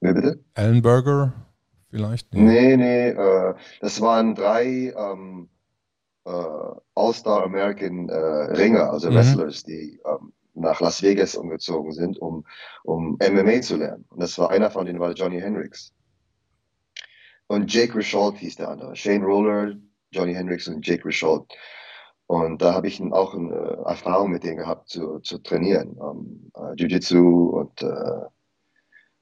wie 0.00 0.12
bitte? 0.12 0.40
Ellenberger? 0.54 1.32
vielleicht? 1.94 2.34
Nee, 2.34 2.42
nee, 2.42 2.76
nee 2.76 3.08
äh, 3.10 3.54
das 3.80 4.00
waren 4.00 4.34
drei 4.34 4.92
ähm, 4.96 5.48
äh, 6.24 6.30
All-Star 6.94 7.44
American 7.44 8.08
äh, 8.08 8.16
Ringer, 8.16 8.90
also 8.90 9.10
mhm. 9.10 9.14
Wrestlers, 9.14 9.64
die 9.64 10.00
ähm, 10.04 10.32
nach 10.54 10.80
Las 10.80 11.02
Vegas 11.02 11.34
umgezogen 11.34 11.92
sind, 11.92 12.18
um, 12.18 12.44
um 12.84 13.16
MMA 13.20 13.60
zu 13.60 13.76
lernen. 13.76 14.04
Und 14.10 14.22
das 14.22 14.38
war 14.38 14.50
einer 14.50 14.70
von 14.70 14.86
denen, 14.86 15.00
war 15.00 15.12
Johnny 15.12 15.40
Hendricks. 15.40 15.92
Und 17.46 17.72
Jake 17.72 17.94
Risholt 17.94 18.38
hieß 18.38 18.56
der 18.56 18.68
andere. 18.68 18.96
Shane 18.96 19.24
Roller, 19.24 19.74
Johnny 20.10 20.34
Hendricks 20.34 20.68
und 20.68 20.86
Jake 20.86 21.04
Risholt. 21.04 21.52
Und 22.26 22.62
da 22.62 22.72
habe 22.72 22.88
ich 22.88 23.02
auch 23.02 23.34
eine 23.34 23.82
Erfahrung 23.84 24.30
mit 24.30 24.44
denen 24.44 24.56
gehabt, 24.56 24.88
zu, 24.88 25.20
zu 25.20 25.38
trainieren. 25.38 25.90
Um, 25.98 26.50
ähm, 26.56 26.62
uh, 26.62 26.74
Jiu-Jitsu 26.74 27.50
und 27.50 27.82
uh, 27.82 28.26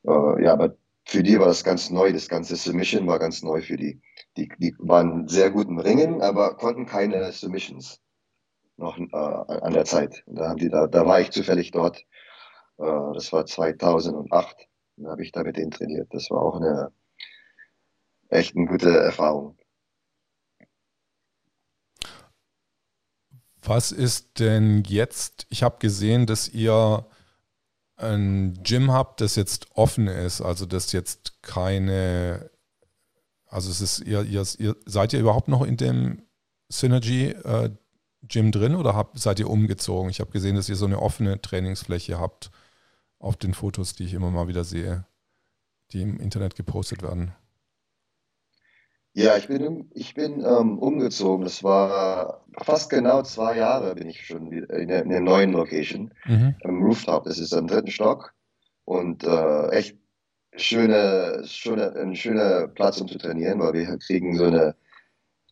uh, 0.09 0.39
ja, 0.39 0.53
aber 0.53 0.77
für 1.05 1.23
die 1.23 1.39
war 1.39 1.47
das 1.47 1.65
ganz 1.65 1.91
neu, 1.91 2.13
das 2.13 2.29
ganze 2.29 2.55
Submission 2.55 3.09
war 3.09 3.19
ganz 3.19 3.43
neu 3.43 3.61
für 3.61 3.77
die. 3.77 4.01
Die, 4.37 4.49
die 4.59 4.75
waren 4.79 5.27
sehr 5.27 5.51
gut 5.51 5.69
im 5.69 5.79
Ringen, 5.79 6.23
aber 6.23 6.57
konnten 6.57 6.87
keine 6.87 7.33
Submissions 7.33 8.01
noch 8.77 8.97
äh, 8.99 9.17
an 9.17 9.73
der 9.73 9.85
Zeit. 9.85 10.23
Da, 10.27 10.49
haben 10.49 10.59
die 10.59 10.69
da, 10.69 10.87
da 10.87 11.05
war 11.05 11.21
ich 11.21 11.31
zufällig 11.31 11.73
dort. 11.73 11.99
Äh, 12.79 13.13
das 13.15 13.33
war 13.33 13.47
2008. 13.47 14.69
Da 14.97 15.11
habe 15.11 15.23
ich 15.23 15.33
da 15.33 15.43
mit 15.43 15.57
denen 15.57 15.73
trainiert. 15.73 16.09
Das 16.13 16.31
war 16.31 16.43
auch 16.43 16.57
eine 16.57 16.93
echt 18.33 18.57
eine 18.57 18.67
gute 18.67 18.91
Erfahrung. 18.91 19.57
Was 23.65 23.93
ist 23.93 24.41
denn 24.41 24.83
jetzt? 24.85 25.47
Ich 25.49 25.63
habe 25.63 25.79
gesehen, 25.79 26.27
dass 26.27 26.49
ihr 26.49 27.07
ein 27.97 28.55
Gym 28.65 28.91
habt, 28.91 29.21
das 29.21 29.37
jetzt 29.37 29.69
offen 29.77 30.09
ist, 30.09 30.41
also 30.41 30.67
das 30.67 30.91
jetzt 30.91 31.41
keine, 31.43 32.51
also 33.47 33.71
es 33.71 33.81
ist, 33.81 34.01
ihr, 34.01 34.25
ihr, 34.25 34.45
ihr 34.59 34.77
seid 34.87 35.13
ihr 35.13 35.21
überhaupt 35.21 35.47
noch 35.47 35.63
in 35.63 35.77
dem 35.77 36.23
Synergy 36.69 37.27
äh, 37.29 37.71
Gym 38.23 38.51
drin 38.51 38.75
oder 38.75 38.97
habt, 38.97 39.19
seid 39.19 39.39
ihr 39.39 39.49
umgezogen? 39.49 40.11
Ich 40.11 40.21
habe 40.21 40.33
gesehen, 40.33 40.57
dass 40.57 40.69
ihr 40.69 40.77
so 40.77 40.87
eine 40.87 41.01
offene 41.01 41.41
Trainingsfläche 41.41 42.19
habt 42.19 42.51
auf 43.21 43.37
den 43.37 43.55
Fotos, 43.55 43.95
die 43.95 44.05
ich 44.05 44.15
immer 44.15 44.31
mal 44.33 44.49
wieder 44.49 44.65
sehe, 44.65 45.07
die 45.93 46.03
im 46.03 46.19
Internet 46.19 46.57
gepostet 46.57 47.03
werden. 47.03 47.33
Ja, 49.15 49.37
ich 49.37 49.47
bin, 49.47 49.91
ich 49.93 50.15
bin 50.15 50.41
ähm, 50.41 50.79
umgezogen. 50.79 51.45
Das 51.45 51.63
war 51.63 52.45
fast 52.59 52.89
genau 52.89 53.23
zwei 53.23 53.59
Jahre 53.59 53.95
bin 53.95 54.09
ich 54.09 54.27
schon 54.27 54.51
in 54.51 54.89
der, 54.89 55.03
in 55.03 55.11
der 55.11 55.21
neuen 55.21 55.53
Location, 55.53 56.15
mhm. 56.25 56.55
im 56.63 56.83
Rooftop. 56.83 57.25
Das 57.25 57.39
ist 57.39 57.53
am 57.53 57.67
dritten 57.67 57.91
Stock 57.91 58.33
und 58.85 59.25
äh, 59.25 59.69
echt 59.69 59.99
schöne, 60.57 61.43
schöne, 61.45 61.95
ein 61.95 62.17
schöner 62.17 62.69
Platz, 62.69 63.01
um 63.01 63.09
zu 63.09 63.19
trainieren, 63.19 63.61
weil 63.61 63.75
wir 63.75 63.99
kriegen 63.99 64.37
so 64.37 64.45
eine 64.45 64.75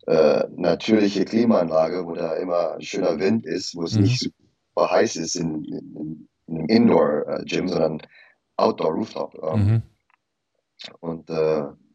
äh, 0.07 0.45
natürliche 0.57 1.27
Klimaanlage, 1.27 2.07
wo 2.07 2.15
da 2.15 2.35
immer 2.35 2.75
ein 2.75 2.83
schöner 2.83 3.19
Wind 3.19 3.45
ist, 3.45 3.77
wo 3.77 3.85
es 3.85 3.95
mhm. 3.95 4.03
nicht 4.03 4.21
super 4.21 4.91
heiß 4.91 5.17
ist 5.17 5.37
in, 5.37 5.65
in, 5.65 6.29
in 6.47 6.57
einem 6.57 6.67
Indoor-Gym, 6.67 7.69
sondern 7.69 8.03
Outdoor-Rooftop. 8.57 9.39
Ähm. 9.43 9.67
Mhm. 9.67 9.83
Und 11.01 11.29
äh, 11.29 11.35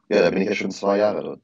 ja, 0.09 0.22
da 0.22 0.30
bin 0.30 0.43
ich 0.43 0.49
ja 0.49 0.53
schon 0.53 0.70
zwei 0.70 0.97
Jahre 0.97 1.24
dort. 1.24 1.41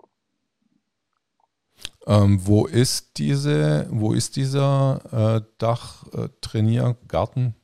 Ähm, 2.08 2.46
wo 2.46 2.66
ist 2.66 3.18
diese, 3.18 3.88
wo 3.92 4.14
ist 4.14 4.36
dieser 4.36 5.02
äh, 5.38 5.42
Dach-Trainiergarten? 5.60 7.56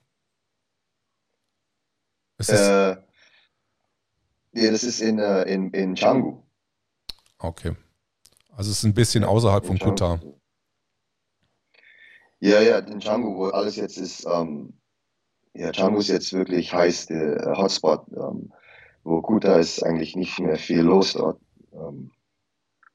Äh, 2.40 2.52
äh, 2.52 2.98
ja, 4.54 4.72
das 4.72 4.84
ist 4.84 5.02
in, 5.02 5.18
äh, 5.18 5.44
in, 5.44 5.72
in 5.72 5.96
Canggu. 5.96 6.44
Okay. 7.40 7.76
Also 8.52 8.72
es 8.72 8.80
ist 8.80 8.84
ein 8.84 8.94
bisschen 8.94 9.24
außerhalb 9.24 9.64
in 9.64 9.68
von 9.68 9.80
Kuta. 9.80 10.20
Ja, 12.40 12.62
ja, 12.62 12.78
in 12.80 13.00
Canggu, 13.00 13.36
wo 13.36 13.46
alles 13.48 13.76
jetzt 13.76 13.98
ist, 13.98 14.26
ähm, 14.26 14.80
ja, 15.54 15.72
Canggu 15.72 16.00
ist 16.00 16.10
jetzt 16.10 16.34
wirklich 16.34 16.72
heiß, 16.72 17.08
der 17.08 17.56
Hotspot. 17.58 18.06
Ähm, 18.12 18.54
wo 19.04 19.22
Kuta 19.22 19.56
ist 19.56 19.82
eigentlich 19.84 20.16
nicht 20.16 20.38
mehr 20.40 20.58
viel 20.58 20.82
los 20.82 21.14
dort. 21.14 21.40
Ähm, 21.72 22.12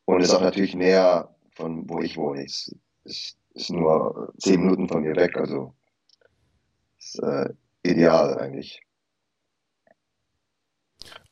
und 0.05 0.21
ist 0.21 0.35
auch 0.35 0.41
natürlich 0.41 0.75
näher 0.75 1.35
von 1.55 1.89
wo 1.89 2.01
ich 2.01 2.17
wohne. 2.17 2.45
Es 2.45 2.75
ist, 3.05 3.37
ist 3.55 3.71
nur 3.71 4.33
zehn 4.39 4.61
Minuten 4.61 4.89
von 4.89 5.03
mir 5.03 5.15
weg, 5.17 5.37
also 5.37 5.75
ist 6.99 7.19
äh, 7.23 7.51
ideal 7.83 8.39
eigentlich. 8.39 8.83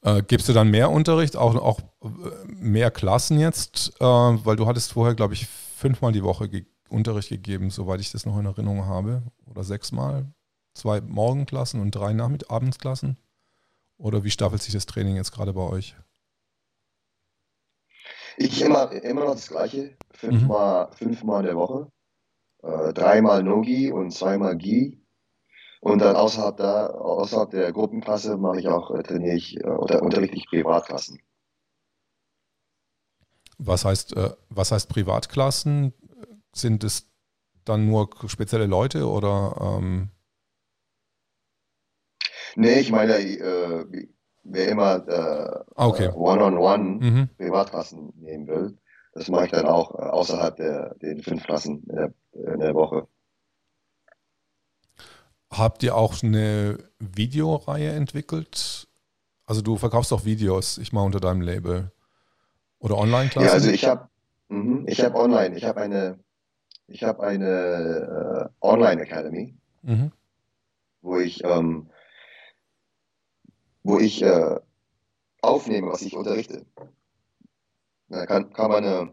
Äh, 0.03 0.23
gibst 0.23 0.49
du 0.49 0.53
dann 0.53 0.71
mehr 0.71 0.91
Unterricht, 0.91 1.37
auch, 1.37 1.55
auch 1.57 1.81
äh, 2.03 2.09
mehr 2.47 2.91
Klassen 2.91 3.39
jetzt? 3.39 3.93
Äh, 4.01 4.05
weil 4.05 4.57
du 4.57 4.67
hattest 4.67 4.93
vorher, 4.93 5.15
glaube 5.15 5.35
ich, 5.35 5.47
fünfmal 5.47 6.13
die 6.13 6.25
Woche 6.25 6.49
ge 6.49 6.67
Unterricht 6.89 7.29
gegeben, 7.29 7.71
soweit 7.71 8.01
ich 8.01 8.11
das 8.11 8.27
noch 8.27 8.37
in 8.37 8.47
Erinnerung 8.47 8.85
habe. 8.85 9.23
Oder 9.47 9.63
sechsmal. 9.63 10.27
Zwei 10.75 11.01
Morgenklassen 11.01 11.81
und 11.81 11.93
drei 11.93 12.13
Nachmittabendsklassen. 12.13 13.17
Oder 13.97 14.25
wie 14.25 14.31
staffelt 14.31 14.61
sich 14.61 14.75
das 14.75 14.87
Training 14.87 15.15
jetzt 15.15 15.31
gerade 15.31 15.53
bei 15.53 15.61
euch? 15.61 15.95
Ich 18.37 18.63
immer, 18.63 18.91
immer 18.93 19.25
noch 19.25 19.35
das 19.35 19.49
Gleiche. 19.49 19.97
Fünfmal, 20.13 20.87
mhm. 20.87 20.93
fünfmal 20.93 21.41
in 21.41 21.47
der 21.47 21.57
Woche. 21.57 21.91
Äh, 22.63 22.93
dreimal 22.93 23.43
Nogi 23.43 23.91
und 23.91 24.13
zweimal 24.13 24.57
Gi. 24.57 25.01
Und 25.81 26.01
dann 26.01 26.15
außerhalb, 26.15 26.57
da, 26.59 26.89
außerhalb 26.89 27.51
der 27.51 27.73
Gruppenklasse 27.73 28.37
mache 28.37 28.61
ich 28.61 28.69
auch, 28.69 28.91
äh, 28.91 29.03
trainiere 29.03 29.37
ich 29.37 29.57
äh, 29.57 29.65
oder 29.65 30.03
unterrichte 30.03 30.37
ich 30.37 30.47
Privatklassen. 30.47 31.21
Was 33.59 33.85
heißt, 33.85 34.17
äh, 34.17 34.31
was 34.51 34.73
heißt 34.73 34.89
Privatklassen? 34.89 35.95
Sind 36.55 36.85
es 36.85 37.11
dann 37.65 37.87
nur 37.87 38.11
spezielle 38.27 38.67
Leute 38.67 39.09
oder? 39.09 39.79
Ähm 39.79 40.11
Nee, 42.57 42.81
ich 42.81 42.91
meine, 42.91 43.15
äh, 43.15 44.09
wer 44.53 44.69
immer 44.69 45.07
äh, 45.09 45.65
ah, 45.77 45.87
okay. 45.87 46.07
äh, 46.07 46.13
One-on-One 46.13 46.85
mhm. 46.85 47.29
Privatklassen 47.37 48.13
nehmen 48.17 48.47
will, 48.47 48.79
das 49.13 49.29
mache 49.29 49.47
ich 49.47 49.51
dann 49.51 49.67
auch 49.67 49.95
äh, 49.95 50.03
außerhalb 50.03 50.57
der 50.57 50.95
den 50.97 51.23
fünf 51.23 51.45
Klassen 51.45 51.85
in 51.89 51.97
der, 51.97 52.13
in 52.33 52.61
der 52.61 52.75
Woche. 52.75 53.07
Habt 55.51 55.83
ihr 55.83 55.97
auch 55.97 56.23
eine 56.23 56.79
Videoreihe 56.99 57.91
entwickelt? 57.91 58.87
Also 59.47 59.63
du 59.63 59.77
verkaufst 59.77 60.13
auch 60.13 60.25
Videos, 60.25 60.79
ich 60.79 60.93
mal 60.93 61.03
unter 61.03 61.19
deinem 61.19 61.41
Label. 61.41 61.91
Oder 62.79 62.97
Online-Klassen? 62.97 63.49
Ja, 63.49 63.53
also 63.53 63.71
ich 63.71 63.85
habe 63.85 64.09
mhm, 64.49 64.85
ich 64.87 65.03
habe 65.03 65.17
online, 65.17 65.57
ich 65.57 65.65
habe 65.65 65.81
eine 65.81 66.19
ich 66.87 67.03
habe 67.03 67.23
eine 67.23 68.49
äh, 68.51 68.67
Online 68.67 69.03
Academy, 69.03 69.57
mhm. 69.83 70.13
wo 71.03 71.19
ich 71.19 71.43
ähm, 71.45 71.91
wo 73.83 73.99
ich 73.99 74.23
äh, 74.23 74.61
aufnehme, 75.43 75.91
was 75.91 76.03
ich 76.03 76.17
unterrichte. 76.17 76.65
Da 78.09 78.27
kann, 78.27 78.53
kann 78.53 78.71
man 78.71 78.85
eine, 78.85 79.11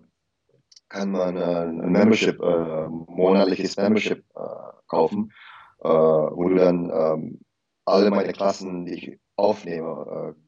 kann 0.90 1.12
man 1.12 1.38
äh, 1.38 1.42
ein 1.42 1.92
Membership, 1.92 2.42
äh, 2.42 2.88
monatliches 2.88 3.78
Membership 3.78 4.26
äh, 4.36 4.42
kaufen, 4.88 5.32
äh, 5.84 5.88
wo 5.88 6.50
du 6.50 6.56
dann 6.56 6.90
ähm, 6.90 7.40
alle 7.86 8.10
meine 8.10 8.34
Klassen, 8.34 8.86
die 8.86 8.94
ich 8.94 9.20
aufnehme, 9.36 10.34
äh, 10.36 10.42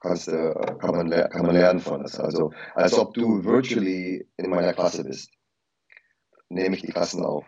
kannst, 0.00 0.26
äh, 0.28 0.52
kann, 0.78 0.96
man 0.96 1.10
kann 1.10 1.46
man 1.46 1.54
lernen 1.54 1.78
von. 1.80 2.02
Das. 2.02 2.20
Also 2.20 2.52
als 2.74 2.98
ob 2.98 3.14
du 3.14 3.44
virtually 3.44 4.28
in 4.36 4.50
meiner 4.50 4.72
Klasse 4.72 5.04
bist, 5.04 5.30
nehme 6.48 6.74
ich 6.76 6.82
die 6.82 6.92
Klassen 6.92 7.24
auf. 7.24 7.44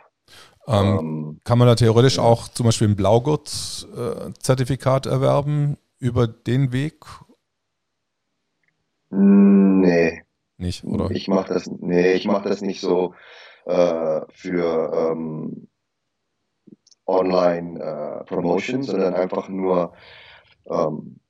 Ähm, 0.69 0.99
ähm, 0.99 1.41
kann 1.45 1.59
man 1.59 1.69
da 1.69 1.77
theoretisch 1.77 2.17
ja. 2.17 2.25
auch 2.25 2.49
zum 2.49 2.67
Beispiel 2.67 2.89
ein 2.89 2.97
Blaugurt-Zertifikat 2.97 5.07
erwerben 5.07 5.77
über 5.99 6.27
den 6.27 6.73
Weg? 6.73 7.05
Nee. 9.11 10.23
Nicht, 10.59 10.85
oder? 10.85 11.11
Ich 11.11 11.29
mache 11.29 11.53
das, 11.53 11.67
nee, 11.67 12.13
ich 12.13 12.27
mache 12.27 12.49
das 12.49 12.63
nicht 12.63 12.81
so 12.81 13.15
äh, 13.67 14.21
für 14.31 15.13
ähm, 15.13 15.69
Online-Promotion, 17.07 18.81
äh, 18.81 18.85
sondern 18.85 19.15
einfach 19.15 19.49
nur 19.49 19.93
ähm, 20.67 21.21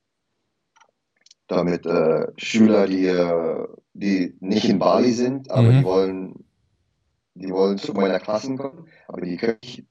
damit 1.49 1.87
äh, 1.87 2.29
Schüler, 2.37 2.87
die, 2.87 3.07
äh, 3.07 3.67
die 3.95 4.37
nicht 4.41 4.69
in 4.69 4.79
Bali 4.79 5.13
sind, 5.13 5.51
aber 5.51 5.63
mhm. 5.63 5.79
die 5.79 5.85
wollen 5.85 6.47
die 7.37 7.51
wollen 7.51 7.79
zu 7.79 7.93
meiner 7.93 8.19
Klasse 8.19 8.57
kommen, 8.57 8.89
aber 9.09 9.21
die 9.21 9.37
können 9.37 9.59
nicht 9.63 9.85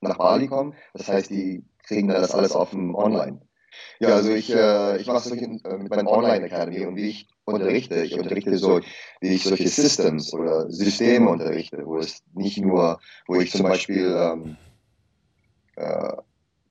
nach 0.00 0.18
Bali 0.18 0.48
kommen. 0.48 0.74
Das 0.92 1.08
heißt, 1.08 1.30
die 1.30 1.64
kriegen 1.82 2.08
dann 2.08 2.20
das 2.20 2.34
alles 2.34 2.52
auf 2.52 2.70
dem 2.70 2.94
Online. 2.94 3.40
Ja, 4.00 4.08
also 4.08 4.32
ich, 4.32 4.52
äh, 4.52 4.98
ich 5.00 5.06
mache 5.06 5.28
es 5.28 5.30
äh, 5.30 5.46
mit 5.78 5.90
meinem 5.90 6.06
Online 6.06 6.46
Academy 6.46 6.84
und 6.86 6.96
wie 6.96 7.10
ich 7.10 7.28
unterrichte, 7.44 8.02
ich 8.02 8.18
unterrichte 8.18 8.58
so, 8.58 8.80
wie 9.20 9.34
ich 9.34 9.44
solche 9.44 9.68
Systems 9.68 10.32
oder 10.32 10.70
Systeme 10.70 11.28
unterrichte, 11.28 11.84
wo 11.84 11.98
es 11.98 12.22
nicht 12.34 12.58
nur, 12.58 12.98
wo 13.26 13.40
ich 13.40 13.50
zum 13.50 13.62
Beispiel 13.62 14.16
ähm, 14.16 14.56
äh, 15.76 16.16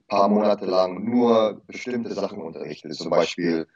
paar 0.08 0.28
Monate 0.28 0.66
lang 0.66 1.04
nur 1.04 1.62
bestimmte 1.68 2.14
Sachen 2.14 2.41
unterrichte, 2.41 2.89
zum 2.89 3.10
Beispiel 3.10 3.68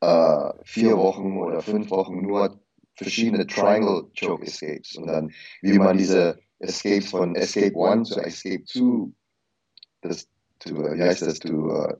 äh, 0.00 0.52
vier 0.64 0.96
Wochen 0.96 1.38
oder 1.38 1.62
fünf 1.62 1.90
Wochen 1.90 2.22
nur 2.22 2.60
verschiedene 2.94 3.46
Triangle 3.46 4.10
Choke 4.18 4.46
Escapes 4.46 4.96
und 4.96 5.06
dann 5.06 5.32
wie 5.62 5.78
man 5.78 5.96
diese 5.96 6.38
Escapes 6.58 7.10
von 7.10 7.34
Escape 7.34 7.74
1 7.76 8.10
zu 8.10 8.20
Escape 8.20 8.64
2 8.64 9.10
das, 10.02 10.28
to, 10.60 10.76
wie 10.76 11.02
heißt 11.02 11.22
das, 11.22 11.38
to, 11.38 11.52
uh, 11.52 11.94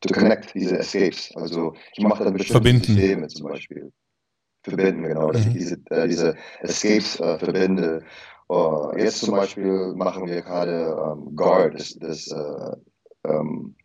to 0.00 0.14
connect 0.14 0.54
diese 0.54 0.78
Escapes. 0.78 1.32
Also 1.34 1.74
ich 1.94 2.04
mache 2.04 2.24
dann 2.24 2.32
bestimmte 2.32 2.52
verbinden. 2.52 2.94
Systeme 2.94 3.28
zum 3.28 3.48
Beispiel. 3.48 3.92
Verbinden, 4.62 5.02
genau, 5.04 5.30
dass 5.30 5.42
ich 5.42 5.48
mhm. 5.48 5.54
diese, 5.54 5.80
äh, 5.90 6.08
diese 6.08 6.36
Escapes 6.60 7.20
äh, 7.20 7.38
verbinde. 7.38 8.02
Uh, 8.50 8.92
jetzt 8.96 9.18
zum 9.20 9.34
Beispiel 9.34 9.92
machen 9.94 10.26
wir 10.26 10.40
gerade 10.40 10.96
ähm, 10.96 11.36
Guard, 11.36 11.74
das, 11.74 11.94
das 12.00 12.28
uh, 12.32 12.76
um, 13.28 13.76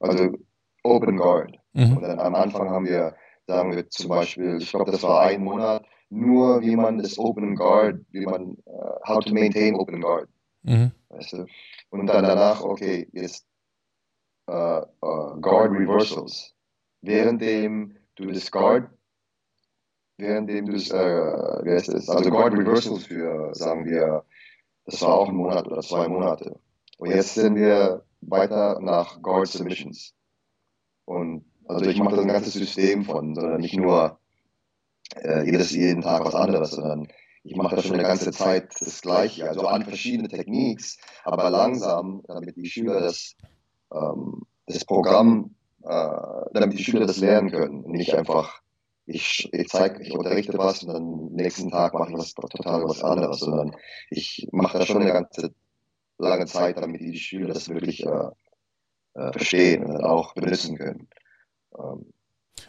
also 0.00 0.36
Open 0.82 1.16
Guard. 1.16 1.56
Mhm. 1.72 1.96
Und 1.96 2.02
dann 2.02 2.18
am 2.18 2.34
Anfang 2.34 2.68
haben 2.68 2.84
wir, 2.84 3.14
sagen 3.46 3.74
wir 3.74 3.88
zum 3.90 4.08
Beispiel, 4.08 4.58
ich 4.60 4.70
glaube, 4.70 4.90
das 4.90 5.04
war 5.04 5.20
ein 5.20 5.44
Monat, 5.44 5.84
nur 6.10 6.60
wie 6.62 6.74
man 6.74 6.98
das 6.98 7.16
Open 7.16 7.54
Guard, 7.54 8.00
wie 8.10 8.26
man, 8.26 8.56
uh, 8.66 8.94
how 9.06 9.24
to 9.24 9.32
maintain 9.32 9.76
Open 9.76 10.00
Guard. 10.00 10.28
Mhm. 10.64 10.90
Weißt 11.10 11.34
du? 11.34 11.46
Und 11.90 12.06
dann 12.08 12.24
danach, 12.24 12.62
okay, 12.62 13.08
jetzt 13.12 13.46
uh, 14.48 14.82
uh, 15.02 15.40
Guard 15.40 15.72
Reversals. 15.72 16.54
Währenddem 17.02 17.96
du 18.16 18.30
das 18.30 18.50
Guard, 18.50 18.88
währenddem 20.18 20.66
du 20.66 20.72
das, 20.72 20.90
äh, 20.90 21.64
wie 21.64 21.70
heißt 21.72 21.88
das, 21.88 22.08
also 22.08 22.30
Guard 22.30 22.52
Reversals 22.54 23.06
für, 23.06 23.54
sagen 23.54 23.86
wir, 23.86 24.24
das 24.84 25.02
war 25.02 25.14
auch 25.14 25.28
ein 25.28 25.36
Monat 25.36 25.66
oder 25.66 25.80
zwei 25.80 26.08
Monate. 26.08 26.60
Und 26.98 27.10
jetzt 27.10 27.34
sind 27.34 27.56
wir 27.56 28.04
weiter 28.20 28.78
nach 28.80 29.20
Guard 29.22 29.48
Submissions. 29.48 30.14
Und 31.04 31.44
also 31.66 31.84
ich 31.86 31.98
mache 31.98 32.16
das 32.16 32.24
ein 32.24 32.28
ganzes 32.28 32.54
System 32.54 33.04
von, 33.04 33.34
sondern 33.34 33.60
nicht 33.60 33.76
nur 33.76 34.18
äh, 35.16 35.44
jedes, 35.44 35.72
jeden 35.72 36.02
Tag 36.02 36.24
was 36.24 36.34
anderes, 36.34 36.72
sondern 36.72 37.08
ich 37.44 37.56
mache 37.56 37.76
das 37.76 37.86
schon 37.86 37.94
eine 37.94 38.04
ganze 38.04 38.30
Zeit 38.30 38.72
das 38.80 39.00
Gleiche, 39.02 39.48
also 39.48 39.66
an 39.66 39.84
verschiedene 39.84 40.28
Techniks, 40.28 40.98
aber 41.24 41.50
langsam, 41.50 42.22
damit 42.28 42.56
die 42.56 42.66
Schüler 42.66 43.00
das, 43.00 43.34
ähm, 43.94 44.42
das 44.66 44.84
Programm, 44.84 45.54
äh, 45.82 46.50
damit 46.52 46.78
die 46.78 46.84
Schüler 46.84 47.06
das 47.06 47.18
lernen 47.18 47.50
können 47.50 47.84
und 47.84 47.92
nicht 47.92 48.14
einfach, 48.14 48.60
ich, 49.06 49.48
ich 49.52 49.68
zeige, 49.68 50.02
ich 50.02 50.16
unterrichte 50.16 50.56
was 50.58 50.82
und 50.82 50.92
dann 50.92 51.32
nächsten 51.32 51.70
Tag 51.70 51.94
mache 51.94 52.12
ich 52.12 52.18
was 52.18 52.34
total 52.34 52.84
was 52.84 53.02
anderes, 53.02 53.40
sondern 53.40 53.76
ich 54.10 54.48
mache 54.52 54.78
das 54.78 54.86
schon 54.86 55.02
eine 55.02 55.12
ganze 55.12 55.52
lange 56.18 56.46
Zeit, 56.46 56.78
damit 56.78 57.00
die 57.00 57.18
Schüler 57.18 57.52
das 57.52 57.68
wirklich 57.68 58.06
äh, 58.06 58.28
äh, 59.14 59.32
verstehen 59.32 59.84
und 59.84 60.02
auch 60.02 60.34
benutzen 60.34 60.78
können. 60.78 61.08
Ähm, 61.76 62.12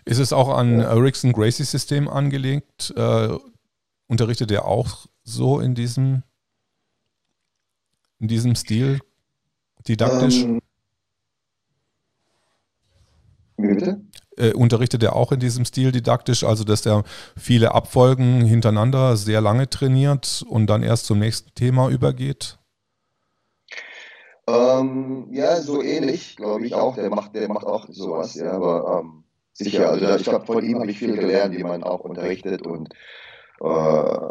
ist 0.05 0.19
es 0.19 0.34
auch 0.34 0.49
an 0.49 0.80
ja. 0.80 0.89
Ericsson 0.89 1.32
Gracie 1.32 1.63
System 1.63 2.07
angelegt? 2.09 2.93
Äh, 2.95 3.38
unterrichtet 4.07 4.51
er 4.51 4.65
auch 4.65 5.05
so 5.24 5.59
in 5.59 5.76
diesem, 5.76 6.24
in 8.19 8.28
diesem 8.28 8.55
Stil 8.55 8.99
didaktisch? 9.88 10.43
Ähm, 10.43 10.61
wie 13.64 13.74
bitte? 13.74 14.01
Äh, 14.38 14.53
unterrichtet 14.53 15.03
er 15.03 15.16
auch 15.16 15.32
in 15.32 15.39
diesem 15.39 15.66
Stil 15.66 15.91
didaktisch, 15.91 16.43
also 16.43 16.64
dass 16.64 16.86
er 16.86 17.03
viele 17.38 17.74
Abfolgen 17.74 18.41
hintereinander 18.41 19.16
sehr 19.16 19.41
lange 19.41 19.70
trainiert 19.70 20.43
und 20.47 20.68
dann 20.68 20.84
erst 20.84 21.05
zum 21.05 21.20
nächsten 21.20 21.53
Thema 21.55 21.89
übergeht? 21.89 22.57
Ähm, 24.47 25.28
ja, 25.32 25.61
so 25.61 25.82
ähnlich, 25.82 26.36
glaube 26.36 26.66
ich 26.66 26.74
auch. 26.74 26.95
Der 26.95 27.09
macht, 27.09 27.36
der 27.36 27.47
macht 27.47 27.66
auch 27.66 27.88
sowas, 27.89 28.36
ja, 28.36 28.51
aber 28.51 29.01
ähm, 29.01 29.24
sicher. 29.53 29.89
Also 29.89 30.16
ich 30.16 30.24
glaube, 30.24 30.45
von 30.45 30.64
ihm 30.64 30.80
habe 30.80 30.91
ich 30.91 30.99
viel 30.99 31.16
gelernt, 31.16 31.55
wie 31.55 31.64
man 31.64 31.84
auch 31.84 32.01
unterrichtet 32.01 32.66
und 32.66 32.89
äh, 33.61 34.30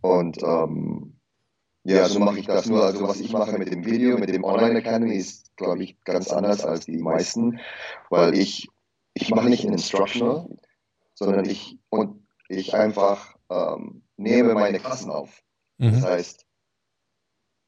und 0.00 0.42
ähm, 0.42 1.13
ja, 1.84 2.08
so 2.08 2.18
mache 2.18 2.38
ich 2.38 2.46
das 2.46 2.66
nur. 2.66 2.82
Also 2.82 3.06
was 3.06 3.20
ich 3.20 3.32
mache 3.32 3.58
mit 3.58 3.70
dem 3.70 3.84
Video, 3.84 4.18
mit 4.18 4.30
dem 4.30 4.44
Online 4.44 4.78
Academy 4.78 5.14
ist, 5.14 5.54
glaube 5.56 5.84
ich, 5.84 6.00
ganz 6.04 6.30
anders 6.30 6.64
als 6.64 6.86
die 6.86 6.98
meisten, 6.98 7.60
weil 8.10 8.36
ich 8.36 8.68
ich 9.14 9.30
mache 9.30 9.48
nicht 9.48 9.64
ein 9.64 9.72
Instructional, 9.72 10.48
sondern 11.14 11.44
ich 11.44 11.78
und 11.88 12.26
ich 12.48 12.74
einfach 12.74 13.36
ähm, 13.50 14.02
nehme 14.16 14.54
meine 14.54 14.80
Klassen 14.80 15.10
auf. 15.10 15.42
Mhm. 15.78 15.92
Das 15.92 16.04
heißt, 16.04 16.46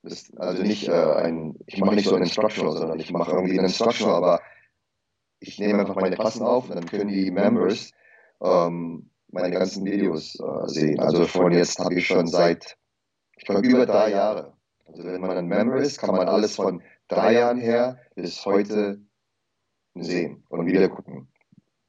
das 0.02 0.32
also 0.36 0.62
nicht 0.62 0.88
äh, 0.88 0.92
ein, 0.92 1.56
ich 1.66 1.78
mache 1.78 1.94
nicht 1.94 2.08
so 2.08 2.16
ein 2.16 2.22
Instructional, 2.22 2.76
sondern 2.76 2.98
ich 2.98 3.12
mache 3.12 3.32
irgendwie 3.32 3.58
ein 3.58 3.64
Instructional, 3.64 4.16
aber 4.16 4.40
ich 5.40 5.58
nehme 5.58 5.80
einfach 5.80 5.96
meine 5.96 6.16
Klassen 6.16 6.42
auf 6.42 6.68
und 6.68 6.76
dann 6.76 6.86
können 6.86 7.08
die 7.08 7.30
Members 7.30 7.90
ähm, 8.42 9.10
meine 9.28 9.50
ganzen 9.50 9.84
Videos 9.84 10.38
äh, 10.40 10.68
sehen. 10.68 11.00
Also 11.00 11.26
von 11.26 11.52
jetzt 11.52 11.78
habe 11.78 11.94
ich 11.94 12.06
schon 12.06 12.26
seit, 12.26 12.76
ich 13.36 13.44
glaube, 13.44 13.66
über 13.66 13.86
drei 13.86 14.10
Jahre. 14.10 14.54
Also 14.86 15.04
wenn 15.04 15.20
man 15.20 15.36
ein 15.36 15.46
Member 15.46 15.76
ist, 15.76 15.98
kann 15.98 16.14
man 16.14 16.28
alles 16.28 16.56
von 16.56 16.82
drei 17.08 17.34
Jahren 17.34 17.58
her 17.58 17.98
bis 18.14 18.44
heute 18.44 19.00
sehen 19.94 20.44
und 20.48 20.66
wieder 20.66 20.88
gucken. 20.88 21.28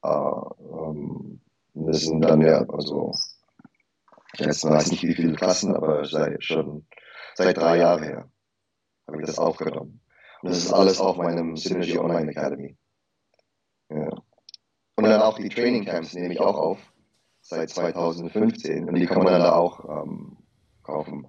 Äh, 0.02 0.08
ähm, 0.08 1.40
das 1.74 2.02
sind 2.02 2.22
dann 2.22 2.40
ja, 2.40 2.64
also, 2.68 3.12
jetzt 4.36 4.64
weiß 4.64 4.90
nicht 4.90 5.04
wie 5.04 5.14
viele 5.14 5.34
Klassen, 5.34 5.74
aber 5.74 6.04
seit, 6.04 6.42
schon 6.42 6.86
seit 7.34 7.56
drei 7.56 7.78
Jahren 7.78 8.02
her 8.02 8.30
habe 9.06 9.20
ich 9.20 9.26
das 9.26 9.38
aufgenommen. 9.38 10.00
Und 10.42 10.50
das 10.50 10.58
ist 10.58 10.72
alles 10.72 11.00
auf 11.00 11.16
meinem 11.16 11.56
Synergy 11.56 11.98
Online 11.98 12.30
Academy. 12.30 12.76
Ja. 13.90 14.10
Und 14.96 15.04
dann 15.04 15.22
auch 15.22 15.38
die 15.38 15.48
Training 15.48 15.84
Camps 15.84 16.14
nehme 16.14 16.34
ich 16.34 16.40
auch 16.40 16.56
auf, 16.56 16.78
seit 17.40 17.70
2015. 17.70 18.88
Und 18.88 18.94
die 18.96 19.06
kann 19.06 19.22
man 19.22 19.32
dann 19.32 19.42
da 19.42 19.52
auch 19.52 20.02
ähm, 20.02 20.36
kaufen. 20.82 21.26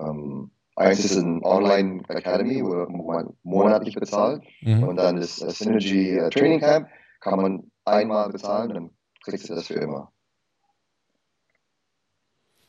Ähm, 0.00 0.50
eins 0.76 1.04
ist 1.04 1.16
ein 1.16 1.42
Online 1.44 2.02
Academy, 2.08 2.62
wo 2.64 2.86
man 3.02 3.34
monatlich 3.42 3.94
bezahlt. 3.94 4.42
Mhm. 4.62 4.84
Und 4.84 4.96
dann 4.96 5.16
das 5.16 5.36
Synergy 5.36 6.16
äh, 6.16 6.30
Training 6.30 6.60
Camp 6.60 6.88
kann 7.20 7.40
man 7.40 7.70
einmal 7.84 8.30
bezahlen, 8.30 8.70
dann 8.70 8.90
kriegst 9.24 9.48
du 9.48 9.54
das 9.54 9.66
für 9.66 9.74
immer. 9.74 10.10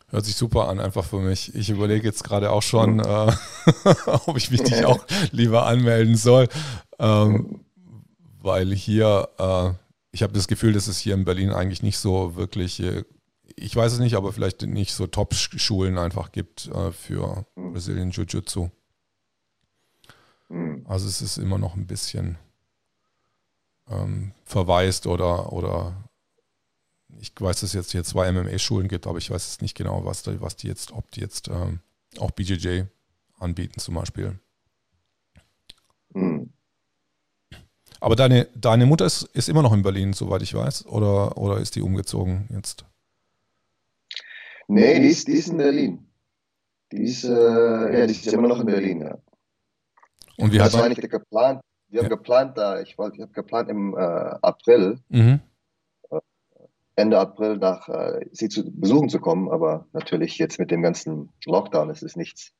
Hört 0.10 0.26
sich 0.26 0.36
super 0.36 0.68
an, 0.68 0.82
einfach 0.82 1.06
für 1.06 1.20
mich. 1.20 1.56
Ich 1.56 1.70
überlege 1.70 2.06
jetzt 2.06 2.26
gerade 2.26 2.52
auch 2.52 2.62
schon, 2.62 2.96
mhm. 2.96 3.00
äh, 3.00 3.32
ob 4.28 4.36
ich 4.36 4.52
mich 4.52 4.62
nicht 4.62 4.84
auch 4.84 5.06
lieber 5.32 5.66
anmelden 5.66 6.18
soll, 6.18 6.50
ähm, 7.00 7.64
weil 8.42 8.74
hier, 8.74 9.30
äh, 9.38 9.70
ich 10.12 10.24
habe 10.24 10.34
das 10.34 10.50
Gefühl, 10.50 10.74
dass 10.74 10.88
es 10.88 11.00
hier 11.00 11.14
in 11.14 11.24
Berlin 11.24 11.52
eigentlich 11.52 11.82
nicht 11.82 11.98
so 11.98 12.36
wirklich, 12.36 12.82
äh, 12.82 13.06
ich 13.62 13.76
weiß 13.76 13.94
es 13.94 14.00
nicht, 14.00 14.16
aber 14.16 14.34
vielleicht 14.34 14.64
nicht 14.64 14.94
so 14.94 15.08
Top-Schulen 15.08 15.98
einfach 15.98 16.32
gibt 16.32 16.68
äh, 16.68 16.92
für 16.92 17.46
mhm. 17.56 17.74
Brazilian 17.74 18.12
Jiu-Jitsu. 18.12 18.70
Mhm. 20.50 20.86
Also 20.88 21.08
es 21.08 21.22
ist 21.22 21.38
immer 21.38 21.58
noch 21.58 21.76
ein 21.76 21.88
bisschen 21.88 22.38
ähm, 23.90 24.34
verwaist 24.46 25.08
oder, 25.08 25.54
oder 25.54 26.10
ich 27.20 27.34
weiß, 27.38 27.60
dass 27.60 27.70
es 27.70 27.74
jetzt 27.74 27.92
hier 27.92 28.04
zwei 28.04 28.32
MMA-Schulen 28.32 28.88
gibt, 28.88 29.06
aber 29.06 29.18
ich 29.18 29.30
weiß 29.30 29.46
jetzt 29.46 29.62
nicht 29.62 29.76
genau, 29.76 30.06
was, 30.06 30.26
was 30.26 30.56
die 30.56 30.68
jetzt, 30.68 30.92
ob 30.92 31.12
die 31.12 31.22
jetzt 31.22 31.48
ähm, 31.50 31.80
auch 32.18 32.32
BJJ 32.32 32.84
anbieten 33.38 33.80
zum 33.80 33.96
Beispiel. 33.96 34.40
Mhm. 36.14 36.52
Aber 38.00 38.16
deine, 38.16 38.48
deine 38.56 38.88
Mutter 38.88 39.06
ist, 39.06 39.24
ist 39.34 39.50
immer 39.50 39.62
noch 39.62 39.74
in 39.74 39.84
Berlin, 39.84 40.14
soweit 40.14 40.42
ich 40.42 40.56
weiß, 40.56 40.88
oder, 40.88 41.38
oder 41.38 41.58
ist 41.58 41.76
die 41.76 41.82
umgezogen 41.82 42.48
jetzt? 42.52 42.86
Nee, 44.72 45.00
die 45.02 45.08
ist, 45.08 45.28
die 45.28 45.34
ist 45.34 45.50
in 45.50 45.58
Berlin. 45.58 46.08
Die 46.92 47.04
ist, 47.04 47.26
äh, 47.26 48.00
ja, 48.00 48.06
die 48.06 48.14
ist 48.14 48.32
immer 48.32 48.48
noch 48.48 48.62
in 48.62 48.66
Berlin, 48.66 49.02
ja. 49.02 49.18
Und 50.38 50.54
wie 50.54 50.58
das 50.58 50.74
war 50.74 50.86
eigentlich 50.86 51.10
geplant. 51.10 51.62
Wir 51.90 52.00
haben 52.00 52.10
ja. 52.10 52.16
geplant, 52.16 52.58
da, 52.58 52.80
ich 52.80 52.98
wollte, 52.98 53.18
ich 53.18 53.22
habe 53.22 53.34
geplant 53.34 53.70
im 53.70 53.96
äh, 53.98 54.00
April, 54.00 55.00
mhm. 55.10 55.42
äh, 56.10 56.20
Ende 56.96 57.20
April 57.20 57.58
nach 57.58 57.90
äh, 57.90 58.26
sie 58.32 58.48
zu 58.48 58.64
besuchen 58.72 59.10
zu 59.10 59.20
kommen, 59.20 59.50
aber 59.50 59.88
natürlich 59.92 60.38
jetzt 60.38 60.58
mit 60.58 60.72
dem 60.72 60.82
ganzen 60.82 61.30
Lockdown 61.46 61.90
ist 61.90 62.02
es 62.02 62.16
nichts. 62.16 62.54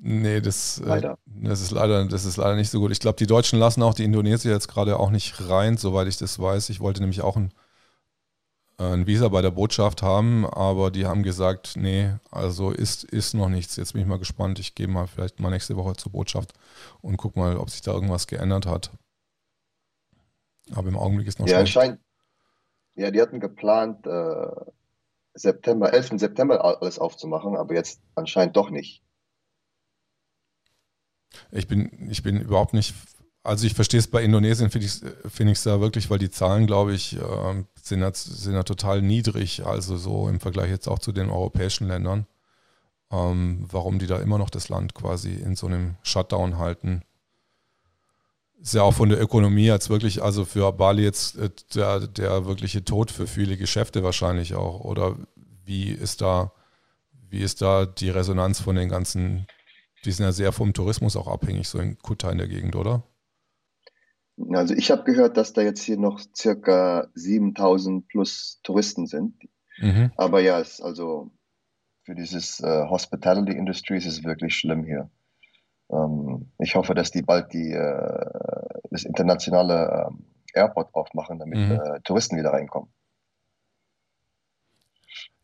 Nee, 0.00 0.40
das, 0.40 0.80
äh, 0.80 0.88
leider. 0.88 1.18
das, 1.26 1.62
ist 1.62 1.70
leider, 1.70 2.04
das 2.06 2.24
ist 2.24 2.36
leider 2.36 2.56
nicht 2.56 2.70
so 2.70 2.80
gut. 2.80 2.90
Ich 2.90 2.98
glaube, 2.98 3.18
die 3.18 3.28
Deutschen 3.28 3.60
lassen 3.60 3.84
auch 3.84 3.94
die 3.94 4.04
Indonesier 4.04 4.50
jetzt 4.50 4.66
gerade 4.66 4.98
auch 4.98 5.10
nicht 5.10 5.48
rein, 5.48 5.76
soweit 5.76 6.08
ich 6.08 6.16
das 6.16 6.40
weiß. 6.40 6.70
Ich 6.70 6.80
wollte 6.80 7.00
nämlich 7.00 7.22
auch 7.22 7.36
ein, 7.36 7.52
ein 8.76 9.06
Visa 9.06 9.28
bei 9.28 9.40
der 9.40 9.50
Botschaft 9.50 10.02
haben, 10.02 10.46
aber 10.46 10.90
die 10.90 11.06
haben 11.06 11.22
gesagt, 11.22 11.76
nee, 11.76 12.12
also 12.30 12.70
ist, 12.70 13.04
ist 13.04 13.34
noch 13.34 13.48
nichts. 13.48 13.76
Jetzt 13.76 13.92
bin 13.92 14.02
ich 14.02 14.08
mal 14.08 14.18
gespannt. 14.18 14.58
Ich 14.58 14.74
gehe 14.74 14.88
mal 14.88 15.06
vielleicht 15.06 15.38
mal 15.40 15.50
nächste 15.50 15.76
Woche 15.76 15.94
zur 15.94 16.12
Botschaft 16.12 16.52
und 17.00 17.16
gucke 17.16 17.38
mal, 17.38 17.56
ob 17.56 17.70
sich 17.70 17.82
da 17.82 17.92
irgendwas 17.92 18.26
geändert 18.26 18.66
hat. 18.66 18.90
Aber 20.72 20.88
im 20.88 20.98
Augenblick 20.98 21.28
ist 21.28 21.38
noch 21.38 21.46
Ja, 21.46 21.64
scheint. 21.66 22.00
Ja, 22.96 23.10
die 23.10 23.20
hatten 23.20 23.40
geplant, 23.40 24.06
äh, 24.06 24.50
September, 25.34 25.92
11. 25.92 26.18
September 26.18 26.64
alles 26.64 26.98
aufzumachen, 26.98 27.56
aber 27.56 27.74
jetzt 27.74 28.00
anscheinend 28.14 28.56
doch 28.56 28.70
nicht. 28.70 29.02
Ich 31.50 31.66
bin, 31.66 32.08
ich 32.08 32.22
bin 32.22 32.40
überhaupt 32.40 32.72
nicht, 32.72 32.94
also 33.44 33.66
ich 33.66 33.74
verstehe 33.74 34.00
es 34.00 34.08
bei 34.08 34.22
Indonesien, 34.22 34.70
finde 34.70 34.86
ich 34.86 35.58
es 35.58 35.62
da 35.62 35.80
wirklich, 35.80 36.10
weil 36.10 36.18
die 36.18 36.30
Zahlen, 36.30 36.66
glaube 36.66 36.94
ich, 36.94 37.16
äh, 37.16 37.64
sind, 37.80 38.00
da, 38.00 38.10
sind 38.12 38.54
da 38.54 38.62
total 38.62 39.02
niedrig, 39.02 39.64
also 39.64 39.96
so 39.96 40.28
im 40.28 40.40
Vergleich 40.40 40.70
jetzt 40.70 40.88
auch 40.88 40.98
zu 40.98 41.12
den 41.12 41.30
europäischen 41.30 41.86
Ländern. 41.86 42.26
Ähm, 43.12 43.66
warum 43.70 43.98
die 43.98 44.06
da 44.06 44.18
immer 44.18 44.38
noch 44.38 44.50
das 44.50 44.70
Land 44.70 44.94
quasi 44.94 45.34
in 45.34 45.56
so 45.56 45.66
einem 45.66 45.96
Shutdown 46.02 46.58
halten. 46.58 47.02
Ist 48.60 48.74
ja 48.74 48.82
auch 48.82 48.94
von 48.94 49.10
der 49.10 49.20
Ökonomie 49.20 49.66
jetzt 49.66 49.90
wirklich, 49.90 50.22
also 50.22 50.46
für 50.46 50.72
Bali 50.72 51.02
jetzt 51.02 51.36
äh, 51.36 51.50
der, 51.74 52.00
der 52.08 52.46
wirkliche 52.46 52.82
Tod 52.82 53.10
für 53.10 53.26
viele 53.26 53.58
Geschäfte 53.58 54.02
wahrscheinlich 54.02 54.54
auch. 54.54 54.80
Oder 54.80 55.16
wie 55.64 55.90
ist 55.90 56.22
da, 56.22 56.52
wie 57.28 57.42
ist 57.42 57.60
da 57.60 57.84
die 57.84 58.10
Resonanz 58.10 58.60
von 58.60 58.76
den 58.76 58.88
ganzen 58.88 59.46
die 60.04 60.12
sind 60.12 60.24
ja 60.24 60.32
sehr 60.32 60.52
vom 60.52 60.72
Tourismus 60.72 61.16
auch 61.16 61.28
abhängig, 61.28 61.68
so 61.68 61.78
in 61.78 61.98
Kuta 61.98 62.30
in 62.30 62.38
der 62.38 62.48
Gegend, 62.48 62.76
oder? 62.76 63.02
Also 64.50 64.74
ich 64.74 64.90
habe 64.90 65.04
gehört, 65.04 65.36
dass 65.36 65.52
da 65.52 65.62
jetzt 65.62 65.82
hier 65.82 65.96
noch 65.96 66.20
circa 66.34 67.08
7000 67.14 68.08
plus 68.08 68.60
Touristen 68.62 69.06
sind. 69.06 69.34
Mhm. 69.78 70.12
Aber 70.16 70.40
ja, 70.40 70.60
es, 70.60 70.80
also 70.80 71.30
für 72.04 72.14
dieses 72.14 72.60
äh, 72.60 72.86
Hospitality 72.88 73.52
Industry 73.52 73.96
ist 73.96 74.06
es 74.06 74.24
wirklich 74.24 74.56
schlimm 74.56 74.84
hier. 74.84 75.10
Ähm, 75.90 76.50
ich 76.58 76.74
hoffe, 76.74 76.94
dass 76.94 77.10
die 77.10 77.22
bald 77.22 77.52
die, 77.52 77.72
äh, 77.72 78.78
das 78.90 79.04
internationale 79.04 80.10
äh, 80.54 80.58
Airport 80.58 80.94
aufmachen, 80.94 81.38
damit 81.38 81.58
mhm. 81.58 81.72
Äh, 81.72 82.00
Touristen 82.02 82.36
wieder 82.36 82.52
reinkommen. 82.52 82.88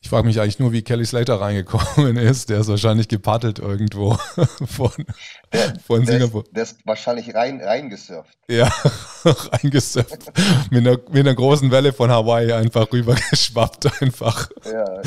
Ich 0.03 0.09
frage 0.09 0.26
mich 0.26 0.40
eigentlich 0.40 0.59
nur, 0.59 0.72
wie 0.72 0.80
Kelly 0.80 1.05
Slater 1.05 1.40
reingekommen 1.40 2.16
ist. 2.16 2.48
Der 2.48 2.61
ist 2.61 2.68
wahrscheinlich 2.68 3.09
gepaddelt 3.09 3.59
irgendwo 3.59 4.14
von, 4.66 4.90
der, 5.53 5.78
von 5.86 6.05
der 6.05 6.14
Singapur. 6.14 6.44
Ist, 6.44 6.57
der 6.57 6.62
ist 6.62 6.86
wahrscheinlich 6.86 7.34
rein, 7.34 7.61
reingesurft. 7.61 8.38
Ja, 8.48 8.72
reingesurft. 9.24 10.32
mit, 10.70 10.86
einer, 10.86 10.98
mit 11.11 11.26
einer 11.26 11.34
großen 11.34 11.70
Welle 11.70 11.92
von 11.92 12.11
Hawaii 12.11 12.51
einfach 12.53 12.90
rübergeschwappt 12.90 14.03
einfach. 14.03 14.48
Ja, 14.64 15.03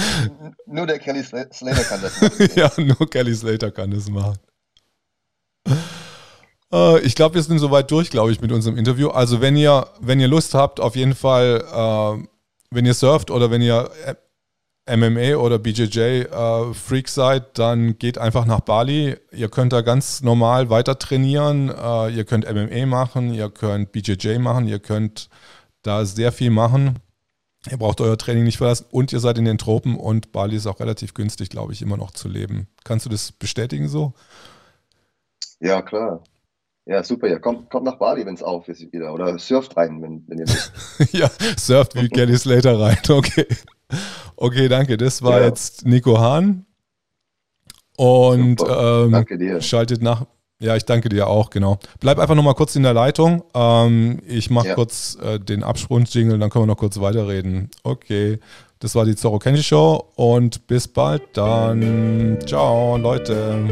nur 0.67 0.85
der 0.85 0.99
Kelly 0.99 1.23
Slater 1.23 1.83
kann 1.83 2.01
das 2.01 2.21
machen. 2.21 2.49
ja, 2.55 2.71
nur 2.77 3.09
Kelly 3.09 3.35
Slater 3.35 3.71
kann 3.71 3.89
das 3.89 4.07
machen. 4.09 4.37
Äh, 6.71 6.99
ich 6.99 7.15
glaube, 7.15 7.35
wir 7.35 7.41
sind 7.41 7.57
soweit 7.57 7.89
durch, 7.89 8.11
glaube 8.11 8.31
ich, 8.31 8.41
mit 8.41 8.51
unserem 8.51 8.77
Interview. 8.77 9.09
Also 9.09 9.41
wenn 9.41 9.55
ihr, 9.55 9.87
wenn 10.01 10.19
ihr 10.19 10.27
Lust 10.27 10.53
habt, 10.53 10.79
auf 10.79 10.95
jeden 10.95 11.15
Fall, 11.15 11.63
äh, 11.67 12.27
wenn 12.69 12.85
ihr 12.85 12.93
surft 12.93 13.31
oder 13.31 13.49
wenn 13.49 13.61
ihr 13.63 13.89
MMA 14.85 15.37
oder 15.37 15.59
BJJ 15.59 15.99
äh, 15.99 16.73
Freak 16.73 17.07
seid, 17.07 17.57
dann 17.57 17.97
geht 17.97 18.17
einfach 18.17 18.45
nach 18.45 18.59
Bali. 18.59 19.15
Ihr 19.31 19.49
könnt 19.49 19.71
da 19.71 19.81
ganz 19.81 20.21
normal 20.21 20.69
weiter 20.69 20.99
trainieren. 20.99 21.69
Äh, 21.69 22.09
ihr 22.09 22.25
könnt 22.25 22.51
MMA 22.51 22.85
machen, 22.85 23.33
ihr 23.33 23.49
könnt 23.49 23.93
BJJ 23.93 24.39
machen, 24.39 24.67
ihr 24.67 24.79
könnt 24.79 25.29
da 25.83 26.05
sehr 26.05 26.31
viel 26.31 26.49
machen. 26.49 26.99
Ihr 27.71 27.77
braucht 27.77 28.01
euer 28.01 28.17
Training 28.17 28.43
nicht 28.43 28.57
verlassen 28.57 28.87
und 28.91 29.13
ihr 29.13 29.21
seid 29.21 29.37
in 29.37 29.45
den 29.45 29.57
Tropen 29.57 29.95
und 29.95 30.33
Bali 30.33 30.57
ist 30.57 30.67
auch 30.67 30.81
relativ 30.81 31.13
günstig, 31.13 31.49
glaube 31.49 31.71
ich, 31.71 31.81
immer 31.81 31.95
noch 31.95 32.11
zu 32.11 32.27
leben. 32.27 32.67
Kannst 32.83 33.05
du 33.05 33.09
das 33.09 33.31
bestätigen 33.31 33.87
so? 33.87 34.13
Ja, 35.61 35.81
klar. 35.81 36.23
Ja, 36.85 37.01
super. 37.05 37.29
Ja, 37.29 37.39
kommt, 37.39 37.69
kommt 37.69 37.85
nach 37.85 37.97
Bali, 37.97 38.25
wenn 38.25 38.35
es 38.35 38.43
auf 38.43 38.67
ist 38.67 38.91
wieder. 38.91 39.13
Oder 39.13 39.39
surft 39.39 39.77
rein, 39.77 40.01
wenn, 40.01 40.27
wenn 40.27 40.39
ihr 40.39 40.45
wisst. 40.47 40.73
ja, 41.13 41.29
surft 41.57 41.95
wie 41.95 42.09
Kelly 42.09 42.37
Slater 42.37 42.77
rein. 42.77 42.97
Okay. 43.07 43.47
Okay, 44.35 44.67
danke. 44.67 44.97
Das 44.97 45.21
war 45.21 45.39
ja. 45.39 45.47
jetzt 45.47 45.85
Nico 45.85 46.19
Hahn. 46.19 46.65
Und 47.95 48.61
ähm, 48.61 49.11
danke 49.11 49.37
dir. 49.37 49.61
schaltet 49.61 50.01
nach. 50.01 50.25
Ja, 50.59 50.77
ich 50.77 50.85
danke 50.85 51.09
dir 51.09 51.27
auch, 51.27 51.49
genau. 51.49 51.77
Bleib 51.99 52.19
einfach 52.19 52.35
nochmal 52.35 52.55
kurz 52.55 52.75
in 52.75 52.83
der 52.83 52.93
Leitung. 52.93 53.43
Ähm, 53.53 54.19
ich 54.25 54.49
mache 54.49 54.69
ja. 54.69 54.75
kurz 54.75 55.17
äh, 55.21 55.37
den 55.37 55.61
Absprung-Jingle, 55.61 56.39
dann 56.39 56.49
können 56.49 56.63
wir 56.63 56.67
noch 56.67 56.77
kurz 56.77 56.99
weiterreden. 57.01 57.69
Okay, 57.83 58.39
das 58.79 58.95
war 58.95 59.03
die 59.05 59.15
Zorro 59.15 59.39
Kenji 59.39 59.61
Show 59.61 60.11
und 60.15 60.65
bis 60.67 60.87
bald 60.87 61.21
dann. 61.33 62.39
Ciao, 62.45 62.97
Leute. 62.97 63.67